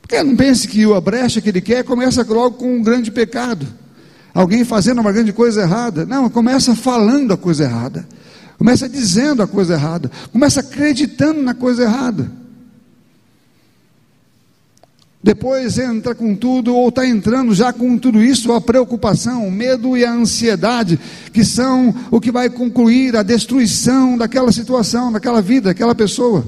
Porque 0.00 0.22
não 0.22 0.34
pense 0.34 0.66
que 0.66 0.90
a 0.90 1.00
brecha 1.00 1.40
que 1.40 1.50
ele 1.50 1.60
quer 1.60 1.84
começa 1.84 2.24
logo 2.24 2.56
com 2.56 2.76
um 2.76 2.82
grande 2.82 3.10
pecado. 3.10 3.66
Alguém 4.32 4.64
fazendo 4.64 5.00
uma 5.00 5.12
grande 5.12 5.34
coisa 5.34 5.62
errada. 5.62 6.06
Não, 6.06 6.30
começa 6.30 6.74
falando 6.74 7.34
a 7.34 7.36
coisa 7.36 7.64
errada. 7.64 8.08
Começa 8.56 8.88
dizendo 8.88 9.42
a 9.42 9.46
coisa 9.46 9.74
errada. 9.74 10.10
Começa 10.32 10.60
acreditando 10.60 11.42
na 11.42 11.52
coisa 11.54 11.82
errada. 11.82 12.30
Depois 15.28 15.76
entra 15.76 16.14
com 16.14 16.34
tudo, 16.34 16.74
ou 16.74 16.88
está 16.88 17.06
entrando 17.06 17.54
já 17.54 17.70
com 17.70 17.98
tudo 17.98 18.22
isso, 18.22 18.50
a 18.50 18.62
preocupação, 18.62 19.46
o 19.46 19.52
medo 19.52 19.94
e 19.94 20.02
a 20.02 20.10
ansiedade, 20.10 20.98
que 21.34 21.44
são 21.44 21.94
o 22.10 22.18
que 22.18 22.32
vai 22.32 22.48
concluir 22.48 23.14
a 23.14 23.22
destruição 23.22 24.16
daquela 24.16 24.50
situação, 24.50 25.12
daquela 25.12 25.42
vida, 25.42 25.68
daquela 25.68 25.94
pessoa. 25.94 26.46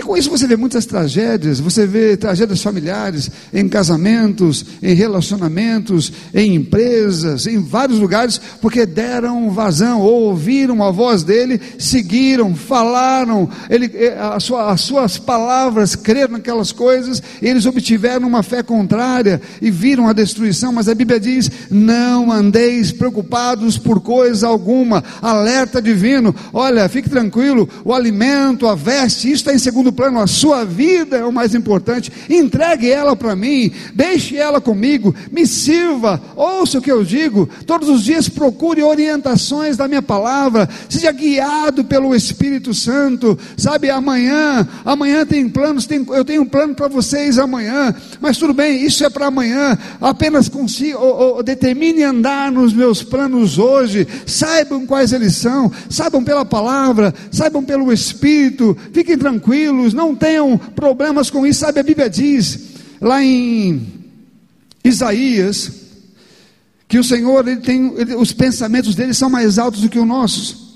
E 0.00 0.02
com 0.02 0.16
isso 0.16 0.30
você 0.30 0.46
vê 0.46 0.56
muitas 0.56 0.86
tragédias, 0.86 1.60
você 1.60 1.86
vê 1.86 2.16
tragédias 2.16 2.62
familiares, 2.62 3.30
em 3.52 3.68
casamentos, 3.68 4.64
em 4.82 4.94
relacionamentos, 4.94 6.10
em 6.32 6.54
empresas, 6.54 7.46
em 7.46 7.62
vários 7.62 7.98
lugares, 7.98 8.40
porque 8.62 8.86
deram 8.86 9.50
vazão, 9.50 10.00
ou 10.00 10.22
ouviram 10.22 10.82
a 10.82 10.90
voz 10.90 11.22
dele, 11.22 11.60
seguiram, 11.78 12.54
falaram, 12.54 13.46
ele, 13.68 13.90
eh, 13.94 14.16
sua, 14.40 14.72
as 14.72 14.80
suas 14.80 15.18
palavras 15.18 15.94
creram 15.94 16.32
naquelas 16.32 16.72
coisas, 16.72 17.22
eles 17.42 17.66
obtiveram 17.66 18.26
uma 18.26 18.42
fé 18.42 18.62
contrária 18.62 19.38
e 19.60 19.70
viram 19.70 20.08
a 20.08 20.14
destruição, 20.14 20.72
mas 20.72 20.88
a 20.88 20.94
Bíblia 20.94 21.20
diz: 21.20 21.50
não 21.70 22.32
andeis 22.32 22.90
preocupados 22.90 23.76
por 23.76 24.00
coisa 24.00 24.48
alguma, 24.48 25.04
alerta 25.20 25.82
divino, 25.82 26.34
olha, 26.54 26.88
fique 26.88 27.10
tranquilo, 27.10 27.68
o 27.84 27.92
alimento, 27.92 28.66
a 28.66 28.74
veste, 28.74 29.26
isso 29.26 29.42
está 29.42 29.52
em 29.52 29.58
segundo 29.58 29.89
segundo 29.90 29.92
plano, 29.92 30.20
a 30.20 30.26
sua 30.26 30.64
vida 30.64 31.16
é 31.16 31.24
o 31.24 31.32
mais 31.32 31.54
importante. 31.54 32.10
Entregue 32.28 32.90
ela 32.90 33.16
para 33.16 33.34
mim, 33.34 33.72
deixe 33.94 34.36
ela 34.36 34.60
comigo, 34.60 35.14
me 35.30 35.46
sirva, 35.46 36.20
ouça 36.36 36.78
o 36.78 36.82
que 36.82 36.90
eu 36.90 37.04
digo. 37.04 37.48
Todos 37.66 37.88
os 37.88 38.04
dias 38.04 38.28
procure 38.28 38.82
orientações 38.82 39.76
da 39.76 39.88
minha 39.88 40.02
palavra, 40.02 40.68
seja 40.88 41.10
guiado 41.12 41.84
pelo 41.84 42.14
Espírito 42.14 42.72
Santo. 42.72 43.38
Sabe, 43.56 43.90
amanhã, 43.90 44.66
amanhã 44.84 45.26
tem 45.26 45.48
planos, 45.48 45.86
tem, 45.86 46.04
eu 46.10 46.24
tenho 46.24 46.42
um 46.42 46.46
plano 46.46 46.74
para 46.74 46.88
vocês 46.88 47.38
amanhã, 47.38 47.94
mas 48.20 48.38
tudo 48.38 48.54
bem, 48.54 48.84
isso 48.84 49.04
é 49.04 49.10
para 49.10 49.26
amanhã. 49.26 49.76
Apenas 50.00 50.48
consiga, 50.48 50.98
ou, 50.98 51.36
ou, 51.36 51.42
determine 51.42 52.02
andar 52.02 52.52
nos 52.52 52.72
meus 52.72 53.02
planos 53.02 53.58
hoje. 53.58 54.06
Saibam 54.26 54.86
quais 54.86 55.12
eles 55.12 55.36
são, 55.36 55.70
saibam 55.88 56.22
pela 56.22 56.44
palavra, 56.44 57.12
saibam 57.30 57.64
pelo 57.64 57.92
Espírito, 57.92 58.76
fiquem 58.92 59.18
tranquilos 59.18 59.79
não 59.94 60.14
tenham 60.14 60.56
problemas 60.58 61.30
com 61.30 61.46
isso. 61.46 61.60
Sabe, 61.60 61.80
a 61.80 61.82
Bíblia 61.82 62.08
diz 62.08 62.70
lá 63.00 63.22
em 63.22 63.80
Isaías 64.84 65.72
que 66.88 66.98
o 66.98 67.04
Senhor 67.04 67.46
ele 67.46 67.60
tem 67.60 67.94
ele, 67.96 68.14
os 68.16 68.32
pensamentos 68.32 68.94
dele 68.94 69.14
são 69.14 69.30
mais 69.30 69.58
altos 69.58 69.80
do 69.80 69.88
que 69.88 69.98
os 69.98 70.06
nossos. 70.06 70.70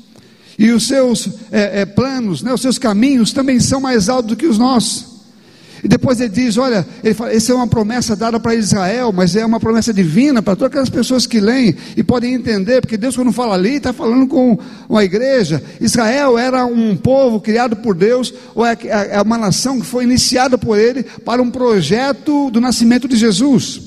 E 0.59 0.71
os 0.71 0.87
seus 0.87 1.29
é, 1.51 1.81
é, 1.81 1.85
planos, 1.87 2.43
né, 2.43 2.53
os 2.53 2.61
seus 2.61 2.79
caminhos 2.79 3.33
também 3.33 3.59
são 3.59 3.81
mais 3.81 4.09
altos 4.09 4.31
do 4.31 4.37
que 4.37 4.47
os 4.47 4.59
nossos. 4.59 5.14
E 5.85 5.89
depois 5.89 6.19
ele 6.19 6.31
diz: 6.31 6.57
Olha, 6.57 6.87
ele 7.05 7.13
fala, 7.13 7.35
essa 7.35 7.53
é 7.53 7.55
uma 7.55 7.67
promessa 7.67 8.17
dada 8.17 8.41
para 8.41 8.55
Israel, 8.55 9.13
mas 9.13 9.37
é 9.37 9.45
uma 9.45 9.61
promessa 9.61 9.93
divina 9.93 10.43
para 10.43 10.57
todas 10.57 10.71
aquelas 10.71 10.89
pessoas 10.89 11.27
que 11.27 11.39
leem 11.39 11.77
e 11.95 12.03
podem 12.03 12.33
entender, 12.33 12.81
porque 12.81 12.97
Deus, 12.97 13.15
quando 13.15 13.31
fala 13.31 13.55
ali, 13.55 13.75
está 13.75 13.93
falando 13.93 14.27
com 14.27 14.59
uma 14.89 15.05
igreja. 15.05 15.63
Israel 15.79 16.39
era 16.39 16.65
um 16.65 16.97
povo 16.97 17.39
criado 17.39 17.77
por 17.77 17.95
Deus, 17.95 18.33
ou 18.55 18.65
é, 18.65 18.79
é 19.11 19.21
uma 19.21 19.37
nação 19.37 19.79
que 19.79 19.87
foi 19.87 20.05
iniciada 20.05 20.57
por 20.57 20.79
Ele 20.79 21.03
para 21.03 21.43
um 21.43 21.51
projeto 21.51 22.51
do 22.51 22.63
nascimento 22.63 23.07
de 23.07 23.17
Jesus. 23.17 23.83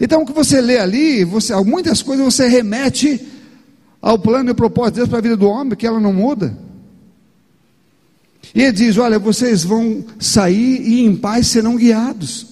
Então, 0.00 0.22
o 0.22 0.26
que 0.26 0.32
você 0.32 0.62
lê 0.62 0.78
ali, 0.78 1.24
você, 1.24 1.54
muitas 1.56 2.00
coisas 2.00 2.24
você 2.24 2.48
remete 2.48 3.20
ao 4.00 4.18
plano 4.18 4.50
e 4.50 4.54
propósito 4.54 4.94
de 4.94 5.00
Deus 5.00 5.08
para 5.10 5.18
a 5.18 5.22
vida 5.22 5.36
do 5.36 5.46
homem, 5.46 5.76
que 5.76 5.86
ela 5.86 6.00
não 6.00 6.12
muda. 6.12 6.56
E 8.54 8.62
ele 8.62 8.72
diz: 8.72 8.96
Olha, 8.96 9.18
vocês 9.18 9.64
vão 9.64 10.04
sair 10.18 10.80
e 10.80 11.04
em 11.04 11.16
paz 11.16 11.48
serão 11.48 11.76
guiados. 11.76 12.46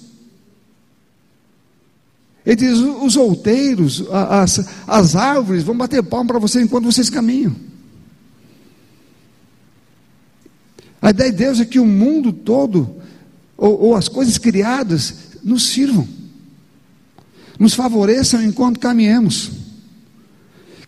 Ele 2.45 2.57
diz: 2.57 2.79
os 2.79 3.17
outeiros, 3.17 4.05
as, 4.11 4.67
as 4.87 5.17
árvores 5.17 5.63
vão 5.63 5.77
bater 5.77 6.03
palma 6.03 6.29
para 6.29 6.39
vocês 6.39 6.65
enquanto 6.65 6.85
vocês 6.85 7.11
caminham. 7.11 7.55
A 11.01 11.11
ideia 11.11 11.31
de 11.31 11.37
Deus 11.37 11.61
é 11.61 11.65
que 11.65 11.79
o 11.79 11.87
mundo 11.87 12.33
todo, 12.33 12.97
ou, 13.57 13.81
ou 13.81 13.95
as 13.95 14.09
coisas 14.09 14.39
criadas, 14.39 15.15
nos 15.43 15.67
sirvam, 15.67 16.07
nos 17.59 17.75
favoreçam 17.75 18.43
enquanto 18.43 18.81
caminhamos 18.81 19.66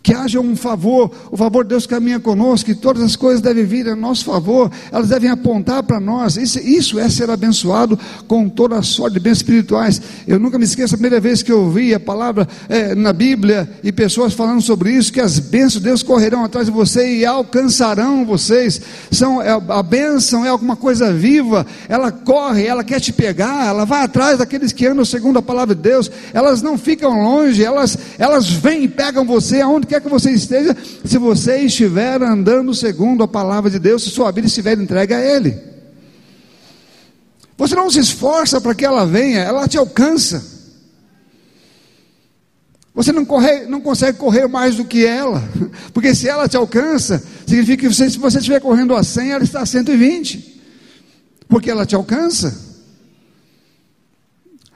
que 0.03 0.15
haja 0.15 0.41
um 0.41 0.55
favor, 0.57 1.11
o 1.31 1.37
favor 1.37 1.65
de 1.65 1.71
Deus 1.71 1.87
caminha 1.87 2.21
conosco, 2.21 2.67
que 2.67 2.75
todas 2.75 3.03
as 3.03 3.17
coisas 3.17 3.43
devem 3.43 3.65
vir 3.65 3.89
a 3.89 3.97
nosso 3.97 4.25
favor, 4.25 4.71
elas 4.93 5.09
devem 5.09 5.29
apontar 5.29 5.83
para 5.83 5.99
nós. 5.99 6.37
Isso, 6.37 6.59
isso, 6.61 6.99
é 6.99 7.09
ser 7.09 7.29
abençoado 7.31 7.99
com 8.27 8.49
toda 8.49 8.77
a 8.77 8.83
sorte 8.83 9.15
de 9.15 9.21
bens 9.21 9.39
espirituais. 9.39 10.01
Eu 10.27 10.39
nunca 10.39 10.59
me 10.59 10.65
esqueço 10.65 10.95
a 10.95 10.99
primeira 10.99 11.21
vez 11.21 11.43
que 11.43 11.51
eu 11.51 11.63
ouvi 11.63 11.93
a 11.93 12.01
palavra 12.01 12.49
é, 12.69 12.95
na 12.95 13.13
Bíblia 13.13 13.69
e 13.83 13.91
pessoas 13.91 14.35
falando 14.35 14.63
sobre 14.63 14.93
isso, 14.93 15.13
que 15.13 15.21
as 15.21 15.39
bênçãos 15.39 15.83
de 15.83 15.89
Deus 15.89 16.03
correrão 16.03 16.45
atrás 16.45 16.67
de 16.67 16.73
você 16.73 17.19
e 17.19 17.27
alcançarão 17.27 18.25
vocês. 18.25 18.81
São, 19.11 19.43
é, 19.43 19.51
a 19.51 19.83
bênção 19.83 20.45
é 20.45 20.49
alguma 20.49 20.77
coisa 20.77 21.13
viva, 21.13 21.67
ela 21.89 22.13
corre, 22.13 22.65
ela 22.65 22.85
quer 22.85 23.01
te 23.01 23.13
pegar, 23.13 23.67
ela 23.67 23.85
vai 23.85 24.05
atrás 24.05 24.39
daqueles 24.39 24.73
que 24.73 24.87
andam 24.87 25.05
segundo 25.05 25.39
a 25.39 25.43
palavra 25.43 25.75
de 25.75 25.83
Deus, 25.83 26.11
elas 26.33 26.63
não 26.63 26.79
ficam 26.79 27.21
longe, 27.23 27.65
elas, 27.65 27.99
elas 28.19 28.49
vêm 28.49 28.85
e 28.85 28.89
pegam 28.89 29.25
você 29.25 29.61
aonde 29.61 29.88
quer 29.89 30.01
que 30.01 30.09
você 30.09 30.31
esteja, 30.31 30.77
se 31.05 31.19
você 31.19 31.59
estiver 31.63 32.23
andando 32.23 32.75
segundo 32.75 33.25
a 33.25 33.29
palavra 33.29 33.71
de 33.71 33.79
Deus, 33.79 34.05
se 34.05 34.11
sua 34.11 34.31
vida 34.31 34.47
estiver 34.47 34.79
entregue 34.79 35.15
a 35.15 35.21
Ele. 35.21 35.59
Você 37.57 37.75
não 37.75 37.91
se 37.91 37.99
esforça 37.99 38.61
para 38.61 38.75
que 38.75 38.85
ela 38.85 39.05
venha, 39.05 39.41
ela 39.41 39.67
te 39.67 39.77
alcança. 39.77 40.59
Você 42.95 43.13
não, 43.13 43.25
corre, 43.25 43.67
não 43.67 43.81
consegue 43.81 44.19
correr 44.19 44.47
mais 44.47 44.77
do 44.77 44.85
que 44.85 45.07
ela, 45.07 45.43
porque 45.95 46.15
se 46.15 46.29
ela 46.29 46.49
te 46.49 46.57
alcança, 46.57 47.23
significa 47.47 47.83
que 47.83 47.95
você, 47.95 48.11
se 48.11 48.19
você 48.19 48.39
estiver 48.39 48.61
correndo 48.61 48.95
a 48.95 49.03
100, 49.03 49.31
ela 49.31 49.45
está 49.45 49.61
a 49.61 49.67
120, 49.67 50.61
porque 51.49 51.71
ela 51.71 51.87
te 51.87 51.95
alcança. 51.95 52.68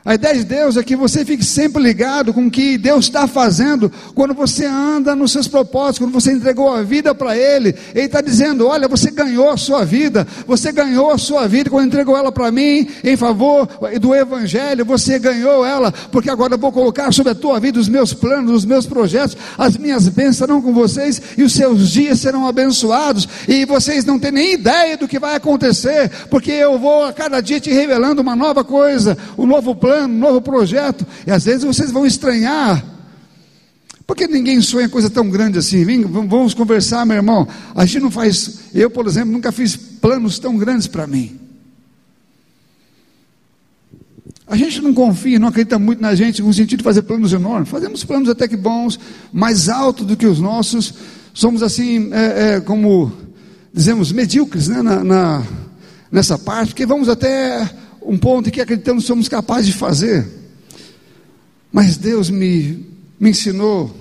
A 0.04 0.14
ideia 0.14 0.34
de 0.34 0.44
Deus 0.44 0.76
é 0.76 0.82
que 0.82 0.96
você 0.96 1.24
fique 1.24 1.44
sempre 1.44 1.80
ligado 1.80 2.34
com 2.34 2.46
o 2.46 2.50
que 2.50 2.76
Deus 2.76 3.04
está 3.04 3.28
fazendo 3.28 3.90
quando 4.16 4.34
você 4.34 4.66
anda 4.66 5.14
nos 5.14 5.30
seus 5.30 5.46
propósitos, 5.46 6.00
quando 6.00 6.12
você 6.12 6.32
entregou 6.32 6.68
a 6.72 6.82
vida 6.82 7.14
para 7.14 7.36
Ele. 7.36 7.72
Ele 7.94 8.06
está 8.06 8.20
dizendo: 8.20 8.66
Olha, 8.66 8.88
você 8.88 9.12
ganhou 9.12 9.48
a 9.48 9.56
sua 9.56 9.84
vida, 9.84 10.26
você 10.44 10.72
ganhou 10.72 11.12
a 11.12 11.18
sua 11.18 11.46
vida 11.46 11.70
quando 11.70 11.86
entregou 11.86 12.16
ela 12.16 12.32
para 12.32 12.50
mim 12.50 12.88
em 13.04 13.16
favor 13.16 13.68
do 14.00 14.12
Evangelho. 14.12 14.84
Você 14.86 15.20
ganhou 15.20 15.64
ela, 15.64 15.92
porque 16.10 16.28
agora 16.28 16.54
eu 16.54 16.58
vou 16.58 16.72
colocar 16.72 17.12
sobre 17.12 17.30
a 17.30 17.36
tua 17.36 17.60
vida 17.60 17.78
os 17.78 17.88
meus 17.88 18.12
planos, 18.12 18.50
os 18.50 18.64
meus 18.64 18.86
projetos, 18.86 19.36
as 19.56 19.76
minhas 19.76 20.08
bênçãos 20.08 20.38
serão 20.38 20.60
com 20.60 20.72
vocês 20.72 21.22
e 21.38 21.44
os 21.44 21.52
seus 21.52 21.90
dias 21.90 22.18
serão 22.18 22.44
abençoados. 22.48 23.28
E 23.46 23.64
vocês 23.64 24.04
não 24.04 24.18
têm 24.18 24.32
nem 24.32 24.54
ideia 24.54 24.96
do 24.96 25.06
que 25.06 25.20
vai 25.20 25.36
acontecer, 25.36 26.10
porque 26.28 26.50
eu 26.50 26.76
vou 26.76 27.04
a 27.04 27.12
cada 27.12 27.40
dia 27.40 27.60
te 27.60 27.70
revelando 27.70 28.20
uma 28.20 28.34
nova 28.34 28.64
coisa, 28.64 29.16
um 29.38 29.46
novo 29.46 29.76
plano 29.76 29.91
plano, 29.92 30.14
um 30.14 30.18
novo 30.18 30.40
projeto, 30.40 31.06
e 31.26 31.30
às 31.30 31.44
vezes 31.44 31.64
vocês 31.64 31.90
vão 31.90 32.06
estranhar. 32.06 32.82
Porque 34.06 34.26
ninguém 34.26 34.60
sonha 34.60 34.88
coisa 34.88 35.08
tão 35.08 35.28
grande 35.28 35.58
assim. 35.58 35.84
Vem, 35.84 36.02
vamos 36.02 36.54
conversar, 36.54 37.06
meu 37.06 37.16
irmão. 37.16 37.46
A 37.74 37.84
gente 37.84 38.00
não 38.00 38.10
faz. 38.10 38.60
Eu, 38.74 38.90
por 38.90 39.06
exemplo, 39.06 39.30
nunca 39.30 39.52
fiz 39.52 39.76
planos 39.76 40.38
tão 40.38 40.56
grandes 40.56 40.86
para 40.86 41.06
mim. 41.06 41.38
A 44.46 44.56
gente 44.56 44.82
não 44.82 44.92
confia, 44.92 45.38
não 45.38 45.48
acredita 45.48 45.78
muito 45.78 46.02
na 46.02 46.14
gente 46.14 46.42
no 46.42 46.52
sentido 46.52 46.78
de 46.78 46.84
fazer 46.84 47.02
planos 47.02 47.32
enormes. 47.32 47.68
Fazemos 47.68 48.04
planos 48.04 48.28
até 48.28 48.48
que 48.48 48.56
bons, 48.56 48.98
mais 49.32 49.68
altos 49.68 50.04
do 50.04 50.16
que 50.16 50.26
os 50.26 50.40
nossos. 50.40 50.92
Somos 51.32 51.62
assim, 51.62 52.10
é, 52.12 52.56
é, 52.56 52.60
como 52.60 53.12
dizemos, 53.72 54.12
medíocres 54.12 54.68
né, 54.68 54.82
na, 54.82 55.02
na, 55.02 55.46
nessa 56.10 56.36
parte, 56.36 56.70
porque 56.70 56.84
vamos 56.84 57.08
até 57.08 57.81
um 58.06 58.18
ponto 58.18 58.50
que 58.50 58.60
acreditamos 58.60 59.04
que 59.04 59.08
somos 59.08 59.28
capazes 59.28 59.66
de 59.66 59.72
fazer. 59.72 60.26
Mas 61.72 61.96
Deus 61.96 62.28
me, 62.28 62.86
me 63.18 63.30
ensinou 63.30 63.94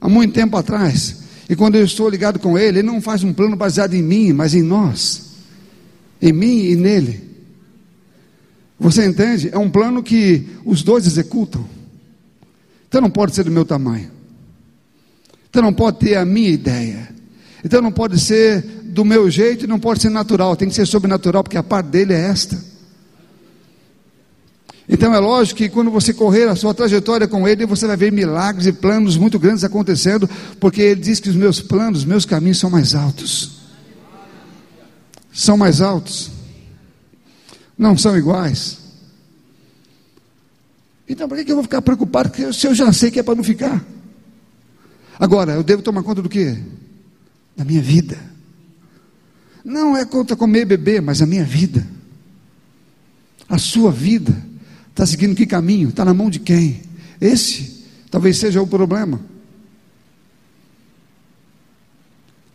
há 0.00 0.08
muito 0.08 0.32
tempo 0.32 0.56
atrás. 0.56 1.16
E 1.48 1.56
quando 1.56 1.74
eu 1.74 1.84
estou 1.84 2.08
ligado 2.08 2.38
com 2.38 2.56
Ele, 2.56 2.78
Ele 2.78 2.86
não 2.86 3.00
faz 3.00 3.24
um 3.24 3.32
plano 3.32 3.56
baseado 3.56 3.94
em 3.94 4.02
mim, 4.02 4.32
mas 4.32 4.54
em 4.54 4.62
nós. 4.62 5.30
Em 6.22 6.32
mim 6.32 6.64
e 6.66 6.76
nele. 6.76 7.28
Você 8.78 9.04
entende? 9.04 9.50
É 9.52 9.58
um 9.58 9.68
plano 9.68 10.02
que 10.02 10.46
os 10.64 10.82
dois 10.82 11.06
executam. 11.06 11.66
Então 12.88 13.00
não 13.00 13.10
pode 13.10 13.34
ser 13.34 13.44
do 13.44 13.50
meu 13.50 13.64
tamanho. 13.64 14.10
Então 15.48 15.62
não 15.62 15.72
pode 15.72 15.98
ter 15.98 16.16
a 16.16 16.24
minha 16.24 16.48
ideia. 16.48 17.08
Então 17.64 17.82
não 17.82 17.92
pode 17.92 18.18
ser 18.20 18.62
do 18.84 19.04
meu 19.04 19.30
jeito 19.30 19.64
e 19.64 19.68
não 19.68 19.78
pode 19.78 20.00
ser 20.00 20.08
natural. 20.08 20.56
Tem 20.56 20.68
que 20.68 20.74
ser 20.74 20.86
sobrenatural, 20.86 21.42
porque 21.42 21.58
a 21.58 21.62
parte 21.62 21.86
dele 21.86 22.12
é 22.12 22.20
esta. 22.20 22.69
Então 24.92 25.14
é 25.14 25.20
lógico 25.20 25.58
que 25.58 25.68
quando 25.68 25.88
você 25.88 26.12
correr 26.12 26.48
a 26.48 26.56
sua 26.56 26.74
trajetória 26.74 27.28
com 27.28 27.46
Ele, 27.46 27.64
você 27.64 27.86
vai 27.86 27.96
ver 27.96 28.10
milagres 28.10 28.66
e 28.66 28.72
planos 28.72 29.16
muito 29.16 29.38
grandes 29.38 29.62
acontecendo, 29.62 30.28
porque 30.58 30.82
Ele 30.82 31.00
diz 31.00 31.20
que 31.20 31.30
os 31.30 31.36
meus 31.36 31.60
planos, 31.60 32.00
os 32.00 32.04
meus 32.04 32.24
caminhos 32.24 32.58
são 32.58 32.68
mais 32.68 32.92
altos. 32.92 33.60
São 35.32 35.56
mais 35.56 35.80
altos. 35.80 36.32
Não 37.78 37.96
são 37.96 38.18
iguais. 38.18 38.78
Então, 41.08 41.28
por 41.28 41.42
que 41.42 41.52
eu 41.52 41.56
vou 41.56 41.62
ficar 41.62 41.82
preocupado 41.82 42.52
se 42.52 42.66
eu 42.66 42.74
já 42.74 42.92
sei 42.92 43.12
que 43.12 43.20
é 43.20 43.22
para 43.22 43.36
não 43.36 43.44
ficar? 43.44 43.84
Agora, 45.20 45.52
eu 45.52 45.62
devo 45.62 45.82
tomar 45.82 46.02
conta 46.02 46.20
do 46.20 46.28
quê? 46.28 46.58
Da 47.56 47.64
minha 47.64 47.80
vida, 47.80 48.18
Não 49.64 49.96
é 49.96 50.04
contra 50.04 50.34
comer 50.34 50.62
e 50.62 50.64
beber, 50.64 51.00
mas 51.00 51.22
a 51.22 51.26
minha 51.26 51.44
vida. 51.44 51.86
A 53.48 53.58
sua 53.58 53.92
vida 53.92 54.49
está 55.00 55.06
seguindo 55.06 55.34
que 55.34 55.46
caminho? 55.46 55.88
Está 55.88 56.04
na 56.04 56.12
mão 56.12 56.28
de 56.28 56.38
quem? 56.38 56.82
Esse 57.18 57.86
talvez 58.10 58.36
seja 58.36 58.60
o 58.60 58.66
problema. 58.66 59.18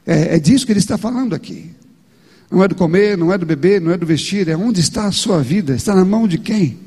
É, 0.05 0.35
é 0.35 0.39
disso 0.39 0.63
que 0.63 0.71
ele 0.71 0.79
está 0.79 0.95
falando 0.95 1.33
aqui. 1.33 1.71
Não 2.51 2.63
é 2.63 2.67
do 2.67 2.75
comer, 2.75 3.17
não 3.17 3.33
é 3.33 3.37
do 3.37 3.47
beber, 3.47 3.81
não 3.81 3.91
é 3.91 3.97
do 3.97 4.05
vestir, 4.05 4.47
é 4.47 4.55
onde 4.55 4.79
está 4.79 5.07
a 5.07 5.11
sua 5.11 5.41
vida, 5.41 5.73
está 5.73 5.95
na 5.95 6.05
mão 6.05 6.27
de 6.27 6.37
quem? 6.37 6.77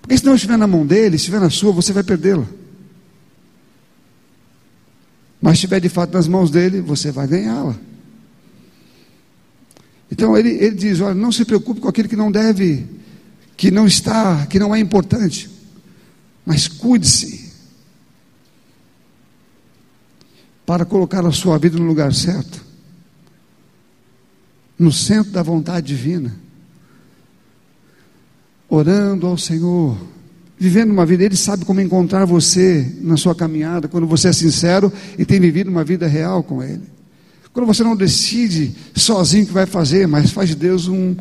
Porque 0.00 0.16
se 0.16 0.24
não 0.24 0.34
estiver 0.34 0.56
na 0.56 0.66
mão 0.66 0.86
dele, 0.86 1.16
estiver 1.16 1.38
na 1.38 1.50
sua, 1.50 1.70
você 1.70 1.92
vai 1.92 2.02
perdê-la. 2.02 2.46
Mas 5.40 5.52
se 5.52 5.56
estiver 5.56 5.80
de 5.80 5.90
fato 5.90 6.14
nas 6.14 6.26
mãos 6.26 6.50
dele, 6.50 6.80
você 6.80 7.12
vai 7.12 7.26
ganhá-la. 7.26 7.76
Então 10.10 10.34
ele, 10.34 10.48
ele 10.48 10.76
diz: 10.76 10.98
olha, 11.02 11.14
não 11.14 11.30
se 11.30 11.44
preocupe 11.44 11.82
com 11.82 11.88
aquilo 11.88 12.08
que 12.08 12.16
não 12.16 12.32
deve, 12.32 12.86
que 13.58 13.72
não 13.72 13.88
está, 13.88 14.46
que 14.46 14.56
não 14.56 14.72
é 14.72 14.78
importante, 14.78 15.50
mas 16.46 16.68
cuide-se 16.68 17.50
para 20.64 20.84
colocar 20.84 21.26
a 21.26 21.32
sua 21.32 21.58
vida 21.58 21.76
no 21.76 21.84
lugar 21.84 22.14
certo, 22.14 22.64
no 24.78 24.92
centro 24.92 25.32
da 25.32 25.42
vontade 25.42 25.88
divina, 25.88 26.36
orando 28.68 29.26
ao 29.26 29.36
Senhor, 29.36 29.98
vivendo 30.56 30.92
uma 30.92 31.04
vida, 31.04 31.24
Ele 31.24 31.36
sabe 31.36 31.64
como 31.64 31.80
encontrar 31.80 32.26
você 32.26 32.96
na 33.00 33.16
sua 33.16 33.34
caminhada, 33.34 33.88
quando 33.88 34.06
você 34.06 34.28
é 34.28 34.32
sincero 34.32 34.92
e 35.18 35.24
tem 35.24 35.40
vivido 35.40 35.68
uma 35.68 35.82
vida 35.82 36.06
real 36.06 36.44
com 36.44 36.62
Ele. 36.62 36.84
Quando 37.52 37.66
você 37.66 37.82
não 37.82 37.96
decide 37.96 38.72
sozinho 38.94 39.42
o 39.42 39.46
que 39.48 39.52
vai 39.52 39.66
fazer, 39.66 40.06
mas 40.06 40.30
faz 40.30 40.50
de 40.50 40.54
Deus 40.54 40.86
um, 40.86 41.16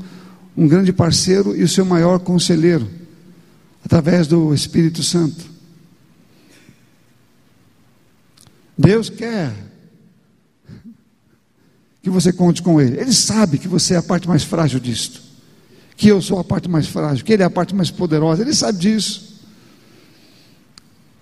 um 0.57 0.67
grande 0.67 0.91
parceiro 0.91 1.55
e 1.55 1.61
o 1.61 1.67
seu 1.67 1.85
maior 1.85 2.17
conselheiro, 2.17 2.89
através 3.85 4.25
do 4.25 4.51
Espírito 4.55 5.03
Santo. 5.03 5.45
Deus 8.75 9.09
quer 9.09 9.53
que 12.01 12.09
você 12.09 12.33
conte 12.33 12.61
com 12.63 12.81
Ele. 12.81 12.99
Ele 12.99 13.13
sabe 13.13 13.59
que 13.59 13.67
você 13.67 13.93
é 13.93 13.97
a 13.97 14.03
parte 14.03 14.27
mais 14.27 14.43
frágil 14.43 14.79
disto. 14.79 15.21
Que 15.95 16.07
eu 16.07 16.21
sou 16.21 16.39
a 16.39 16.43
parte 16.43 16.67
mais 16.69 16.87
frágil, 16.87 17.23
que 17.23 17.33
Ele 17.33 17.43
é 17.43 17.45
a 17.45 17.49
parte 17.49 17.75
mais 17.75 17.91
poderosa. 17.91 18.41
Ele 18.41 18.53
sabe 18.53 18.79
disso. 18.79 19.43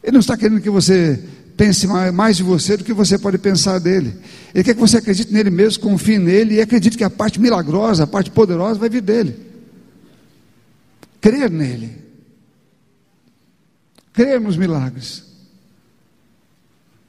Ele 0.03 0.13
não 0.13 0.19
está 0.19 0.37
querendo 0.37 0.61
que 0.61 0.69
você 0.69 1.23
pense 1.55 1.87
mais 1.87 2.37
de 2.37 2.43
você 2.43 2.77
do 2.77 2.83
que 2.83 2.93
você 2.93 3.17
pode 3.17 3.37
pensar 3.37 3.79
dele. 3.79 4.15
Ele 4.53 4.63
quer 4.63 4.73
que 4.73 4.79
você 4.79 4.97
acredite 4.97 5.33
nele 5.33 5.49
mesmo, 5.49 5.83
confie 5.83 6.17
nele 6.17 6.55
e 6.55 6.61
acredite 6.61 6.97
que 6.97 7.03
a 7.03 7.09
parte 7.09 7.39
milagrosa, 7.39 8.03
a 8.03 8.07
parte 8.07 8.29
poderosa 8.29 8.79
vai 8.79 8.89
vir 8.89 9.01
dele. 9.01 9.35
Crer 11.21 11.49
nele. 11.49 11.91
Crer 14.13 14.39
nos 14.39 14.57
milagres. 14.57 15.23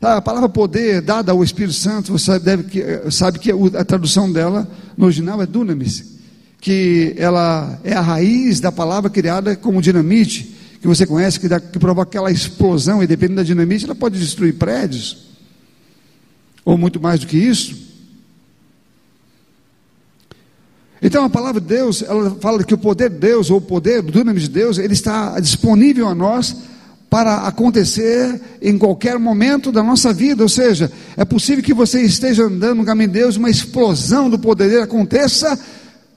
Tá, 0.01 0.17
a 0.17 0.23
palavra 0.23 0.49
poder 0.49 1.01
dada 1.01 1.33
ao 1.33 1.43
Espírito 1.43 1.75
Santo, 1.75 2.13
você 2.13 2.39
deve, 2.39 3.11
sabe 3.11 3.39
que 3.39 3.51
a 3.51 3.85
tradução 3.85 4.31
dela 4.31 4.69
no 4.97 5.07
original 5.07 5.41
é 5.43 5.47
dunamis, 5.47 6.19
que 6.61 7.15
ela 7.17 7.81
é 7.83 7.95
a 7.95 8.01
raiz 8.01 8.61
da 8.61 8.71
palavra 8.71 9.09
criada 9.09 9.57
como 9.57 9.81
dinamite 9.81 10.56
que 10.81 10.87
você 10.87 11.07
conhece, 11.07 11.41
que, 11.41 11.49
dá, 11.49 11.59
que 11.61 11.79
provoca 11.79 12.09
aquela 12.09 12.31
explosão, 12.31 13.03
e 13.03 13.07
dependendo 13.07 13.37
da 13.37 13.43
dinamite, 13.43 13.85
ela 13.85 13.95
pode 13.95 14.18
destruir 14.18 14.55
prédios, 14.55 15.27
ou 16.64 16.77
muito 16.77 17.01
mais 17.01 17.20
do 17.20 17.27
que 17.27 17.37
isso. 17.37 17.87
Então 21.01 21.24
a 21.24 21.31
palavra 21.31 21.61
de 21.61 21.66
Deus, 21.66 22.03
ela 22.03 22.37
fala 22.41 22.64
que 22.64 22.74
o 22.74 22.79
poder 22.79 23.11
de 23.11 23.18
Deus, 23.18 23.51
ou 23.51 23.59
o 23.59 23.61
poder 23.61 24.03
do 24.03 24.11
dunamis 24.11 24.43
de 24.43 24.49
Deus, 24.49 24.79
ele 24.79 24.95
está 24.95 25.39
disponível 25.39 26.09
a 26.09 26.14
nós 26.14 26.57
para 27.09 27.47
acontecer 27.47 28.41
em 28.61 28.77
qualquer 28.77 29.18
momento 29.18 29.70
da 29.70 29.83
nossa 29.83 30.12
vida, 30.12 30.43
ou 30.43 30.49
seja, 30.49 30.91
é 31.16 31.24
possível 31.24 31.62
que 31.62 31.72
você 31.72 32.03
esteja 32.03 32.45
andando 32.45 32.79
no 32.79 32.85
caminho 32.85 33.09
de 33.09 33.20
Deus, 33.20 33.37
uma 33.37 33.51
explosão 33.51 34.29
do 34.29 34.39
poder 34.39 34.68
dele 34.68 34.83
aconteça 34.83 35.59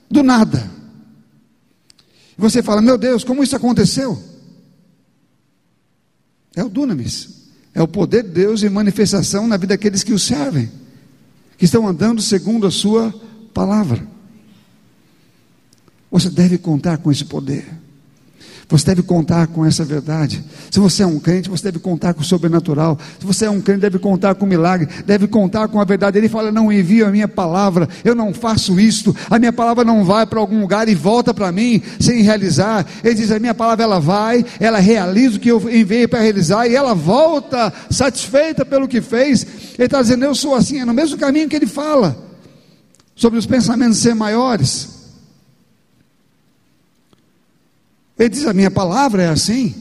do 0.09 0.23
nada. 0.23 0.69
Você 2.37 2.63
fala, 2.63 2.81
meu 2.81 2.97
Deus, 2.97 3.23
como 3.23 3.43
isso 3.43 3.55
aconteceu? 3.55 4.28
É 6.55 6.63
o 6.63 6.69
dunamis. 6.69 7.39
É 7.73 7.81
o 7.81 7.87
poder 7.87 8.23
de 8.23 8.29
Deus 8.29 8.63
em 8.63 8.69
manifestação 8.69 9.47
na 9.47 9.57
vida 9.57 9.73
daqueles 9.73 10.03
que 10.03 10.13
o 10.13 10.19
servem, 10.19 10.69
que 11.57 11.65
estão 11.65 11.87
andando 11.87 12.21
segundo 12.21 12.65
a 12.65 12.71
sua 12.71 13.13
palavra. 13.53 14.05
Você 16.11 16.29
deve 16.29 16.57
contar 16.57 16.97
com 16.97 17.11
esse 17.11 17.25
poder. 17.25 17.65
Você 18.69 18.85
deve 18.85 19.01
contar 19.01 19.47
com 19.47 19.65
essa 19.65 19.83
verdade. 19.83 20.43
Se 20.69 20.79
você 20.79 21.01
é 21.01 21.05
um 21.05 21.19
crente, 21.19 21.49
você 21.49 21.63
deve 21.63 21.79
contar 21.79 22.13
com 22.13 22.21
o 22.21 22.23
sobrenatural. 22.23 22.99
Se 23.19 23.25
você 23.25 23.45
é 23.45 23.49
um 23.49 23.59
crente, 23.59 23.79
deve 23.79 23.97
contar 23.97 24.35
com 24.35 24.45
o 24.45 24.47
milagre, 24.47 24.87
deve 25.07 25.27
contar 25.27 25.67
com 25.67 25.81
a 25.81 25.83
verdade. 25.83 26.19
Ele 26.19 26.29
fala: 26.29 26.51
Não 26.51 26.71
envio 26.71 27.07
a 27.07 27.09
minha 27.09 27.27
palavra, 27.27 27.89
eu 28.05 28.13
não 28.13 28.31
faço 28.31 28.79
isto. 28.79 29.15
A 29.27 29.39
minha 29.39 29.51
palavra 29.51 29.83
não 29.83 30.05
vai 30.05 30.23
para 30.27 30.39
algum 30.39 30.61
lugar 30.61 30.87
e 30.87 30.93
volta 30.93 31.33
para 31.33 31.51
mim 31.51 31.81
sem 31.99 32.21
realizar. 32.21 32.85
Ele 33.03 33.15
diz: 33.15 33.31
A 33.31 33.39
minha 33.39 33.55
palavra 33.55 33.83
ela 33.83 33.99
vai, 33.99 34.45
ela 34.59 34.77
realiza 34.77 35.37
o 35.37 35.39
que 35.39 35.49
eu 35.49 35.59
enviei 35.67 36.07
para 36.07 36.19
realizar 36.19 36.67
e 36.67 36.75
ela 36.75 36.93
volta 36.93 37.73
satisfeita 37.89 38.63
pelo 38.63 38.87
que 38.87 39.01
fez. 39.01 39.47
Ele 39.79 39.85
está 39.85 39.99
dizendo: 39.99 40.25
Eu 40.25 40.35
sou 40.35 40.53
assim, 40.53 40.79
é 40.79 40.85
no 40.85 40.93
mesmo 40.93 41.17
caminho 41.17 41.49
que 41.49 41.55
ele 41.55 41.65
fala 41.65 42.15
sobre 43.15 43.39
os 43.39 43.47
pensamentos 43.47 43.97
ser 43.97 44.13
maiores. 44.13 44.98
Ele 48.19 48.29
diz: 48.29 48.45
A 48.45 48.53
minha 48.53 48.69
palavra 48.69 49.23
é 49.23 49.29
assim. 49.29 49.73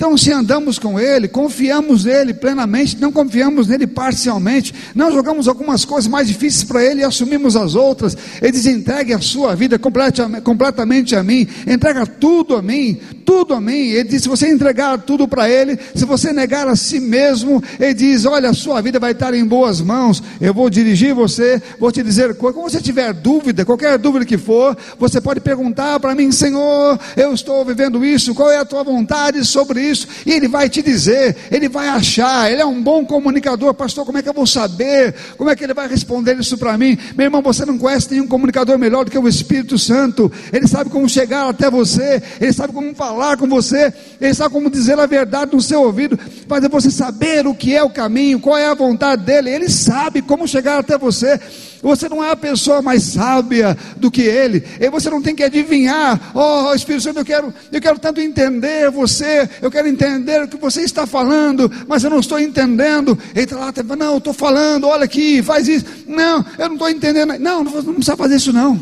Então, 0.00 0.16
se 0.16 0.32
andamos 0.32 0.78
com 0.78 0.98
Ele, 0.98 1.28
confiamos 1.28 2.06
nele 2.06 2.32
plenamente, 2.32 2.98
não 2.98 3.12
confiamos 3.12 3.66
nele 3.66 3.86
parcialmente, 3.86 4.72
não 4.94 5.12
jogamos 5.12 5.46
algumas 5.46 5.84
coisas 5.84 6.08
mais 6.08 6.26
difíceis 6.26 6.64
para 6.64 6.82
Ele 6.82 7.02
e 7.02 7.04
assumimos 7.04 7.54
as 7.54 7.74
outras. 7.74 8.16
Ele 8.40 8.50
diz: 8.50 8.64
entregue 8.64 9.12
a 9.12 9.20
sua 9.20 9.54
vida 9.54 9.78
completamente 9.78 11.14
a 11.14 11.22
mim, 11.22 11.46
entrega 11.66 12.06
tudo 12.06 12.56
a 12.56 12.62
mim, 12.62 12.98
tudo 13.26 13.52
a 13.52 13.60
mim. 13.60 13.90
Ele 13.90 14.04
diz: 14.04 14.22
se 14.22 14.28
você 14.30 14.48
entregar 14.48 14.96
tudo 15.02 15.28
para 15.28 15.50
Ele, 15.50 15.78
se 15.94 16.06
você 16.06 16.32
negar 16.32 16.66
a 16.66 16.74
si 16.74 16.98
mesmo, 16.98 17.62
Ele 17.78 17.92
diz: 17.92 18.24
olha, 18.24 18.48
a 18.48 18.54
sua 18.54 18.80
vida 18.80 18.98
vai 18.98 19.12
estar 19.12 19.34
em 19.34 19.44
boas 19.44 19.82
mãos. 19.82 20.22
Eu 20.40 20.54
vou 20.54 20.70
dirigir 20.70 21.12
você, 21.12 21.62
vou 21.78 21.92
te 21.92 22.02
dizer 22.02 22.36
quando 22.36 22.56
você 22.56 22.80
tiver 22.80 23.12
dúvida, 23.12 23.66
qualquer 23.66 23.98
dúvida 23.98 24.24
que 24.24 24.38
for, 24.38 24.74
você 24.98 25.20
pode 25.20 25.40
perguntar 25.40 26.00
para 26.00 26.14
mim: 26.14 26.32
Senhor, 26.32 26.98
eu 27.18 27.34
estou 27.34 27.62
vivendo 27.66 28.02
isso, 28.02 28.34
qual 28.34 28.50
é 28.50 28.56
a 28.56 28.64
tua 28.64 28.82
vontade 28.82 29.44
sobre 29.44 29.82
isso? 29.82 29.89
Isso, 29.90 30.06
e 30.24 30.32
ele 30.32 30.48
vai 30.48 30.68
te 30.68 30.82
dizer, 30.82 31.36
ele 31.50 31.68
vai 31.68 31.88
achar, 31.88 32.50
ele 32.50 32.62
é 32.62 32.66
um 32.66 32.82
bom 32.82 33.04
comunicador, 33.04 33.74
pastor, 33.74 34.04
como 34.06 34.18
é 34.18 34.22
que 34.22 34.28
eu 34.28 34.34
vou 34.34 34.46
saber? 34.46 35.14
Como 35.36 35.50
é 35.50 35.56
que 35.56 35.64
ele 35.64 35.74
vai 35.74 35.88
responder 35.88 36.38
isso 36.38 36.56
para 36.56 36.76
mim? 36.78 36.96
Meu 37.16 37.26
irmão, 37.26 37.42
você 37.42 37.64
não 37.64 37.76
conhece 37.76 38.10
nenhum 38.10 38.26
comunicador 38.26 38.78
melhor 38.78 39.04
do 39.04 39.10
que 39.10 39.18
o 39.18 39.28
Espírito 39.28 39.78
Santo, 39.78 40.30
ele 40.52 40.66
sabe 40.66 40.90
como 40.90 41.08
chegar 41.08 41.48
até 41.48 41.70
você, 41.70 42.22
ele 42.40 42.52
sabe 42.52 42.72
como 42.72 42.94
falar 42.94 43.36
com 43.36 43.46
você, 43.46 43.92
ele 44.20 44.34
sabe 44.34 44.52
como 44.54 44.70
dizer 44.70 44.98
a 44.98 45.06
verdade 45.06 45.52
no 45.52 45.60
seu 45.60 45.82
ouvido, 45.82 46.18
fazer 46.48 46.68
você 46.68 46.90
saber 46.90 47.46
o 47.46 47.54
que 47.54 47.74
é 47.74 47.82
o 47.82 47.90
caminho, 47.90 48.40
qual 48.40 48.56
é 48.56 48.66
a 48.66 48.74
vontade 48.74 49.24
dele, 49.24 49.50
ele 49.50 49.68
sabe 49.68 50.22
como 50.22 50.46
chegar 50.46 50.78
até 50.78 50.96
você. 50.96 51.38
Você 51.82 52.08
não 52.08 52.22
é 52.22 52.30
a 52.30 52.36
pessoa 52.36 52.82
mais 52.82 53.02
sábia 53.04 53.76
do 53.96 54.10
que 54.10 54.22
ele. 54.22 54.62
E 54.78 54.88
você 54.90 55.08
não 55.08 55.22
tem 55.22 55.34
que 55.34 55.42
adivinhar. 55.42 56.32
Oh, 56.34 56.74
Espírito 56.74 57.02
Santo, 57.02 57.20
eu 57.20 57.24
quero, 57.24 57.54
eu 57.72 57.80
quero 57.80 57.98
tanto 57.98 58.20
entender 58.20 58.90
você. 58.90 59.48
Eu 59.62 59.70
quero 59.70 59.79
entender 59.88 60.42
o 60.42 60.48
que 60.48 60.56
você 60.56 60.82
está 60.82 61.06
falando, 61.06 61.70
mas 61.88 62.04
eu 62.04 62.10
não 62.10 62.20
estou 62.20 62.38
entendendo. 62.38 63.18
Está 63.34 63.56
lá, 63.56 63.72
não, 63.96 64.12
eu 64.12 64.18
estou 64.18 64.32
falando. 64.32 64.86
Olha 64.86 65.04
aqui, 65.04 65.42
faz 65.42 65.68
isso. 65.68 65.86
Não, 66.06 66.44
eu 66.58 66.68
não 66.68 66.74
estou 66.74 66.90
entendendo. 66.90 67.38
Não, 67.38 67.64
não, 67.64 67.72
precisa 67.72 68.16
fazer 68.16 68.36
isso 68.36 68.52
não. 68.52 68.78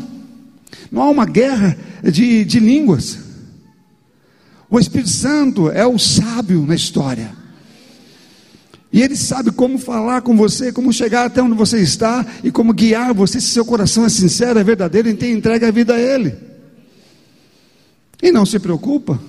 Não 0.91 1.01
há 1.01 1.09
uma 1.09 1.25
guerra 1.25 1.77
de, 2.03 2.43
de 2.45 2.59
línguas. 2.59 3.19
O 4.69 4.79
Espírito 4.79 5.09
Santo 5.09 5.69
é 5.69 5.85
o 5.85 5.97
sábio 5.97 6.65
na 6.65 6.75
história. 6.75 7.31
E 8.91 9.01
Ele 9.01 9.15
sabe 9.15 9.51
como 9.51 9.77
falar 9.77 10.21
com 10.21 10.35
você, 10.35 10.71
como 10.71 10.91
chegar 10.91 11.25
até 11.25 11.41
onde 11.41 11.55
você 11.55 11.79
está 11.79 12.25
e 12.43 12.51
como 12.51 12.73
guiar 12.73 13.13
você 13.13 13.39
se 13.39 13.49
seu 13.49 13.63
coração 13.63 14.05
é 14.05 14.09
sincero, 14.09 14.57
é 14.57 14.63
verdadeiro, 14.63 15.07
então 15.07 15.29
entrega 15.29 15.67
a 15.67 15.71
vida 15.71 15.93
a 15.93 15.99
Ele. 15.99 16.35
E 18.21 18.31
não 18.31 18.45
se 18.45 18.59
preocupa. 18.59 19.19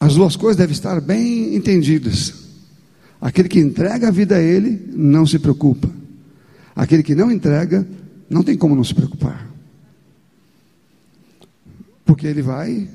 As 0.00 0.14
duas 0.14 0.36
coisas 0.36 0.56
devem 0.56 0.72
estar 0.72 1.00
bem 1.00 1.54
entendidas. 1.54 2.34
Aquele 3.20 3.48
que 3.48 3.58
entrega 3.58 4.08
a 4.08 4.12
vida 4.12 4.36
a 4.36 4.40
Ele 4.40 4.90
não 4.92 5.26
se 5.26 5.38
preocupa. 5.38 5.90
Aquele 6.74 7.02
que 7.02 7.14
não 7.14 7.30
entrega, 7.30 7.86
não 8.30 8.44
tem 8.44 8.56
como 8.56 8.76
não 8.76 8.84
se 8.84 8.94
preocupar. 8.94 9.48
Porque 12.04 12.26
ele 12.26 12.40
vai 12.40 12.88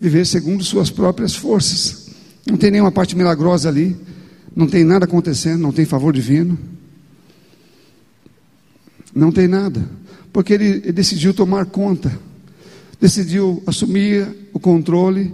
viver 0.00 0.26
segundo 0.26 0.64
suas 0.64 0.90
próprias 0.90 1.34
forças. 1.34 2.08
Não 2.48 2.56
tem 2.56 2.70
nenhuma 2.70 2.90
parte 2.90 3.14
milagrosa 3.14 3.68
ali. 3.68 3.94
Não 4.56 4.66
tem 4.66 4.82
nada 4.82 5.04
acontecendo, 5.04 5.60
não 5.60 5.70
tem 5.70 5.84
favor 5.84 6.14
divino. 6.14 6.58
Não 9.14 9.30
tem 9.30 9.46
nada. 9.46 9.86
Porque 10.32 10.54
ele, 10.54 10.66
ele 10.66 10.92
decidiu 10.92 11.34
tomar 11.34 11.66
conta. 11.66 12.10
Decidiu 12.98 13.62
assumir 13.66 14.26
o 14.52 14.58
controle 14.58 15.32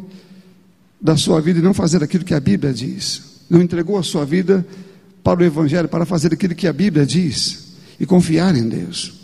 da 1.06 1.16
sua 1.16 1.40
vida 1.40 1.60
e 1.60 1.62
não 1.62 1.72
fazer 1.72 2.02
aquilo 2.02 2.24
que 2.24 2.34
a 2.34 2.40
Bíblia 2.40 2.72
diz. 2.72 3.22
Não 3.48 3.62
entregou 3.62 3.96
a 3.96 4.02
sua 4.02 4.26
vida 4.26 4.66
para 5.22 5.40
o 5.40 5.44
Evangelho, 5.44 5.88
para 5.88 6.04
fazer 6.04 6.32
aquilo 6.32 6.52
que 6.52 6.66
a 6.66 6.72
Bíblia 6.72 7.06
diz 7.06 7.76
e 8.00 8.04
confiar 8.04 8.56
em 8.56 8.68
Deus. 8.68 9.14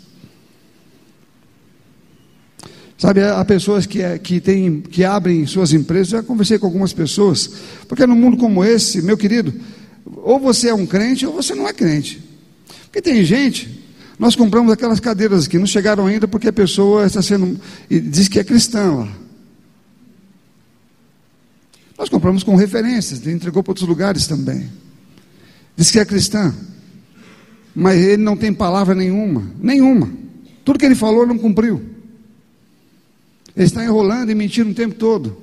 Sabe, 2.97 3.21
há 3.21 3.43
pessoas 3.43 3.85
que, 3.85 4.01
é, 4.01 4.17
que, 4.17 4.39
tem, 4.39 4.79
que 4.79 5.03
abrem 5.03 5.45
suas 5.45 5.73
empresas, 5.73 6.07
já 6.07 6.23
conversei 6.23 6.57
com 6.57 6.67
algumas 6.67 6.93
pessoas, 6.93 7.49
porque 7.85 8.07
num 8.07 8.15
mundo 8.15 8.37
como 8.37 8.63
esse, 8.63 9.01
meu 9.01 9.17
querido, 9.17 9.53
ou 10.05 10.39
você 10.39 10.69
é 10.69 10.73
um 10.73 10.85
crente 10.85 11.25
ou 11.25 11.33
você 11.33 11.53
não 11.53 11.67
é 11.67 11.73
crente. 11.73 12.23
Porque 12.83 13.01
tem 13.01 13.25
gente, 13.25 13.83
nós 14.17 14.37
compramos 14.37 14.71
aquelas 14.71 15.01
cadeiras 15.01 15.47
que 15.47 15.59
não 15.59 15.65
chegaram 15.65 16.07
ainda 16.07 16.29
porque 16.29 16.47
a 16.47 16.53
pessoa 16.53 17.05
está 17.05 17.21
sendo, 17.21 17.59
diz 17.89 18.29
que 18.29 18.39
é 18.39 18.43
cristã 18.45 18.89
lá. 18.99 19.22
Nós 22.03 22.09
compramos 22.09 22.43
com 22.43 22.57
referências, 22.57 23.25
entregou 23.25 23.63
para 23.63 23.71
outros 23.71 23.87
lugares 23.87 24.27
também. 24.27 24.69
Diz 25.73 25.89
que 25.89 25.97
é 25.97 26.03
cristã, 26.03 26.53
mas 27.73 27.97
ele 27.97 28.21
não 28.21 28.35
tem 28.35 28.53
palavra 28.53 28.93
nenhuma, 28.93 29.49
nenhuma. 29.57 30.11
Tudo 30.65 30.77
que 30.77 30.85
ele 30.85 30.95
falou 30.95 31.25
não 31.25 31.37
cumpriu. 31.37 31.81
Ele 33.55 33.65
está 33.65 33.85
enrolando 33.85 34.29
e 34.31 34.35
mentindo 34.35 34.71
o 34.71 34.73
tempo 34.73 34.95
todo. 34.95 35.37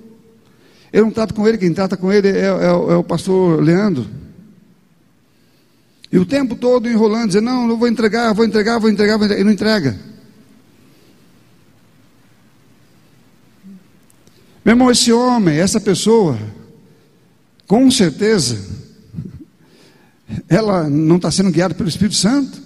Eu 0.92 1.04
não 1.06 1.10
trato 1.10 1.32
com 1.32 1.48
ele, 1.48 1.56
quem 1.56 1.72
trata 1.72 1.96
com 1.96 2.12
ele 2.12 2.28
é, 2.28 2.42
é, 2.42 2.66
é 2.66 2.72
o 2.94 3.02
pastor 3.02 3.62
Leandro. 3.62 4.06
E 6.12 6.18
o 6.18 6.26
tempo 6.26 6.54
todo 6.54 6.90
enrolando, 6.90 7.28
dizendo, 7.28 7.46
não, 7.46 7.66
não 7.66 7.78
vou 7.78 7.88
entregar, 7.88 8.34
vou 8.34 8.44
entregar, 8.44 8.78
vou 8.78 8.90
entregar, 8.90 9.16
vou 9.16 9.24
entregar. 9.24 9.40
E 9.40 9.44
não 9.44 9.52
entrega. 9.52 9.98
Meu 14.64 14.72
irmão, 14.72 14.90
esse 14.90 15.12
homem, 15.12 15.58
essa 15.58 15.80
pessoa, 15.80 16.38
com 17.66 17.90
certeza, 17.90 18.58
ela 20.48 20.88
não 20.88 21.16
está 21.16 21.30
sendo 21.30 21.50
guiada 21.50 21.74
pelo 21.74 21.88
Espírito 21.88 22.16
Santo. 22.16 22.60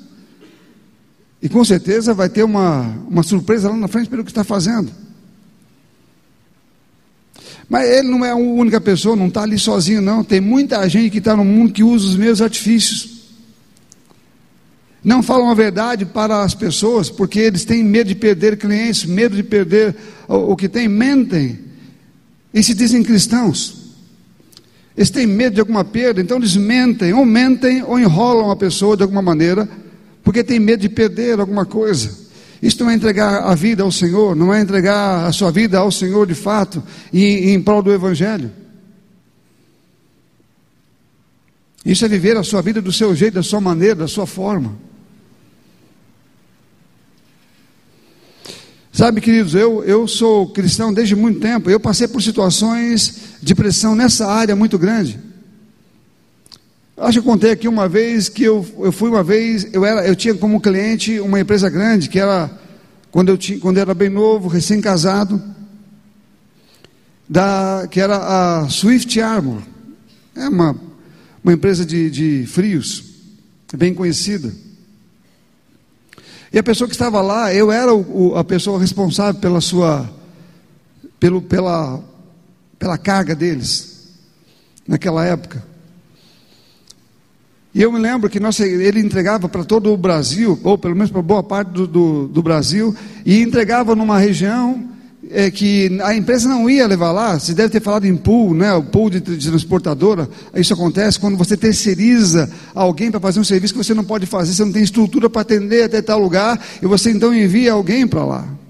E 1.40 1.48
com 1.48 1.64
certeza 1.64 2.14
vai 2.14 2.28
ter 2.28 2.42
uma, 2.42 2.82
uma 3.08 3.22
surpresa 3.22 3.68
lá 3.68 3.76
na 3.76 3.86
frente 3.86 4.08
pelo 4.08 4.24
que 4.24 4.30
está 4.30 4.42
fazendo. 4.42 4.90
Mas 7.68 7.88
ele 7.88 8.08
não 8.08 8.24
é 8.24 8.30
a 8.30 8.36
única 8.36 8.80
pessoa, 8.80 9.14
não 9.14 9.28
está 9.28 9.42
ali 9.42 9.58
sozinho, 9.58 10.00
não. 10.00 10.24
Tem 10.24 10.40
muita 10.40 10.88
gente 10.88 11.10
que 11.10 11.18
está 11.18 11.36
no 11.36 11.44
mundo 11.44 11.72
que 11.72 11.84
usa 11.84 12.06
os 12.06 12.16
mesmos 12.16 12.42
artifícios 12.42 13.14
não 15.04 15.22
falam 15.22 15.50
a 15.50 15.54
verdade 15.54 16.06
para 16.06 16.42
as 16.42 16.54
pessoas, 16.54 17.10
porque 17.10 17.38
eles 17.38 17.66
têm 17.66 17.84
medo 17.84 18.08
de 18.08 18.14
perder 18.14 18.56
clientes, 18.56 19.04
medo 19.04 19.36
de 19.36 19.42
perder 19.42 19.94
o, 20.26 20.52
o 20.52 20.56
que 20.56 20.66
tem, 20.66 20.88
mentem 20.88 21.58
e 22.54 22.62
se 22.62 22.72
dizem 22.72 23.02
cristãos. 23.02 23.82
Eles 24.96 25.10
têm 25.10 25.26
medo 25.26 25.54
de 25.54 25.60
alguma 25.60 25.84
perda, 25.84 26.20
então 26.20 26.36
eles 26.36 26.54
mentem, 26.54 27.12
ou 27.12 27.26
mentem, 27.26 27.82
ou 27.82 27.98
enrolam 27.98 28.48
a 28.52 28.56
pessoa 28.56 28.96
de 28.96 29.02
alguma 29.02 29.20
maneira, 29.20 29.68
porque 30.22 30.44
tem 30.44 30.60
medo 30.60 30.80
de 30.80 30.88
perder 30.88 31.40
alguma 31.40 31.66
coisa. 31.66 32.16
Isso 32.62 32.82
não 32.82 32.90
é 32.90 32.94
entregar 32.94 33.42
a 33.42 33.54
vida 33.56 33.82
ao 33.82 33.90
Senhor, 33.90 34.36
não 34.36 34.54
é 34.54 34.60
entregar 34.62 35.26
a 35.26 35.32
sua 35.32 35.50
vida 35.50 35.78
ao 35.78 35.90
Senhor 35.90 36.28
de 36.28 36.34
fato, 36.34 36.80
e, 37.12 37.50
em 37.50 37.60
prol 37.60 37.82
do 37.82 37.92
Evangelho. 37.92 38.50
Isso 41.84 42.04
é 42.04 42.08
viver 42.08 42.36
a 42.36 42.44
sua 42.44 42.62
vida 42.62 42.80
do 42.80 42.92
seu 42.92 43.14
jeito, 43.16 43.34
da 43.34 43.42
sua 43.42 43.60
maneira, 43.60 43.96
da 43.96 44.08
sua 44.08 44.26
forma. 44.26 44.78
Sabe, 48.94 49.20
queridos, 49.20 49.56
eu, 49.56 49.82
eu 49.82 50.06
sou 50.06 50.46
cristão 50.50 50.94
desde 50.94 51.16
muito 51.16 51.40
tempo. 51.40 51.68
Eu 51.68 51.80
passei 51.80 52.06
por 52.06 52.22
situações 52.22 53.22
de 53.42 53.52
pressão 53.52 53.92
nessa 53.92 54.24
área 54.24 54.54
muito 54.54 54.78
grande. 54.78 55.18
Acho 56.96 57.14
que 57.14 57.18
eu 57.18 57.32
contei 57.32 57.50
aqui 57.50 57.66
uma 57.66 57.88
vez 57.88 58.28
que 58.28 58.44
eu, 58.44 58.64
eu 58.78 58.92
fui 58.92 59.10
uma 59.10 59.24
vez, 59.24 59.66
eu, 59.74 59.84
era, 59.84 60.06
eu 60.06 60.14
tinha 60.14 60.32
como 60.32 60.60
cliente 60.60 61.18
uma 61.18 61.40
empresa 61.40 61.68
grande, 61.68 62.08
que 62.08 62.20
era, 62.20 62.48
quando 63.10 63.30
eu, 63.30 63.36
tinha, 63.36 63.58
quando 63.58 63.78
eu 63.78 63.80
era 63.80 63.94
bem 63.94 64.08
novo, 64.08 64.46
recém-casado, 64.46 65.42
da, 67.28 67.88
que 67.90 67.98
era 67.98 68.62
a 68.62 68.68
Swift 68.68 69.20
Armor. 69.20 69.60
É 70.36 70.48
uma, 70.48 70.76
uma 71.42 71.52
empresa 71.52 71.84
de, 71.84 72.08
de 72.08 72.46
frios, 72.46 73.02
bem 73.76 73.92
conhecida. 73.92 74.54
E 76.54 76.58
a 76.58 76.62
pessoa 76.62 76.86
que 76.86 76.94
estava 76.94 77.20
lá, 77.20 77.52
eu 77.52 77.72
era 77.72 77.92
o, 77.92 78.28
o, 78.30 78.36
a 78.36 78.44
pessoa 78.44 78.78
responsável 78.78 79.40
pela 79.40 79.60
sua, 79.60 80.08
pelo, 81.18 81.42
pela, 81.42 82.00
pela 82.78 82.96
carga 82.96 83.34
deles, 83.34 84.08
naquela 84.86 85.24
época. 85.24 85.66
E 87.74 87.82
eu 87.82 87.90
me 87.90 87.98
lembro 87.98 88.30
que 88.30 88.38
nós, 88.38 88.60
ele 88.60 89.00
entregava 89.00 89.48
para 89.48 89.64
todo 89.64 89.92
o 89.92 89.96
Brasil, 89.96 90.56
ou 90.62 90.78
pelo 90.78 90.94
menos 90.94 91.10
para 91.10 91.20
boa 91.22 91.42
parte 91.42 91.72
do, 91.72 91.88
do, 91.88 92.28
do 92.28 92.40
Brasil, 92.40 92.94
e 93.26 93.42
entregava 93.42 93.96
numa 93.96 94.16
região 94.16 94.90
é 95.30 95.50
que 95.50 95.98
a 96.02 96.14
empresa 96.14 96.48
não 96.48 96.68
ia 96.68 96.86
levar 96.86 97.12
lá, 97.12 97.38
você 97.38 97.54
deve 97.54 97.68
ter 97.68 97.80
falado 97.80 98.06
em 98.06 98.16
pool, 98.16 98.54
né? 98.54 98.72
o 98.72 98.82
pool 98.82 99.10
de, 99.10 99.20
de 99.20 99.48
transportadora, 99.48 100.28
isso 100.54 100.72
acontece 100.72 101.18
quando 101.18 101.36
você 101.36 101.56
terceiriza 101.56 102.50
alguém 102.74 103.10
para 103.10 103.20
fazer 103.20 103.40
um 103.40 103.44
serviço 103.44 103.74
que 103.74 103.82
você 103.82 103.94
não 103.94 104.04
pode 104.04 104.26
fazer, 104.26 104.52
você 104.52 104.64
não 104.64 104.72
tem 104.72 104.82
estrutura 104.82 105.28
para 105.28 105.42
atender 105.42 105.84
até 105.84 106.00
tal 106.02 106.18
lugar, 106.18 106.60
e 106.82 106.86
você 106.86 107.10
então 107.10 107.34
envia 107.34 107.72
alguém 107.72 108.06
para 108.06 108.24
lá. 108.24 108.63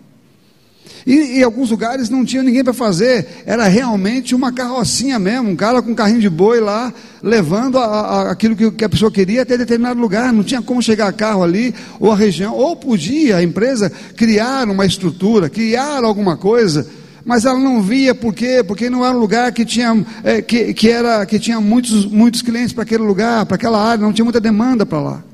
E 1.07 1.39
em 1.39 1.43
alguns 1.43 1.71
lugares 1.71 2.09
não 2.09 2.25
tinha 2.25 2.43
ninguém 2.43 2.65
para 2.65 2.73
fazer, 2.73 3.43
era 3.45 3.69
realmente 3.69 4.35
uma 4.35 4.51
carrocinha 4.51 5.19
mesmo, 5.19 5.51
um 5.51 5.57
cara 5.57 5.83
com 5.83 5.91
um 5.91 5.95
carrinho 5.95 6.21
de 6.21 6.31
boi 6.31 6.61
lá, 6.61 6.93
levando 7.23 7.79
a, 7.79 7.85
a, 7.85 8.31
aquilo 8.31 8.57
que, 8.57 8.71
que, 8.71 8.85
a 8.85 8.89
pessoa 8.89 9.11
queria 9.11 9.43
até 9.43 9.59
determinado 9.59 10.01
lugar, 10.01 10.33
não 10.33 10.43
tinha 10.43 10.63
como 10.63 10.81
chegar 10.83 11.13
carro 11.13 11.43
ali, 11.43 11.75
ou 12.01 12.11
a 12.11 12.17
região, 12.17 12.55
ou 12.55 12.75
podia 12.75 13.37
a 13.37 13.43
empresa 13.43 13.93
criar 14.17 14.67
uma 14.69 14.87
estrutura, 14.87 15.51
criar 15.51 16.03
alguma 16.03 16.39
coisa, 16.39 16.87
mas 17.25 17.45
ela 17.45 17.59
não 17.59 17.83
via 17.83 18.15
por 18.15 18.35
quê? 18.35 18.63
Porque 18.67 18.89
não 18.89 19.05
era 19.05 19.15
um 19.15 19.21
lugar 19.21 19.53
que 19.53 19.65
tinha, 19.65 20.05
é, 20.23 20.41
que, 20.41 20.73
que, 20.73 20.89
era, 20.89 21.25
que 21.27 21.39
tinha 21.39 21.61
muitos, 21.61 22.07
muitos 22.07 22.41
clientes 22.41 22.73
para 22.73 22.83
aquele 22.83 23.03
lugar, 23.03 23.45
para 23.45 23.57
aquela 23.57 23.83
área, 23.83 24.03
não 24.03 24.13
tinha 24.13 24.25
muita 24.25 24.41
demanda 24.41 24.87
para 24.87 25.01
lá. 25.01 25.25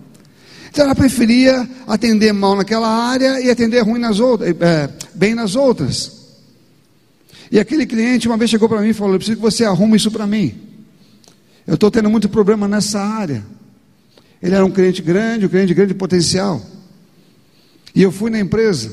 Então 0.71 0.85
ela 0.85 0.95
preferia 0.95 1.69
atender 1.87 2.33
mal 2.33 2.55
naquela 2.55 2.89
área 2.89 3.41
e 3.41 3.51
atender 3.51 3.81
ruim 3.81 3.99
nas 3.99 4.21
outras, 4.21 4.55
é, 4.61 4.89
bem 5.15 5.35
nas 5.35 5.57
outras. 5.57 6.21
E 7.51 7.59
aquele 7.59 7.85
cliente 7.85 8.29
uma 8.29 8.37
vez 8.37 8.49
chegou 8.49 8.69
para 8.69 8.81
mim 8.81 8.91
e 8.91 8.95
falou: 8.95 9.15
Eu 9.15 9.19
preciso 9.19 9.37
que 9.37 9.43
você 9.43 9.65
arrume 9.65 9.97
isso 9.97 10.11
para 10.11 10.27
mim. 10.27 10.55
Eu 11.67 11.75
estou 11.75 11.91
tendo 11.91 12.09
muito 12.09 12.29
problema 12.29 12.69
nessa 12.69 13.01
área. 13.01 13.45
Ele 14.41 14.55
era 14.55 14.65
um 14.65 14.71
cliente 14.71 15.03
grande, 15.03 15.47
um 15.47 15.49
cliente 15.49 15.69
de 15.69 15.75
grande 15.75 15.95
potencial. 15.95 16.63
E 17.95 18.03
eu 18.03 18.13
fui 18.13 18.31
na 18.31 18.39
empresa, 18.39 18.93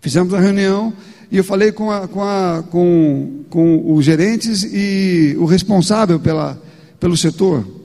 fizemos 0.00 0.32
uma 0.32 0.40
reunião 0.40 0.92
e 1.30 1.36
eu 1.36 1.44
falei 1.44 1.70
com, 1.70 1.90
a, 1.90 2.08
com, 2.08 2.22
a, 2.22 2.64
com, 2.68 3.44
com 3.48 3.94
os 3.94 4.04
gerentes 4.04 4.64
e 4.64 5.36
o 5.38 5.44
responsável 5.44 6.18
pela, 6.18 6.60
pelo 6.98 7.16
setor. 7.16 7.75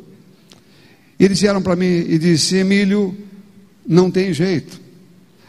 Eles 1.23 1.39
vieram 1.39 1.61
para 1.61 1.75
mim 1.75 1.85
e 1.85 2.17
disse: 2.17 2.55
Emílio, 2.55 3.15
não 3.87 4.09
tem 4.09 4.33
jeito. 4.33 4.81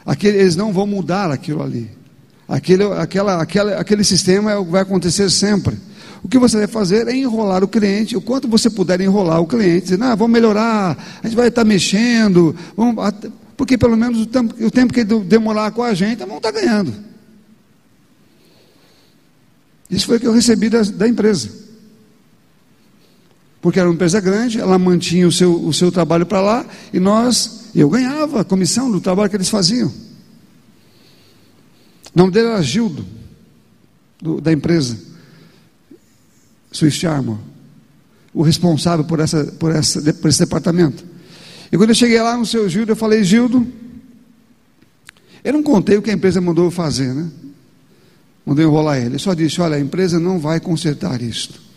Aquele, 0.05 0.37
eles 0.37 0.55
não 0.55 0.71
vão 0.71 0.87
mudar 0.87 1.31
aquilo 1.31 1.63
ali. 1.63 1.91
Aquele, 2.47 2.85
aquela, 2.85 3.41
aquela, 3.41 3.77
aquele 3.77 4.05
sistema 4.05 4.63
vai 4.63 4.83
acontecer 4.83 5.31
sempre. 5.31 5.79
O 6.23 6.29
que 6.29 6.39
você 6.39 6.59
vai 6.59 6.67
fazer 6.67 7.09
é 7.09 7.17
enrolar 7.17 7.65
o 7.65 7.69
cliente, 7.69 8.15
o 8.15 8.21
quanto 8.21 8.47
você 8.49 8.69
puder 8.69 9.01
enrolar 9.01 9.41
o 9.41 9.47
cliente, 9.47 9.85
dizer, 9.85 9.99
não, 9.99 10.15
vamos 10.15 10.31
melhorar, 10.31 11.21
a 11.23 11.27
gente 11.27 11.37
vai 11.37 11.49
estar 11.49 11.65
mexendo, 11.65 12.55
vamos, 12.77 12.95
porque 13.57 13.77
pelo 13.79 13.97
menos 13.97 14.21
o 14.21 14.27
tempo, 14.27 14.55
o 14.65 14.71
tempo 14.71 14.93
que 14.93 15.03
demorar 15.05 15.73
com 15.73 15.83
a 15.83 15.95
gente, 15.95 16.19
vamos 16.19 16.37
estar 16.37 16.53
ganhando. 16.53 16.95
Isso 19.91 20.07
foi 20.07 20.19
o 20.19 20.21
que 20.21 20.27
eu 20.27 20.35
recebi 20.35 20.69
da, 20.69 20.83
da 20.83 21.09
empresa 21.09 21.62
porque 23.63 23.79
era 23.79 23.89
uma 23.89 23.95
empresa 23.95 24.21
grande, 24.21 24.59
ela 24.59 24.77
mantinha 24.77 25.27
o 25.27 25.31
seu, 25.31 25.55
o 25.55 25.73
seu 25.73 25.93
trabalho 25.93 26.27
para 26.27 26.41
lá, 26.41 26.67
e 26.93 26.99
nós, 26.99 27.71
eu 27.73 27.89
ganhava 27.89 28.41
a 28.41 28.45
comissão 28.45 28.91
do 28.91 29.01
trabalho 29.01 29.31
que 29.31 29.37
eles 29.37 29.49
faziam. 29.49 29.89
O 29.89 32.19
nome 32.19 32.33
dele 32.33 32.49
era 32.49 32.61
Gildo, 32.61 33.07
do, 34.21 34.41
da 34.41 34.53
empresa 34.53 34.99
Swift 36.73 37.07
Armor, 37.07 37.39
o 38.35 38.43
responsável 38.43 39.05
por, 39.05 39.21
essa, 39.21 39.45
por, 39.45 39.71
essa, 39.71 40.13
por 40.15 40.29
esse 40.29 40.41
departamento. 40.41 41.05
E 41.71 41.77
quando 41.77 41.91
eu 41.91 41.95
cheguei 41.95 42.21
lá 42.21 42.37
no 42.37 42.45
seu 42.45 42.69
Gildo, 42.69 42.91
eu 42.91 42.97
falei, 42.97 43.23
Gildo, 43.23 43.65
eu 45.45 45.53
não 45.53 45.63
contei 45.63 45.97
o 45.97 46.03
que 46.03 46.11
a 46.11 46.15
empresa 46.15 46.41
mandou 46.41 46.65
eu 46.65 46.71
fazer, 46.73 47.15
né? 47.15 47.31
Mandou 48.45 48.65
enrolar 48.65 48.99
ele. 48.99 49.15
Eu 49.15 49.21
só 49.21 49.35
disse, 49.35 49.61
olha, 49.61 49.77
a 49.77 49.81
empresa 49.81 50.19
não 50.19 50.41
vai 50.41 50.59
consertar 50.59 51.23
isto 51.23 51.72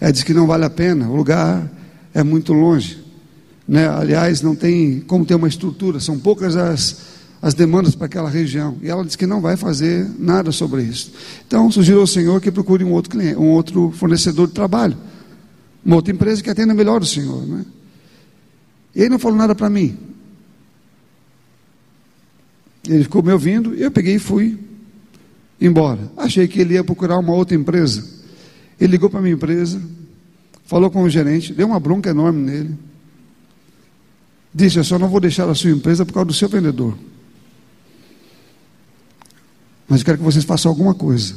Ela 0.00 0.10
disse 0.10 0.24
que 0.24 0.34
não 0.34 0.46
vale 0.46 0.64
a 0.64 0.70
pena, 0.70 1.08
o 1.08 1.16
lugar 1.16 1.70
é 2.12 2.22
muito 2.22 2.52
longe. 2.52 3.02
Né? 3.66 3.88
Aliás, 3.88 4.40
não 4.42 4.54
tem 4.54 5.00
como 5.00 5.24
ter 5.24 5.34
uma 5.34 5.48
estrutura, 5.48 5.98
são 5.98 6.18
poucas 6.18 6.56
as, 6.56 7.00
as 7.40 7.54
demandas 7.54 7.94
para 7.94 8.06
aquela 8.06 8.28
região. 8.28 8.76
E 8.82 8.88
ela 8.88 9.04
disse 9.04 9.18
que 9.18 9.26
não 9.26 9.40
vai 9.40 9.56
fazer 9.56 10.08
nada 10.18 10.52
sobre 10.52 10.82
isso. 10.82 11.12
Então, 11.46 11.70
sugeriu 11.70 12.00
ao 12.00 12.06
Senhor 12.06 12.40
que 12.40 12.50
procure 12.50 12.84
um 12.84 12.92
outro, 12.92 13.10
cliente, 13.10 13.36
um 13.36 13.50
outro 13.50 13.90
fornecedor 13.96 14.46
de 14.46 14.54
trabalho, 14.54 14.96
uma 15.84 15.96
outra 15.96 16.12
empresa 16.12 16.42
que 16.42 16.50
atenda 16.50 16.74
melhor 16.74 17.00
o 17.02 17.06
Senhor. 17.06 17.46
Né? 17.46 17.64
E 18.94 19.00
ele 19.00 19.10
não 19.10 19.18
falou 19.18 19.36
nada 19.36 19.54
para 19.54 19.70
mim. 19.70 19.96
Ele 22.86 23.02
ficou 23.02 23.22
me 23.22 23.32
ouvindo 23.32 23.74
eu 23.74 23.90
peguei 23.90 24.16
e 24.16 24.18
fui 24.18 24.58
embora. 25.60 26.10
Achei 26.16 26.46
que 26.46 26.60
ele 26.60 26.74
ia 26.74 26.84
procurar 26.84 27.18
uma 27.18 27.32
outra 27.32 27.56
empresa. 27.56 28.23
Ele 28.80 28.92
ligou 28.92 29.08
para 29.08 29.20
a 29.20 29.22
minha 29.22 29.34
empresa, 29.34 29.80
falou 30.66 30.90
com 30.90 31.02
o 31.02 31.10
gerente, 31.10 31.52
deu 31.52 31.66
uma 31.66 31.80
bronca 31.80 32.10
enorme 32.10 32.40
nele. 32.40 32.78
Disse: 34.54 34.78
Eu 34.78 34.84
só 34.84 34.98
não 34.98 35.08
vou 35.08 35.20
deixar 35.20 35.48
a 35.48 35.54
sua 35.54 35.70
empresa 35.70 36.04
por 36.06 36.12
causa 36.12 36.26
do 36.26 36.34
seu 36.34 36.48
vendedor. 36.48 36.96
Mas 39.88 40.00
eu 40.00 40.06
quero 40.06 40.18
que 40.18 40.24
vocês 40.24 40.44
façam 40.44 40.70
alguma 40.70 40.94
coisa. 40.94 41.34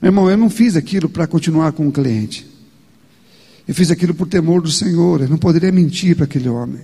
Meu 0.00 0.10
irmão, 0.10 0.30
eu 0.30 0.36
não 0.36 0.48
fiz 0.48 0.76
aquilo 0.76 1.08
para 1.08 1.26
continuar 1.26 1.72
com 1.72 1.86
o 1.86 1.92
cliente. 1.92 2.46
Eu 3.66 3.74
fiz 3.74 3.90
aquilo 3.90 4.14
por 4.14 4.28
temor 4.28 4.62
do 4.62 4.70
Senhor. 4.70 5.22
Eu 5.22 5.28
não 5.28 5.38
poderia 5.38 5.72
mentir 5.72 6.14
para 6.16 6.24
aquele 6.24 6.48
homem. 6.48 6.80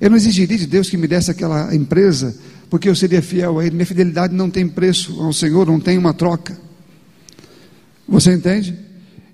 Eu 0.00 0.10
não 0.10 0.16
exigiria 0.16 0.58
de 0.58 0.66
Deus 0.66 0.88
que 0.88 0.96
me 0.96 1.06
desse 1.06 1.30
aquela 1.30 1.74
empresa, 1.74 2.36
porque 2.68 2.88
eu 2.88 2.94
seria 2.94 3.22
fiel 3.22 3.58
a 3.58 3.66
Ele. 3.66 3.74
Minha 3.74 3.86
fidelidade 3.86 4.34
não 4.34 4.50
tem 4.50 4.66
preço 4.68 5.20
ao 5.20 5.32
Senhor, 5.32 5.66
não 5.66 5.80
tem 5.80 5.98
uma 5.98 6.14
troca. 6.14 6.58
Você 8.08 8.32
entende? 8.32 8.74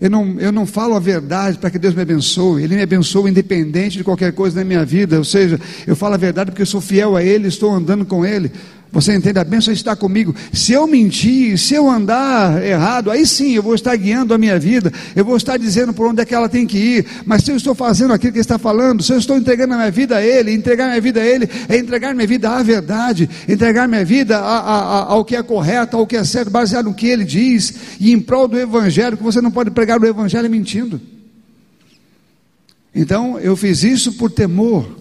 Eu 0.00 0.08
não, 0.08 0.40
eu 0.40 0.50
não 0.50 0.64
falo 0.64 0.94
a 0.94 0.98
verdade 0.98 1.58
para 1.58 1.70
que 1.70 1.78
Deus 1.78 1.94
me 1.94 2.00
abençoe. 2.00 2.62
Ele 2.62 2.74
me 2.74 2.82
abençoa 2.82 3.28
independente 3.28 3.98
de 3.98 4.04
qualquer 4.04 4.32
coisa 4.32 4.60
na 4.60 4.64
minha 4.64 4.84
vida. 4.84 5.18
Ou 5.18 5.24
seja, 5.24 5.60
eu 5.86 5.94
falo 5.94 6.14
a 6.14 6.16
verdade 6.16 6.50
porque 6.50 6.62
eu 6.62 6.66
sou 6.66 6.80
fiel 6.80 7.16
a 7.16 7.22
Ele, 7.22 7.48
estou 7.48 7.70
andando 7.70 8.06
com 8.06 8.24
Ele. 8.24 8.50
Você 8.92 9.14
entende? 9.14 9.38
A 9.38 9.44
bênção 9.44 9.72
está 9.72 9.94
comigo. 9.94 10.34
Se 10.52 10.72
eu 10.72 10.84
mentir, 10.84 11.56
se 11.56 11.74
eu 11.74 11.88
andar 11.88 12.60
errado, 12.64 13.08
aí 13.10 13.24
sim 13.24 13.52
eu 13.52 13.62
vou 13.62 13.74
estar 13.74 13.94
guiando 13.94 14.34
a 14.34 14.38
minha 14.38 14.58
vida, 14.58 14.92
eu 15.14 15.24
vou 15.24 15.36
estar 15.36 15.56
dizendo 15.56 15.92
por 15.92 16.08
onde 16.08 16.20
é 16.20 16.24
que 16.24 16.34
ela 16.34 16.48
tem 16.48 16.66
que 16.66 16.76
ir. 16.76 17.06
Mas 17.24 17.44
se 17.44 17.52
eu 17.52 17.56
estou 17.56 17.72
fazendo 17.72 18.12
aquilo 18.12 18.32
que 18.32 18.38
ele 18.38 18.42
está 18.42 18.58
falando, 18.58 19.00
se 19.00 19.12
eu 19.12 19.18
estou 19.18 19.36
entregando 19.36 19.74
a 19.74 19.76
minha 19.76 19.90
vida 19.92 20.16
a 20.16 20.22
Ele, 20.22 20.52
entregar 20.52 20.88
minha 20.88 21.00
vida 21.00 21.20
a 21.20 21.24
Ele 21.24 21.48
é 21.68 21.76
entregar 21.78 22.14
minha 22.14 22.26
vida 22.26 22.50
à 22.50 22.62
verdade, 22.64 23.30
entregar 23.48 23.86
minha 23.86 24.04
vida 24.04 24.38
a, 24.38 24.58
a, 24.58 24.78
a, 24.78 25.12
ao 25.12 25.24
que 25.24 25.36
é 25.36 25.42
correto, 25.42 25.96
ao 25.96 26.06
que 26.06 26.16
é 26.16 26.24
certo, 26.24 26.50
baseado 26.50 26.86
no 26.86 26.94
que 26.94 27.06
Ele 27.06 27.24
diz, 27.24 27.74
e 28.00 28.12
em 28.12 28.18
prol 28.18 28.48
do 28.48 28.58
Evangelho, 28.58 29.16
que 29.16 29.22
você 29.22 29.40
não 29.40 29.52
pode 29.52 29.70
pregar 29.70 30.00
o 30.00 30.06
Evangelho 30.06 30.50
mentindo. 30.50 31.00
Então 32.92 33.38
eu 33.38 33.56
fiz 33.56 33.84
isso 33.84 34.14
por 34.14 34.32
temor 34.32 34.99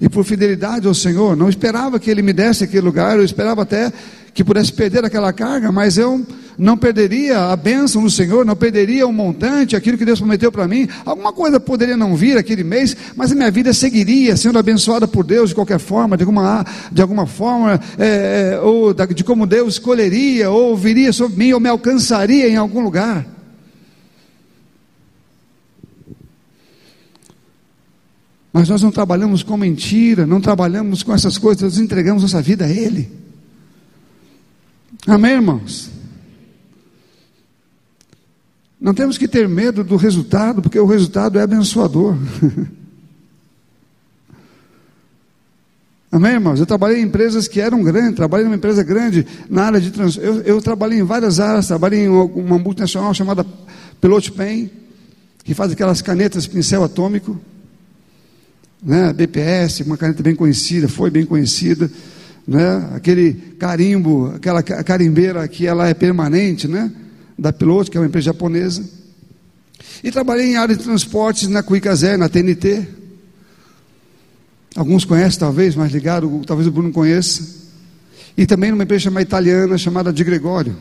e 0.00 0.08
por 0.08 0.24
fidelidade 0.24 0.86
ao 0.86 0.94
Senhor. 0.94 1.36
Não 1.36 1.48
esperava 1.48 2.00
que 2.00 2.10
Ele 2.10 2.22
me 2.22 2.32
desse 2.32 2.64
aquele 2.64 2.82
lugar, 2.82 3.18
eu 3.18 3.24
esperava 3.24 3.62
até 3.62 3.92
que 4.32 4.44
pudesse 4.44 4.72
perder 4.72 5.04
aquela 5.04 5.32
carga, 5.32 5.72
mas 5.72 5.98
eu 5.98 6.24
não 6.56 6.76
perderia 6.76 7.50
a 7.50 7.56
bênção 7.56 8.02
do 8.02 8.10
Senhor, 8.10 8.44
não 8.44 8.54
perderia 8.54 9.06
o 9.06 9.12
montante, 9.12 9.74
aquilo 9.74 9.98
que 9.98 10.04
Deus 10.04 10.20
prometeu 10.20 10.52
para 10.52 10.68
mim. 10.68 10.88
Alguma 11.04 11.32
coisa 11.32 11.58
poderia 11.58 11.96
não 11.96 12.14
vir 12.14 12.38
aquele 12.38 12.62
mês, 12.62 12.96
mas 13.16 13.32
a 13.32 13.34
minha 13.34 13.50
vida 13.50 13.72
seguiria 13.72 14.36
sendo 14.36 14.58
abençoada 14.58 15.08
por 15.08 15.24
Deus 15.24 15.50
de 15.50 15.54
qualquer 15.54 15.78
forma, 15.78 16.16
de 16.16 16.22
alguma, 16.22 16.64
de 16.92 17.02
alguma 17.02 17.26
forma, 17.26 17.80
é, 17.98 18.52
é 18.54 18.60
ou 18.60 18.94
de 18.94 19.24
como 19.24 19.46
Deus 19.46 19.74
escolheria, 19.74 20.50
ou 20.50 20.76
viria 20.76 21.12
sobre 21.12 21.36
mim, 21.36 21.52
ou 21.52 21.60
me 21.60 21.68
alcançaria 21.68 22.48
em 22.48 22.56
algum 22.56 22.80
lugar. 22.80 23.39
Mas 28.60 28.68
nós 28.68 28.82
não 28.82 28.90
trabalhamos 28.90 29.42
com 29.42 29.56
mentira, 29.56 30.26
não 30.26 30.38
trabalhamos 30.38 31.02
com 31.02 31.14
essas 31.14 31.38
coisas, 31.38 31.62
nós 31.62 31.78
entregamos 31.78 32.20
nossa 32.20 32.42
vida 32.42 32.66
a 32.66 32.68
Ele. 32.68 33.10
Amém, 35.06 35.32
irmãos? 35.32 35.90
Não 38.78 38.92
temos 38.92 39.16
que 39.16 39.26
ter 39.26 39.48
medo 39.48 39.82
do 39.82 39.96
resultado, 39.96 40.60
porque 40.60 40.78
o 40.78 40.84
resultado 40.84 41.38
é 41.38 41.42
abençoador. 41.42 42.14
Amém, 46.12 46.32
irmãos? 46.32 46.60
Eu 46.60 46.66
trabalhei 46.66 47.00
em 47.00 47.06
empresas 47.06 47.48
que 47.48 47.62
eram 47.62 47.82
grandes, 47.82 48.16
trabalhei 48.16 48.44
numa 48.44 48.56
empresa 48.56 48.82
grande 48.82 49.26
na 49.48 49.62
área 49.64 49.80
de 49.80 49.90
trans... 49.90 50.18
eu, 50.18 50.42
eu 50.42 50.60
trabalhei 50.60 50.98
em 50.98 51.02
várias 51.02 51.40
áreas, 51.40 51.66
trabalhei 51.66 52.00
em 52.00 52.08
uma 52.08 52.58
multinacional 52.58 53.14
chamada 53.14 53.42
Pilot 54.02 54.32
Pen, 54.32 54.70
que 55.44 55.54
faz 55.54 55.72
aquelas 55.72 56.02
canetas 56.02 56.46
pincel 56.46 56.84
atômico 56.84 57.40
né? 58.82 59.12
BPS, 59.12 59.82
uma 59.82 59.96
caneta 59.96 60.22
bem 60.22 60.34
conhecida, 60.34 60.88
foi 60.88 61.10
bem 61.10 61.24
conhecida, 61.24 61.90
né? 62.46 62.90
Aquele 62.94 63.34
carimbo, 63.58 64.32
aquela 64.34 64.62
carimbeira 64.62 65.46
que 65.46 65.66
ela 65.66 65.88
é 65.88 65.94
permanente, 65.94 66.66
né? 66.66 66.90
Da 67.38 67.52
Piloto, 67.52 67.90
que 67.90 67.96
é 67.96 68.00
uma 68.00 68.06
empresa 68.06 68.26
japonesa. 68.26 68.82
E 70.02 70.10
trabalhei 70.10 70.52
em 70.52 70.56
área 70.56 70.74
de 70.74 70.82
transportes 70.82 71.48
na 71.48 71.62
Cuicazé, 71.62 72.16
na 72.16 72.28
TNT. 72.28 72.86
Alguns 74.74 75.04
conhecem, 75.04 75.38
talvez, 75.38 75.74
mais 75.74 75.92
ligado, 75.92 76.42
talvez 76.46 76.66
o 76.66 76.72
Bruno 76.72 76.92
conheça. 76.92 77.60
E 78.36 78.46
também 78.46 78.70
numa 78.70 78.84
empresa 78.84 79.04
chamada 79.04 79.22
italiana, 79.22 79.76
chamada 79.76 80.12
de 80.12 80.24
Gregório. 80.24 80.76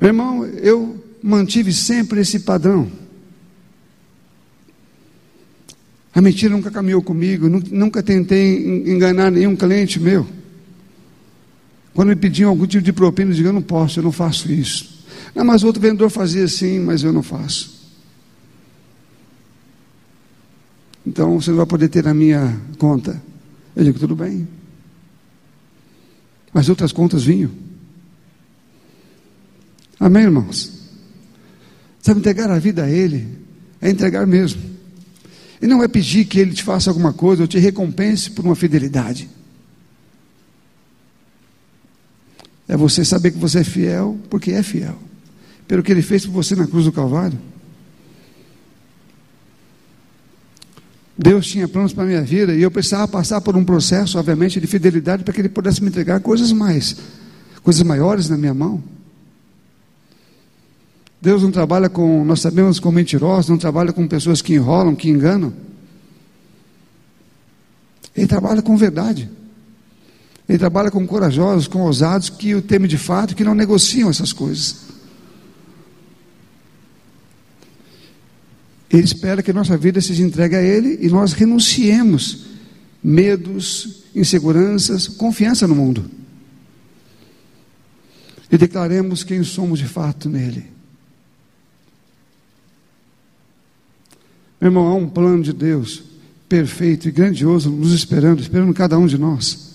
Meu 0.00 0.08
irmão, 0.08 0.44
eu 0.44 1.02
mantive 1.22 1.72
sempre 1.72 2.20
esse 2.20 2.40
padrão. 2.40 2.90
A 6.14 6.20
mentira 6.20 6.54
nunca 6.54 6.70
caminhou 6.70 7.02
comigo, 7.02 7.48
nunca 7.48 8.02
tentei 8.02 8.88
enganar 8.88 9.32
nenhum 9.32 9.56
cliente 9.56 9.98
meu. 9.98 10.24
Quando 11.92 12.08
me 12.08 12.16
pediam 12.16 12.50
algum 12.50 12.66
tipo 12.66 12.84
de 12.84 12.92
propina, 12.92 13.32
eu 13.32 13.34
digo: 13.34 13.48
Eu 13.48 13.52
não 13.52 13.62
posso, 13.62 13.98
eu 13.98 14.04
não 14.04 14.12
faço 14.12 14.50
isso. 14.52 15.04
Não, 15.34 15.44
mas 15.44 15.64
outro 15.64 15.82
vendedor 15.82 16.08
fazia 16.10 16.44
assim, 16.44 16.78
mas 16.78 17.02
eu 17.02 17.12
não 17.12 17.22
faço. 17.22 17.74
Então 21.04 21.40
você 21.40 21.50
não 21.50 21.58
vai 21.58 21.66
poder 21.66 21.88
ter 21.88 22.06
a 22.06 22.14
minha 22.14 22.60
conta. 22.78 23.20
Eu 23.74 23.82
digo: 23.82 23.98
Tudo 23.98 24.14
bem. 24.14 24.46
Mas 26.52 26.68
outras 26.68 26.92
contas 26.92 27.24
vinham. 27.24 27.50
Amém, 29.98 30.22
irmãos? 30.22 30.72
Sabe, 32.00 32.20
entregar 32.20 32.50
a 32.50 32.58
vida 32.60 32.84
a 32.84 32.90
Ele 32.90 33.26
é 33.80 33.90
entregar 33.90 34.26
mesmo. 34.26 34.73
E 35.64 35.66
não 35.66 35.82
é 35.82 35.88
pedir 35.88 36.26
que 36.26 36.38
Ele 36.38 36.52
te 36.52 36.62
faça 36.62 36.90
alguma 36.90 37.10
coisa 37.10 37.40
ou 37.40 37.48
te 37.48 37.58
recompense 37.58 38.30
por 38.30 38.44
uma 38.44 38.54
fidelidade. 38.54 39.30
É 42.68 42.76
você 42.76 43.02
saber 43.02 43.30
que 43.30 43.38
você 43.38 43.60
é 43.60 43.64
fiel 43.64 44.18
porque 44.28 44.50
é 44.50 44.62
fiel. 44.62 44.98
Pelo 45.66 45.82
que 45.82 45.90
Ele 45.90 46.02
fez 46.02 46.26
por 46.26 46.32
você 46.32 46.54
na 46.54 46.66
cruz 46.66 46.84
do 46.84 46.92
Calvário. 46.92 47.38
Deus 51.16 51.46
tinha 51.46 51.66
planos 51.66 51.94
para 51.94 52.04
a 52.04 52.06
minha 52.08 52.20
vida 52.20 52.54
e 52.54 52.60
eu 52.60 52.70
precisava 52.70 53.08
passar 53.08 53.40
por 53.40 53.56
um 53.56 53.64
processo, 53.64 54.18
obviamente, 54.18 54.60
de 54.60 54.66
fidelidade 54.66 55.24
para 55.24 55.32
que 55.32 55.40
Ele 55.40 55.48
pudesse 55.48 55.82
me 55.82 55.88
entregar 55.88 56.20
coisas 56.20 56.52
mais, 56.52 56.94
coisas 57.62 57.82
maiores 57.82 58.28
na 58.28 58.36
minha 58.36 58.52
mão. 58.52 58.84
Deus 61.24 61.42
não 61.42 61.50
trabalha 61.50 61.88
com, 61.88 62.22
nós 62.22 62.40
sabemos, 62.40 62.78
com 62.78 62.92
mentirosos, 62.92 63.48
não 63.48 63.56
trabalha 63.56 63.94
com 63.94 64.06
pessoas 64.06 64.42
que 64.42 64.52
enrolam, 64.52 64.94
que 64.94 65.08
enganam. 65.08 65.54
Ele 68.14 68.26
trabalha 68.26 68.60
com 68.60 68.76
verdade. 68.76 69.30
Ele 70.46 70.58
trabalha 70.58 70.90
com 70.90 71.06
corajosos, 71.06 71.66
com 71.66 71.80
ousados 71.80 72.28
que 72.28 72.54
o 72.54 72.60
temem 72.60 72.86
de 72.86 72.98
fato, 72.98 73.34
que 73.34 73.42
não 73.42 73.54
negociam 73.54 74.10
essas 74.10 74.34
coisas. 74.34 74.76
Ele 78.90 79.04
espera 79.04 79.42
que 79.42 79.50
nossa 79.50 79.78
vida 79.78 80.02
seja 80.02 80.22
entregue 80.22 80.56
a 80.56 80.62
Ele 80.62 80.98
e 81.00 81.08
nós 81.08 81.32
renunciemos 81.32 82.48
medos, 83.02 84.04
inseguranças, 84.14 85.08
confiança 85.08 85.66
no 85.66 85.74
mundo. 85.74 86.04
E 88.52 88.58
declaremos 88.58 89.24
quem 89.24 89.42
somos 89.42 89.78
de 89.78 89.86
fato 89.86 90.28
nele. 90.28 90.73
Meu 94.64 94.70
irmão, 94.70 94.86
há 94.86 94.94
um 94.94 95.06
plano 95.06 95.42
de 95.42 95.52
Deus 95.52 96.02
perfeito 96.48 97.06
e 97.06 97.12
grandioso 97.12 97.68
nos 97.68 97.92
esperando, 97.92 98.40
esperando 98.40 98.72
cada 98.72 98.98
um 98.98 99.06
de 99.06 99.18
nós. 99.18 99.74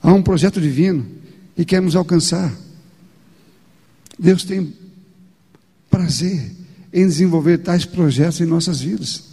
Há 0.00 0.12
um 0.12 0.22
projeto 0.22 0.60
divino 0.60 1.04
e 1.58 1.64
quer 1.64 1.82
nos 1.82 1.96
alcançar. 1.96 2.54
Deus 4.16 4.44
tem 4.44 4.72
prazer 5.90 6.52
em 6.92 7.04
desenvolver 7.04 7.58
tais 7.58 7.84
projetos 7.84 8.40
em 8.40 8.44
nossas 8.44 8.80
vidas. 8.80 9.24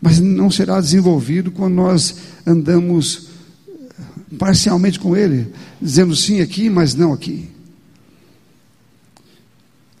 Mas 0.00 0.18
não 0.18 0.50
será 0.50 0.80
desenvolvido 0.80 1.50
quando 1.50 1.74
nós 1.74 2.16
andamos 2.46 3.28
parcialmente 4.38 4.98
com 4.98 5.14
Ele, 5.14 5.52
dizendo 5.78 6.16
sim 6.16 6.40
aqui, 6.40 6.70
mas 6.70 6.94
não 6.94 7.12
aqui. 7.12 7.50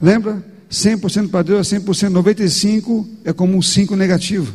Lembra? 0.00 0.42
100% 0.70 1.30
para 1.30 1.42
Deus 1.42 1.72
é 1.72 1.78
100%, 1.78 2.12
95% 2.12 3.06
é 3.24 3.32
como 3.32 3.56
um 3.56 3.62
5 3.62 3.96
negativo. 3.96 4.54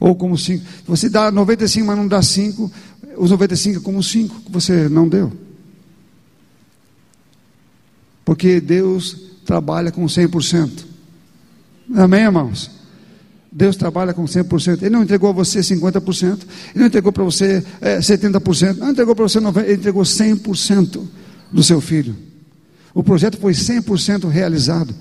Ou 0.00 0.14
como 0.14 0.38
5. 0.38 0.64
Se 0.64 0.82
você 0.86 1.08
dá 1.08 1.30
95, 1.30 1.86
mas 1.86 1.96
não 1.96 2.08
dá 2.08 2.22
5, 2.22 2.72
os 3.16 3.30
95 3.30 3.78
é 3.78 3.82
como 3.82 4.02
5 4.02 4.42
que 4.42 4.52
você 4.52 4.88
não 4.88 5.08
deu. 5.08 5.32
Porque 8.24 8.60
Deus 8.60 9.16
trabalha 9.44 9.90
com 9.90 10.04
100%. 10.06 10.84
Amém, 11.94 12.22
irmãos? 12.22 12.70
Deus 13.50 13.76
trabalha 13.76 14.14
com 14.14 14.24
100%. 14.24 14.82
Ele 14.82 14.90
não 14.90 15.02
entregou 15.02 15.30
a 15.30 15.32
você 15.32 15.60
50%, 15.60 16.32
ele 16.32 16.40
não 16.74 16.86
entregou 16.86 17.12
para 17.12 17.24
você 17.24 17.64
é, 17.80 17.98
70%, 17.98 18.76
não 18.76 18.90
entregou 18.90 19.14
para 19.14 19.24
você 19.24 19.40
90%, 19.40 19.64
ele 19.64 19.74
entregou 19.74 20.02
100% 20.02 21.02
do 21.50 21.62
seu 21.62 21.80
filho. 21.80 22.14
O 22.94 23.02
projeto 23.02 23.38
foi 23.38 23.52
100% 23.52 24.28
realizado. 24.28 24.94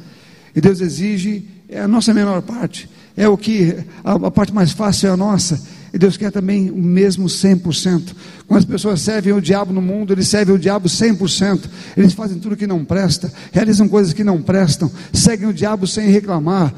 E 0.57 0.61
Deus 0.61 0.81
exige 0.81 1.47
é 1.69 1.81
a 1.81 1.87
nossa 1.87 2.11
menor 2.15 2.41
parte, 2.41 2.89
é 3.15 3.29
o 3.29 3.37
que 3.37 3.75
a, 4.03 4.13
a 4.13 4.31
parte 4.31 4.51
mais 4.51 4.71
fácil 4.71 5.09
é 5.09 5.11
a 5.11 5.17
nossa. 5.17 5.61
E 5.93 5.99
Deus 5.99 6.17
quer 6.17 6.31
também 6.31 6.71
o 6.71 6.81
mesmo 6.81 7.27
100%. 7.27 8.15
Quando 8.47 8.57
as 8.57 8.65
pessoas 8.65 9.01
servem 9.01 9.33
o 9.33 9.39
diabo 9.39 9.71
no 9.71 9.83
mundo, 9.83 10.13
eles 10.13 10.27
servem 10.27 10.55
o 10.55 10.57
diabo 10.57 10.87
100%. 10.89 11.61
Eles 11.95 12.13
fazem 12.13 12.39
tudo 12.39 12.57
que 12.57 12.65
não 12.65 12.83
presta, 12.83 13.31
realizam 13.51 13.87
coisas 13.87 14.13
que 14.13 14.23
não 14.23 14.41
prestam, 14.41 14.91
seguem 15.13 15.47
o 15.47 15.53
diabo 15.53 15.85
sem 15.85 16.09
reclamar, 16.09 16.73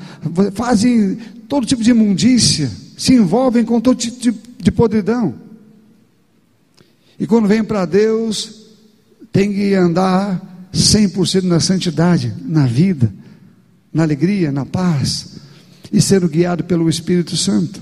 fazem 0.53 1.17
todo 1.47 1.65
tipo 1.65 1.81
de 1.81 1.91
imundícia, 1.91 2.69
se 2.97 3.13
envolvem 3.13 3.63
com 3.63 3.79
todo 3.79 3.97
tipo 3.97 4.19
de, 4.19 4.35
de 4.61 4.71
podridão. 4.71 5.35
E 7.17 7.25
quando 7.25 7.47
vem 7.47 7.63
para 7.63 7.85
Deus, 7.85 8.75
tem 9.31 9.53
que 9.53 9.73
andar 9.73 10.67
100% 10.73 11.43
na 11.43 11.61
santidade, 11.61 12.33
na 12.45 12.65
vida, 12.65 13.09
na 13.93 14.03
alegria, 14.03 14.51
na 14.51 14.65
paz, 14.65 15.37
e 15.91 16.01
sendo 16.01 16.27
guiado 16.27 16.63
pelo 16.63 16.89
Espírito 16.89 17.35
Santo. 17.35 17.81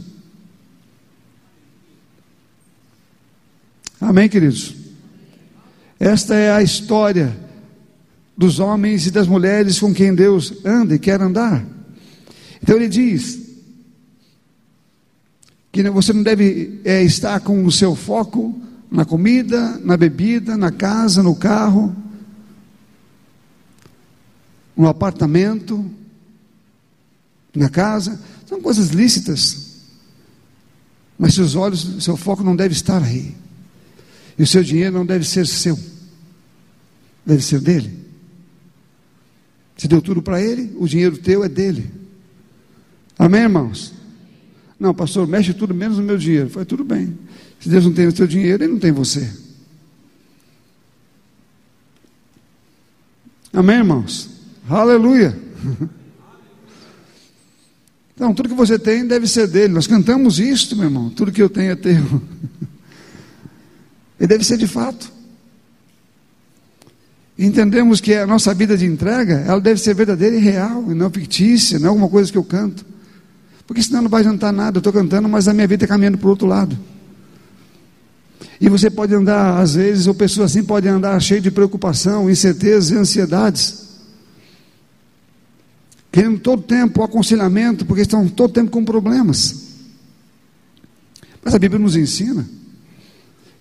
Amém, 4.00 4.30
queridos? 4.30 4.76
Esta 6.00 6.36
é 6.36 6.52
a 6.52 6.62
história 6.62 7.36
dos 8.38 8.60
homens 8.60 9.08
e 9.08 9.12
das 9.12 9.28
mulheres 9.28 9.80
com 9.80 9.94
quem 9.94 10.14
Deus 10.14 10.54
anda 10.64 10.94
e 10.94 11.00
quer 11.00 11.20
andar. 11.22 11.66
Então 12.62 12.76
ele 12.76 12.88
diz 12.88 13.48
que 15.72 15.82
você 15.90 16.14
não 16.14 16.24
deve 16.24 16.80
é, 16.86 17.04
estar 17.04 17.40
com 17.40 17.66
o 17.66 17.72
seu 17.72 17.96
foco 17.96 18.56
na 18.90 19.04
comida, 19.04 19.80
na 19.84 19.98
bebida, 19.98 20.56
na 20.56 20.72
casa, 20.72 21.22
no 21.22 21.36
carro, 21.36 21.96
no 24.78 24.88
apartamento, 24.88 25.90
na 27.54 27.70
casa. 27.70 28.22
São 28.46 28.62
coisas 28.62 28.90
lícitas. 28.90 29.68
Mas 31.18 31.34
seus 31.34 31.56
olhos, 31.56 32.04
seu 32.04 32.16
foco 32.16 32.44
não 32.44 32.56
deve 32.56 32.74
estar 32.74 33.02
aí. 33.02 33.36
E 34.38 34.44
o 34.44 34.48
seu 34.48 34.64
dinheiro 34.64 34.94
não 34.94 35.06
deve 35.06 35.26
ser 35.26 35.48
seu, 35.48 35.78
deve 37.26 37.44
ser 37.44 37.60
dele. 37.60 38.06
Você 39.76 39.88
deu 39.88 40.02
tudo 40.02 40.22
para 40.22 40.40
ele, 40.42 40.76
o 40.78 40.88
dinheiro 40.88 41.18
teu 41.18 41.44
é 41.44 41.50
dele. 41.50 41.92
Amém, 43.18 43.42
irmãos? 43.42 43.94
Não, 44.80 44.94
pastor, 44.94 45.28
mexe 45.28 45.56
tudo 45.56 45.74
menos 45.74 45.98
no 45.98 46.04
meu 46.04 46.20
dinheiro. 46.20 46.52
Foi 46.52 46.66
tudo 46.66 46.84
bem. 46.84 47.18
Se 47.60 47.68
Deus 47.68 47.86
não 47.86 47.94
tem 47.94 48.06
o 48.06 48.16
seu 48.16 48.28
dinheiro, 48.28 48.64
ele 48.64 48.74
não 48.74 48.80
tem 48.80 48.92
você. 48.92 49.28
Amém, 53.52 53.78
irmãos? 53.78 54.37
Aleluia. 54.70 55.38
Então, 58.16 58.34
tudo 58.34 58.50
que 58.50 58.56
você 58.56 58.80
tem 58.80 59.06
deve 59.06 59.28
ser 59.28 59.48
dele. 59.48 59.74
Nós 59.74 59.86
cantamos 59.86 60.40
isto, 60.40 60.76
meu 60.76 60.86
irmão. 60.86 61.10
Tudo 61.10 61.32
que 61.32 61.42
eu 61.42 61.50
tenho 61.50 61.72
é 61.72 61.76
teu. 61.76 62.22
E 64.20 64.26
deve 64.26 64.44
ser 64.44 64.58
de 64.58 64.66
fato. 64.66 65.12
Entendemos 67.38 68.02
que 68.02 68.16
a 68.16 68.26
nossa 68.26 68.52
vida 68.56 68.76
de 68.76 68.88
entrega, 68.88 69.36
ela 69.46 69.62
deve 69.62 69.80
ser 69.80 69.94
verdadeira 69.94 70.36
e 70.36 70.40
real, 70.40 70.92
e 70.92 70.96
não 70.96 71.12
fictícia, 71.12 71.78
não 71.78 71.86
é 71.86 71.90
alguma 71.90 72.10
coisa 72.10 72.32
que 72.32 72.38
eu 72.38 72.44
canto. 72.44 72.84
Porque 73.68 73.84
senão 73.84 74.02
não 74.02 74.10
vai 74.10 74.22
adiantar 74.22 74.52
nada, 74.52 74.78
eu 74.78 74.80
estou 74.80 74.92
cantando, 74.92 75.30
mas 75.30 75.48
a 75.48 75.54
minha 75.54 75.68
vida 75.68 75.84
está 75.84 75.94
caminhando 75.94 76.18
para 76.18 76.26
o 76.26 76.32
outro 76.32 76.48
lado. 76.48 76.76
E 78.60 78.68
você 78.70 78.90
pode 78.90 79.14
andar, 79.14 79.60
às 79.60 79.76
vezes, 79.76 80.08
ou 80.08 80.16
pessoas 80.16 80.52
assim 80.52 80.64
podem 80.64 80.90
andar 80.90 81.22
cheio 81.22 81.40
de 81.40 81.52
preocupação, 81.52 82.28
incertezas 82.28 82.90
e 82.90 82.96
ansiedades. 82.96 83.87
Querendo 86.12 86.40
todo 86.40 86.62
tempo 86.64 87.04
aconselhamento, 87.04 87.86
porque 87.86 88.02
estão 88.02 88.28
todo 88.28 88.54
tempo 88.54 88.72
com 88.72 88.84
problemas. 88.84 89.68
Mas 91.44 91.54
a 91.54 91.60
Bíblia 91.60 91.80
nos 91.80 91.96
ensina 91.96 92.48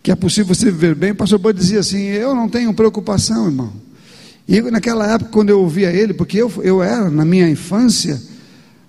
que 0.07 0.12
é 0.12 0.14
possível 0.14 0.55
você 0.55 0.66
viver 0.70 0.94
bem. 0.94 1.11
O 1.11 1.16
pastor 1.16 1.36
Bud 1.36 1.59
dizia 1.59 1.80
assim: 1.80 2.03
Eu 2.03 2.32
não 2.32 2.49
tenho 2.49 2.72
preocupação, 2.72 3.47
irmão. 3.47 3.72
E 4.47 4.61
naquela 4.62 5.05
época, 5.12 5.32
quando 5.32 5.51
eu 5.51 5.61
ouvia 5.61 5.90
ele, 5.90 6.14
porque 6.14 6.40
eu, 6.40 6.53
eu 6.62 6.80
era, 6.80 7.11
na 7.11 7.24
minha 7.24 7.51
infância, 7.51 8.22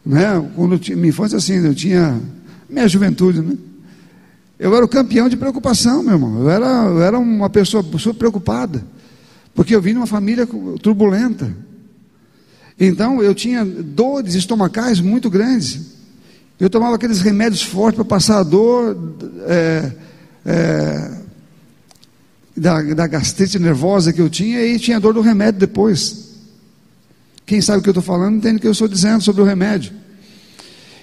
né, 0.06 0.26
quando 0.56 0.78
tinha, 0.78 0.96
minha 0.96 1.10
infância 1.10 1.38
assim, 1.40 1.56
eu 1.56 1.74
tinha 1.74 2.22
minha 2.70 2.88
juventude, 2.88 3.42
né? 3.42 3.58
Eu 4.60 4.76
era 4.76 4.86
o 4.86 4.88
campeão 4.88 5.28
de 5.28 5.36
preocupação, 5.36 6.04
meu 6.04 6.14
irmão. 6.14 6.40
Eu 6.40 6.50
era, 6.52 6.86
eu 6.86 7.02
era 7.02 7.18
uma 7.18 7.50
pessoa, 7.50 7.84
pessoa 7.84 8.14
preocupada, 8.14 8.84
porque 9.56 9.76
eu 9.76 9.82
vim 9.82 9.94
de 9.94 9.98
uma 9.98 10.06
família 10.06 10.48
turbulenta. 10.84 11.52
Então 12.80 13.22
eu 13.24 13.34
tinha 13.34 13.66
dores 13.66 14.36
estomacais 14.36 15.00
muito 15.00 15.30
grandes. 15.30 15.98
Eu 16.60 16.70
tomava 16.70 16.96
aqueles 16.96 17.22
remédios 17.22 17.62
fortes 17.62 17.96
para 17.96 18.06
passar 18.06 18.40
a 18.40 18.44
dor. 18.44 19.16
É, 19.48 19.92
é, 20.46 21.18
da, 22.58 22.82
da 22.82 23.06
gastrite 23.06 23.60
nervosa 23.60 24.12
que 24.12 24.20
eu 24.20 24.30
tinha 24.30 24.66
e 24.66 24.80
tinha 24.80 25.00
dor 25.00 25.14
do 25.14 25.22
remédio 25.22 25.60
depois. 25.60 26.28
Quem 27.46 27.62
sabe 27.62 27.80
o 27.80 27.82
que 27.84 27.90
eu 27.90 27.92
estou 27.92 28.04
falando 28.04 28.38
entende 28.38 28.58
o 28.58 28.60
que 28.60 28.68
eu 28.68 28.72
estou 28.72 28.88
dizendo 28.88 29.22
sobre 29.24 29.42
o 29.42 29.46
remédio. 29.46 29.94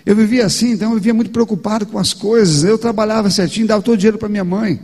Eu 0.05 0.17
vivia 0.17 0.45
assim, 0.45 0.73
então 0.73 0.91
eu 0.91 0.97
vivia 0.97 1.15
muito 1.15 1.31
preocupado 1.31 1.87
com 1.87 1.99
as 1.99 2.13
coisas. 2.13 2.65
Eu 2.65 2.77
trabalhava 2.77 3.31
certinho, 3.31 3.67
dava 3.67 3.83
todo 3.83 3.95
o 3.95 3.97
dinheiro 3.97 4.19
para 4.19 4.29
minha 4.29 4.45
mãe. 4.45 4.81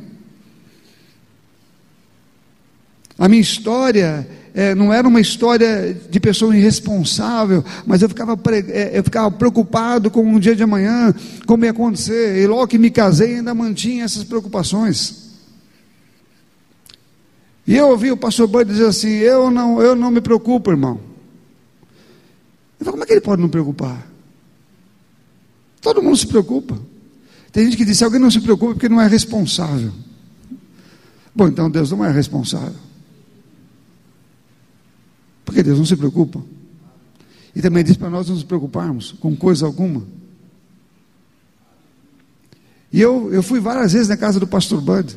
A 3.19 3.29
minha 3.29 3.43
história 3.43 4.27
é, 4.55 4.75
não 4.75 4.93
era 4.93 5.07
uma 5.07 5.21
história 5.21 5.95
de 6.11 6.19
pessoa 6.19 6.57
irresponsável, 6.57 7.65
mas 7.87 8.03
eu 8.03 8.09
ficava, 8.09 8.39
é, 8.69 8.99
eu 8.99 9.05
ficava 9.05 9.31
preocupado 9.31 10.11
com 10.11 10.35
o 10.35 10.41
dia 10.41 10.57
de 10.57 10.63
amanhã, 10.63 11.15
como 11.47 11.65
ia 11.65 11.71
acontecer. 11.71 12.43
E 12.43 12.47
logo 12.47 12.67
que 12.67 12.79
me 12.79 12.91
casei, 12.91 13.37
ainda 13.37 13.55
mantinha 13.55 14.05
essas 14.05 14.25
preocupações. 14.25 15.31
E 17.67 17.77
eu 17.77 17.89
ouvi 17.89 18.11
o 18.11 18.17
pastor 18.17 18.49
Bud 18.49 18.71
dizer 18.71 18.87
assim: 18.87 19.11
eu 19.11 19.51
não, 19.51 19.81
eu 19.81 19.95
não 19.95 20.11
me 20.11 20.21
preocupo, 20.21 20.71
irmão. 20.71 21.01
Eu 22.79 22.87
falei, 22.87 22.93
como 22.93 23.03
é 23.05 23.07
que 23.07 23.13
ele 23.13 23.21
pode 23.21 23.43
não 23.43 23.49
preocupar? 23.49 24.07
Todo 25.81 26.03
mundo 26.03 26.17
se 26.17 26.27
preocupa. 26.27 26.79
Tem 27.53 27.65
gente 27.65 27.77
que 27.77 27.85
diz: 27.85 28.03
alguém 28.03 28.21
não 28.21 28.31
se 28.31 28.41
preocupa, 28.41 28.73
é 28.73 28.75
porque 28.75 28.89
não 28.89 29.01
é 29.01 29.07
responsável. 29.07 29.93
Bom, 31.35 31.47
então 31.47 31.71
Deus 31.71 31.91
não 31.93 32.05
é 32.05 32.11
responsável. 32.11 32.90
Porque 35.51 35.65
Deus 35.65 35.79
não 35.79 35.85
se 35.85 35.97
preocupa. 35.97 36.41
E 37.57 37.61
também 37.61 37.83
diz 37.83 37.97
para 37.97 38.09
nós 38.09 38.29
não 38.29 38.37
nos 38.37 38.45
preocuparmos 38.45 39.17
com 39.19 39.35
coisa 39.35 39.67
alguma. 39.67 40.05
E 42.93 43.01
eu, 43.01 43.33
eu 43.33 43.43
fui 43.43 43.59
várias 43.59 43.93
vezes 43.93 44.07
na 44.07 44.17
casa 44.17 44.39
do 44.39 44.47
pastor 44.47 44.81
Bud. 44.81 45.17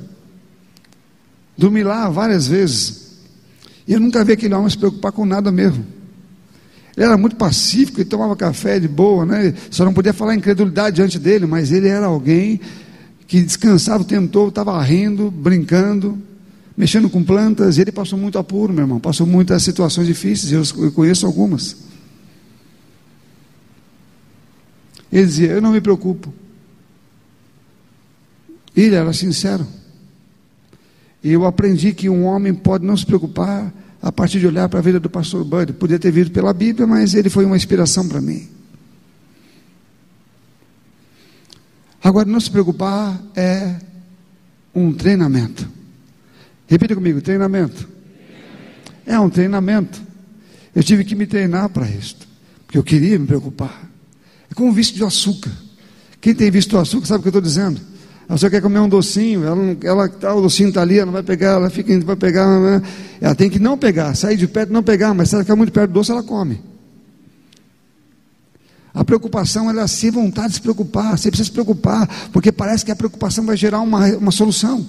Dormi 1.55 1.83
lá 1.83 2.09
várias 2.09 2.47
vezes. 2.47 3.19
E 3.87 3.93
eu 3.93 3.99
nunca 3.99 4.25
vi 4.25 4.33
aquele 4.33 4.55
homem 4.55 4.71
se 4.71 4.77
preocupar 4.77 5.11
com 5.11 5.23
nada 5.23 5.51
mesmo. 5.51 5.85
Ele 6.97 7.05
era 7.05 7.15
muito 7.15 7.35
pacífico, 7.35 7.99
ele 7.99 8.09
tomava 8.09 8.35
café 8.35 8.79
de 8.79 8.87
boa, 8.87 9.27
né? 9.27 9.53
Só 9.69 9.85
não 9.85 9.93
podia 9.93 10.13
falar 10.13 10.33
incredulidade 10.33 10.95
diante 10.95 11.19
dele, 11.19 11.45
mas 11.45 11.71
ele 11.71 11.89
era 11.89 12.07
alguém 12.07 12.59
que 13.27 13.39
descansava 13.39 14.01
o 14.01 14.07
tempo 14.07 14.29
todo, 14.29 14.49
estava 14.49 14.81
rindo, 14.81 15.29
brincando 15.29 16.32
mexendo 16.75 17.09
com 17.09 17.23
plantas, 17.23 17.77
e 17.77 17.81
ele 17.81 17.91
passou 17.91 18.17
muito 18.17 18.37
apuro, 18.37 18.73
meu 18.73 18.83
irmão, 18.83 18.99
passou 18.99 19.27
muitas 19.27 19.63
situações 19.63 20.07
difíceis, 20.07 20.51
eu, 20.51 20.91
conheço 20.91 21.25
algumas. 21.25 21.77
Ele 25.11 25.25
dizia: 25.25 25.51
Eu 25.51 25.61
não 25.61 25.71
me 25.71 25.79
preocupo. 25.79 26.33
Ele 28.75 28.95
era 28.95 29.13
sincero. 29.13 29.67
E 31.23 31.31
eu 31.31 31.45
aprendi 31.45 31.93
que 31.93 32.09
um 32.09 32.25
homem 32.25 32.53
pode 32.53 32.83
não 32.83 32.97
se 32.97 33.05
preocupar 33.05 33.71
a 34.01 34.11
partir 34.11 34.39
de 34.39 34.47
olhar 34.47 34.67
para 34.67 34.79
a 34.79 34.81
vida 34.81 34.99
do 34.99 35.09
pastor 35.09 35.43
Bud. 35.45 35.73
Podia 35.73 35.99
ter 35.99 36.11
vindo 36.11 36.31
pela 36.31 36.51
Bíblia, 36.51 36.87
mas 36.87 37.13
ele 37.13 37.29
foi 37.29 37.45
uma 37.45 37.55
inspiração 37.55 38.07
para 38.09 38.19
mim. 38.19 38.49
Agora, 42.03 42.27
não 42.27 42.39
se 42.39 42.51
preocupar 42.51 43.21
é 43.35 43.79
um 44.75 44.91
treinamento. 44.91 45.69
Repita 46.67 46.95
comigo: 46.95 47.21
treinamento. 47.21 47.87
É 49.05 49.19
um 49.19 49.29
treinamento. 49.29 50.01
Eu 50.75 50.83
tive 50.83 51.03
que 51.03 51.15
me 51.15 51.27
treinar 51.27 51.69
para 51.69 51.87
isto, 51.87 52.27
porque 52.65 52.77
eu 52.77 52.83
queria 52.83 53.17
me 53.19 53.27
preocupar. 53.27 53.89
É 54.49 54.53
como 54.53 54.69
o 54.69 54.73
vício 54.73 54.95
de 54.95 55.03
açúcar. 55.03 55.51
Quem 56.19 56.33
tem 56.33 56.49
visto 56.49 56.73
o 56.75 56.79
açúcar 56.79 57.05
sabe 57.05 57.19
o 57.19 57.21
que 57.21 57.27
eu 57.27 57.31
estou 57.31 57.41
dizendo. 57.41 57.79
A 58.27 58.33
pessoa 58.33 58.49
quer 58.49 58.61
comer 58.61 58.79
um 58.79 58.87
docinho, 58.87 59.43
ela, 59.43 59.77
ela 59.83 60.09
tá, 60.09 60.33
o 60.33 60.41
docinho 60.41 60.69
está 60.69 60.81
ali, 60.81 60.95
ela 60.95 61.07
não 61.07 61.13
vai 61.13 61.21
pegar, 61.21 61.51
ela 61.51 61.69
fica, 61.69 61.99
vai 61.99 62.15
pegar, 62.15 62.59
né? 62.59 62.81
ela 63.19 63.35
tem 63.35 63.49
que 63.49 63.59
não 63.59 63.77
pegar, 63.77 64.15
sair 64.15 64.37
de 64.37 64.47
perto 64.47 64.71
não 64.71 64.81
pegar, 64.81 65.13
mas 65.13 65.29
se 65.29 65.35
ela 65.35 65.43
ficar 65.43 65.55
muito 65.55 65.73
perto 65.73 65.89
do 65.89 65.93
doce, 65.93 66.11
ela 66.11 66.23
come. 66.23 66.61
A 68.93 69.03
preocupação 69.03 69.69
ela 69.69 69.81
é 69.81 69.83
assim, 69.83 70.11
vontade 70.11 70.49
de 70.49 70.53
se 70.55 70.61
preocupar. 70.61 71.17
Você 71.17 71.29
precisa 71.29 71.47
se 71.47 71.51
preocupar, 71.51 72.07
porque 72.31 72.51
parece 72.51 72.85
que 72.85 72.91
a 72.91 72.95
preocupação 72.95 73.45
vai 73.45 73.57
gerar 73.57 73.81
uma, 73.81 74.05
uma 74.15 74.31
solução. 74.31 74.85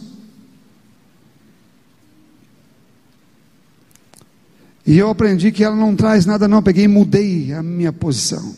E 4.87 4.99
eu 4.99 5.09
aprendi 5.09 5.51
que 5.51 5.65
ela 5.65 5.75
não 5.75 5.97
traz 5.97 6.27
nada, 6.27 6.47
não. 6.47 6.63
Peguei 6.63 6.85
e 6.85 6.89
mudei 6.89 7.53
a 7.53 7.63
minha 7.63 7.93
posição. 7.93 8.55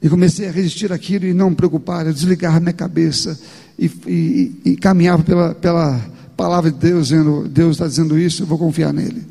E 0.00 0.08
comecei 0.08 0.48
a 0.48 0.52
resistir 0.52 0.92
aquilo 0.92 1.26
e 1.26 1.34
não 1.34 1.50
me 1.50 1.56
preocupar. 1.56 2.06
Eu 2.06 2.12
desligava 2.12 2.60
minha 2.60 2.72
cabeça 2.72 3.38
e, 3.78 3.86
e, 4.06 4.60
e 4.64 4.76
caminhava 4.76 5.24
pela, 5.24 5.54
pela 5.54 5.98
palavra 6.36 6.70
de 6.70 6.78
Deus, 6.78 7.08
dizendo: 7.08 7.48
Deus 7.48 7.72
está 7.72 7.86
dizendo 7.88 8.18
isso, 8.18 8.42
eu 8.42 8.46
vou 8.46 8.58
confiar 8.58 8.92
nele. 8.92 9.24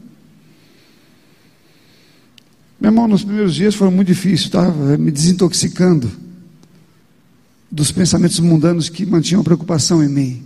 Meu 2.80 2.92
irmão, 2.92 3.08
nos 3.08 3.24
primeiros 3.24 3.56
dias 3.56 3.74
foram 3.74 3.92
muito 3.92 4.08
difíceis, 4.08 4.42
estava 4.42 4.98
me 4.98 5.10
desintoxicando 5.10 6.12
dos 7.72 7.92
pensamentos 7.92 8.40
mundanos 8.40 8.90
que 8.90 9.06
mantinham 9.06 9.44
preocupação 9.44 10.04
em 10.04 10.10
mim 10.10 10.44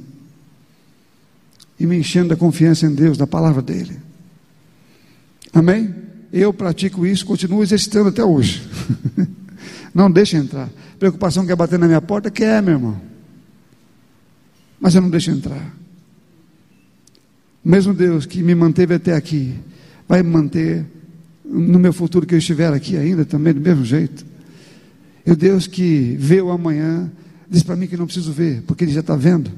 e 1.79 1.85
me 1.85 1.97
enchendo 1.97 2.29
da 2.29 2.35
confiança 2.35 2.85
em 2.85 2.93
Deus, 2.93 3.17
da 3.17 3.25
palavra 3.25 3.61
dele. 3.61 4.08
Amém? 5.53 5.93
Eu 6.31 6.53
pratico 6.53 7.05
isso, 7.05 7.25
continuo 7.25 7.63
exercitando 7.63 8.09
até 8.09 8.23
hoje. 8.23 8.67
não 9.93 10.11
deixa 10.11 10.37
entrar. 10.37 10.69
Preocupação 10.99 11.45
quer 11.45 11.55
bater 11.55 11.79
na 11.79 11.87
minha 11.87 12.01
porta? 12.01 12.29
Quer, 12.29 12.61
meu 12.61 12.73
irmão. 12.75 13.01
Mas 14.79 14.95
eu 14.95 15.01
não 15.01 15.09
deixo 15.09 15.31
entrar. 15.31 15.75
O 17.63 17.69
mesmo 17.69 17.93
Deus 17.93 18.25
que 18.25 18.41
me 18.41 18.55
manteve 18.55 18.93
até 18.93 19.13
aqui, 19.13 19.55
vai 20.07 20.23
me 20.23 20.29
manter 20.29 20.85
no 21.43 21.79
meu 21.79 21.91
futuro 21.91 22.25
que 22.25 22.33
eu 22.33 22.39
estiver 22.39 22.71
aqui 22.71 22.95
ainda 22.95 23.25
também, 23.25 23.53
do 23.53 23.61
mesmo 23.61 23.83
jeito. 23.83 24.25
E 25.25 25.31
o 25.31 25.35
Deus 25.35 25.67
que 25.67 26.15
vê 26.19 26.41
o 26.41 26.51
amanhã, 26.51 27.11
diz 27.49 27.63
para 27.63 27.75
mim 27.75 27.87
que 27.87 27.97
não 27.97 28.05
preciso 28.05 28.31
ver, 28.31 28.61
porque 28.63 28.83
Ele 28.83 28.91
já 28.91 29.01
está 29.01 29.15
vendo. 29.15 29.51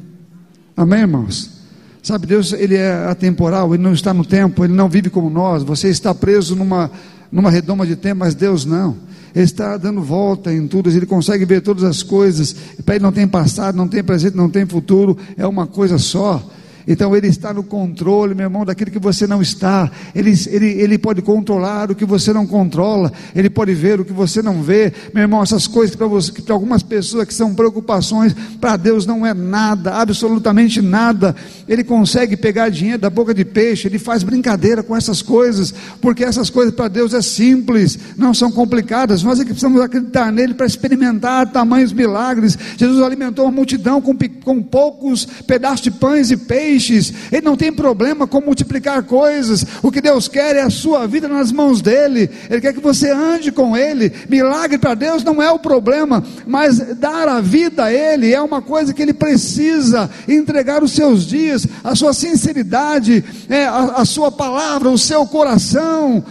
Amém, 0.75 1.01
irmãos? 1.01 1.60
Sabe, 2.01 2.25
Deus, 2.25 2.51
Ele 2.53 2.75
é 2.75 2.91
atemporal, 3.05 3.73
Ele 3.73 3.83
não 3.83 3.93
está 3.93 4.13
no 4.13 4.25
tempo, 4.25 4.63
Ele 4.63 4.73
não 4.73 4.89
vive 4.89 5.09
como 5.09 5.29
nós. 5.29 5.63
Você 5.63 5.89
está 5.89 6.15
preso 6.15 6.55
numa, 6.55 6.89
numa 7.31 7.51
redoma 7.51 7.85
de 7.85 7.95
tempo, 7.95 8.19
mas 8.19 8.33
Deus 8.33 8.65
não. 8.65 8.97
Ele 9.35 9.45
está 9.45 9.77
dando 9.77 10.01
volta 10.01 10.51
em 10.51 10.67
tudo, 10.67 10.89
Ele 10.89 11.05
consegue 11.05 11.45
ver 11.45 11.61
todas 11.61 11.83
as 11.83 12.01
coisas. 12.01 12.55
Para 12.83 12.95
Ele 12.95 13.03
não 13.03 13.11
tem 13.11 13.27
passado, 13.27 13.75
não 13.75 13.87
tem 13.87 14.03
presente, 14.03 14.35
não 14.35 14.49
tem 14.49 14.65
futuro, 14.65 15.17
é 15.37 15.45
uma 15.45 15.67
coisa 15.67 15.97
só. 15.97 16.43
Então 16.87 17.15
Ele 17.15 17.27
está 17.27 17.53
no 17.53 17.63
controle, 17.63 18.33
meu 18.33 18.45
irmão, 18.45 18.65
daquilo 18.65 18.91
que 18.91 18.99
você 18.99 19.27
não 19.27 19.41
está. 19.41 19.89
Ele, 20.15 20.33
ele, 20.47 20.65
ele 20.81 20.97
pode 20.97 21.21
controlar 21.21 21.91
o 21.91 21.95
que 21.95 22.05
você 22.05 22.33
não 22.33 22.45
controla. 22.47 23.11
Ele 23.35 23.49
pode 23.49 23.73
ver 23.73 23.99
o 23.99 24.05
que 24.05 24.13
você 24.13 24.41
não 24.41 24.61
vê. 24.61 24.91
Meu 25.13 25.23
irmão, 25.23 25.41
essas 25.41 25.67
coisas 25.67 25.95
para 25.95 26.07
você, 26.07 26.31
para 26.31 26.53
algumas 26.53 26.83
pessoas 26.83 27.27
que 27.27 27.33
são 27.33 27.53
preocupações, 27.53 28.33
para 28.59 28.77
Deus 28.77 29.05
não 29.05 29.25
é 29.25 29.33
nada, 29.33 29.93
absolutamente 29.95 30.81
nada. 30.81 31.35
Ele 31.67 31.83
consegue 31.83 32.35
pegar 32.35 32.69
dinheiro 32.69 32.99
da 32.99 33.09
boca 33.09 33.33
de 33.33 33.45
peixe, 33.45 33.87
ele 33.87 33.99
faz 33.99 34.23
brincadeira 34.23 34.83
com 34.83 34.95
essas 34.95 35.21
coisas, 35.21 35.73
porque 36.01 36.23
essas 36.23 36.49
coisas 36.49 36.73
para 36.73 36.87
Deus 36.87 37.13
é 37.13 37.21
simples, 37.21 37.97
não 38.17 38.33
são 38.33 38.51
complicadas. 38.51 39.23
Nós 39.23 39.39
é 39.39 39.43
que 39.43 39.49
precisamos 39.49 39.81
acreditar 39.81 40.31
nele 40.31 40.53
para 40.53 40.65
experimentar 40.65 41.51
tamanhos 41.51 41.93
milagres. 41.93 42.57
Jesus 42.77 43.01
alimentou 43.01 43.45
uma 43.45 43.51
multidão 43.51 44.01
com, 44.01 44.17
com 44.43 44.61
poucos 44.61 45.25
pedaços 45.25 45.81
de 45.81 45.91
pães 45.91 46.31
e 46.31 46.37
peixes 46.37 46.70
peixes, 46.71 47.13
ele 47.31 47.41
não 47.41 47.57
tem 47.57 47.71
problema 47.71 48.25
com 48.25 48.39
multiplicar 48.39 49.03
coisas. 49.03 49.65
O 49.83 49.91
que 49.91 50.01
Deus 50.01 50.27
quer 50.27 50.55
é 50.55 50.61
a 50.61 50.69
sua 50.69 51.05
vida 51.07 51.27
nas 51.27 51.51
mãos 51.51 51.81
dele. 51.81 52.29
Ele 52.49 52.61
quer 52.61 52.73
que 52.73 52.79
você 52.79 53.11
ande 53.11 53.51
com 53.51 53.75
ele. 53.75 54.11
Milagre 54.29 54.77
para 54.77 54.95
Deus 54.95 55.23
não 55.23 55.41
é 55.41 55.51
o 55.51 55.59
problema, 55.59 56.23
mas 56.45 56.79
dar 56.97 57.27
a 57.27 57.41
vida 57.41 57.85
a 57.85 57.93
ele 57.93 58.33
é 58.33 58.41
uma 58.41 58.61
coisa 58.61 58.93
que 58.93 59.01
ele 59.01 59.13
precisa 59.13 60.09
entregar 60.27 60.83
os 60.83 60.93
seus 60.93 61.25
dias, 61.25 61.67
a 61.83 61.95
sua 61.95 62.13
sinceridade, 62.13 63.23
é, 63.49 63.65
a, 63.65 63.95
a 63.97 64.05
sua 64.05 64.31
palavra, 64.31 64.89
o 64.89 64.97
seu 64.97 65.25
coração. 65.25 66.23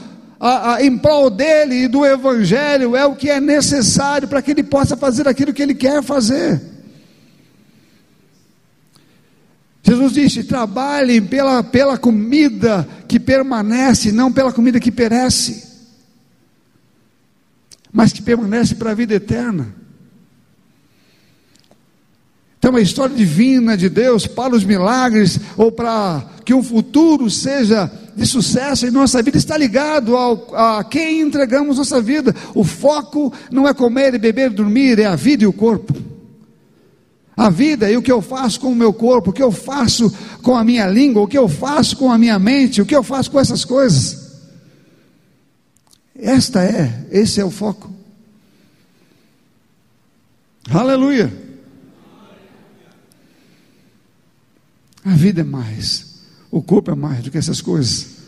A, 0.43 0.77
a, 0.77 0.83
em 0.83 0.97
prol 0.97 1.29
dele 1.29 1.85
e 1.85 1.89
do 1.89 2.07
Evangelho 2.07 2.97
é 2.97 3.05
o 3.05 3.15
que 3.15 3.29
é 3.29 3.39
necessário 3.39 4.27
para 4.27 4.41
que 4.41 4.51
ele 4.51 4.63
possa 4.63 4.97
fazer 4.97 5.29
aquilo 5.29 5.53
que 5.53 5.63
ele 5.63 5.75
quer 5.75 6.03
fazer. 6.03 6.70
Jesus 9.91 10.13
disse: 10.13 10.45
trabalhem 10.45 11.21
pela, 11.21 11.65
pela 11.65 11.99
comida 11.99 12.89
que 13.09 13.19
permanece, 13.19 14.13
não 14.13 14.33
pela 14.33 14.53
comida 14.53 14.79
que 14.79 14.93
perece, 14.93 15.65
mas 17.93 18.13
que 18.13 18.23
permanece 18.23 18.77
para 18.77 18.93
a 18.93 18.95
vida 18.95 19.15
eterna. 19.15 19.75
Então, 22.57 22.77
a 22.77 22.81
história 22.81 23.17
divina 23.17 23.77
de 23.77 23.89
Deus 23.89 24.29
para 24.29 24.55
os 24.55 24.63
milagres, 24.63 25.41
ou 25.57 25.73
para 25.73 26.25
que 26.45 26.55
um 26.55 26.63
futuro 26.63 27.29
seja 27.29 27.91
de 28.15 28.27
sucesso 28.27 28.87
em 28.87 28.93
nossa 28.93 29.21
vida, 29.21 29.39
está 29.39 29.57
ligado 29.57 30.15
ao, 30.15 30.55
a 30.55 30.85
quem 30.85 31.21
entregamos 31.21 31.79
nossa 31.79 32.01
vida. 32.01 32.33
O 32.55 32.63
foco 32.63 33.33
não 33.51 33.67
é 33.67 33.75
comer 33.75 34.15
e 34.15 34.19
beber 34.19 34.53
e 34.53 34.55
dormir, 34.55 35.01
é 35.01 35.07
a 35.07 35.17
vida 35.17 35.43
e 35.43 35.49
o 35.49 35.53
corpo 35.53 36.20
a 37.41 37.49
vida 37.49 37.91
e 37.91 37.97
o 37.97 38.03
que 38.03 38.13
eu 38.13 38.21
faço 38.21 38.61
com 38.61 38.71
o 38.71 38.77
meu 38.77 38.93
corpo, 38.93 39.31
o 39.31 39.33
que 39.33 39.43
eu 39.43 39.51
faço 39.51 40.13
com 40.43 40.55
a 40.55 40.63
minha 40.63 40.87
língua, 40.87 41.23
o 41.23 41.27
que 41.27 41.39
eu 41.39 41.49
faço 41.49 41.97
com 41.97 42.13
a 42.13 42.19
minha 42.19 42.39
mente, 42.39 42.83
o 42.83 42.85
que 42.85 42.95
eu 42.95 43.03
faço 43.03 43.31
com 43.31 43.41
essas 43.41 43.65
coisas. 43.65 44.43
Esta 46.15 46.63
é, 46.63 47.07
esse 47.11 47.41
é 47.41 47.45
o 47.45 47.51
foco. 47.51 47.91
Aleluia. 50.71 51.33
A 55.03 55.15
vida 55.15 55.41
é 55.41 55.45
mais, 55.45 56.21
o 56.51 56.61
corpo 56.61 56.91
é 56.91 56.95
mais 56.95 57.23
do 57.23 57.31
que 57.31 57.39
essas 57.39 57.63
coisas. 57.63 58.19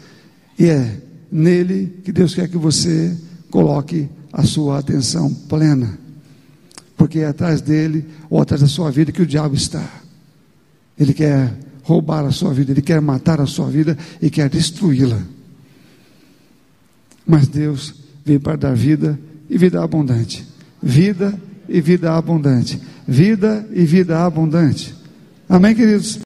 E 0.59 0.65
é 0.65 1.03
nele 1.31 2.01
que 2.03 2.13
Deus 2.13 2.35
quer 2.35 2.49
que 2.49 2.57
você 2.57 3.15
coloque 3.51 4.09
a 4.33 4.43
sua 4.45 4.79
atenção 4.79 5.35
plena 5.35 6.01
porque 6.97 7.21
é 7.21 7.27
atrás 7.27 7.61
dele 7.61 8.07
ou 8.29 8.41
atrás 8.41 8.61
da 8.61 8.69
sua 8.69 8.91
vida 8.91 9.13
que 9.13 9.23
o 9.23 9.27
diabo 9.27 9.55
está. 9.55 9.85
Ele 10.99 11.13
quer 11.13 11.53
roubar 11.83 12.25
a 12.25 12.31
sua 12.31 12.53
vida, 12.55 12.73
ele 12.73 12.83
quer 12.83 13.01
matar 13.01 13.41
a 13.41 13.47
sua 13.47 13.69
vida 13.69 13.97
e 14.21 14.31
quer 14.31 14.49
destruí-la. 14.49 15.21
Mas 17.27 17.49
Deus 17.49 17.95
veio 18.25 18.41
para 18.41 18.57
dar 18.57 18.75
vida 18.75 19.19
e 19.49 19.59
vida 19.59 19.83
abundante. 19.83 20.47
Vida 20.83 21.39
e 21.69 21.81
vida 21.81 22.13
abundante. 22.13 22.81
Vida 23.07 23.67
e 23.73 23.85
vida 23.85 24.25
abundante. 24.25 24.95
Amém, 25.49 25.75
queridos? 25.75 26.19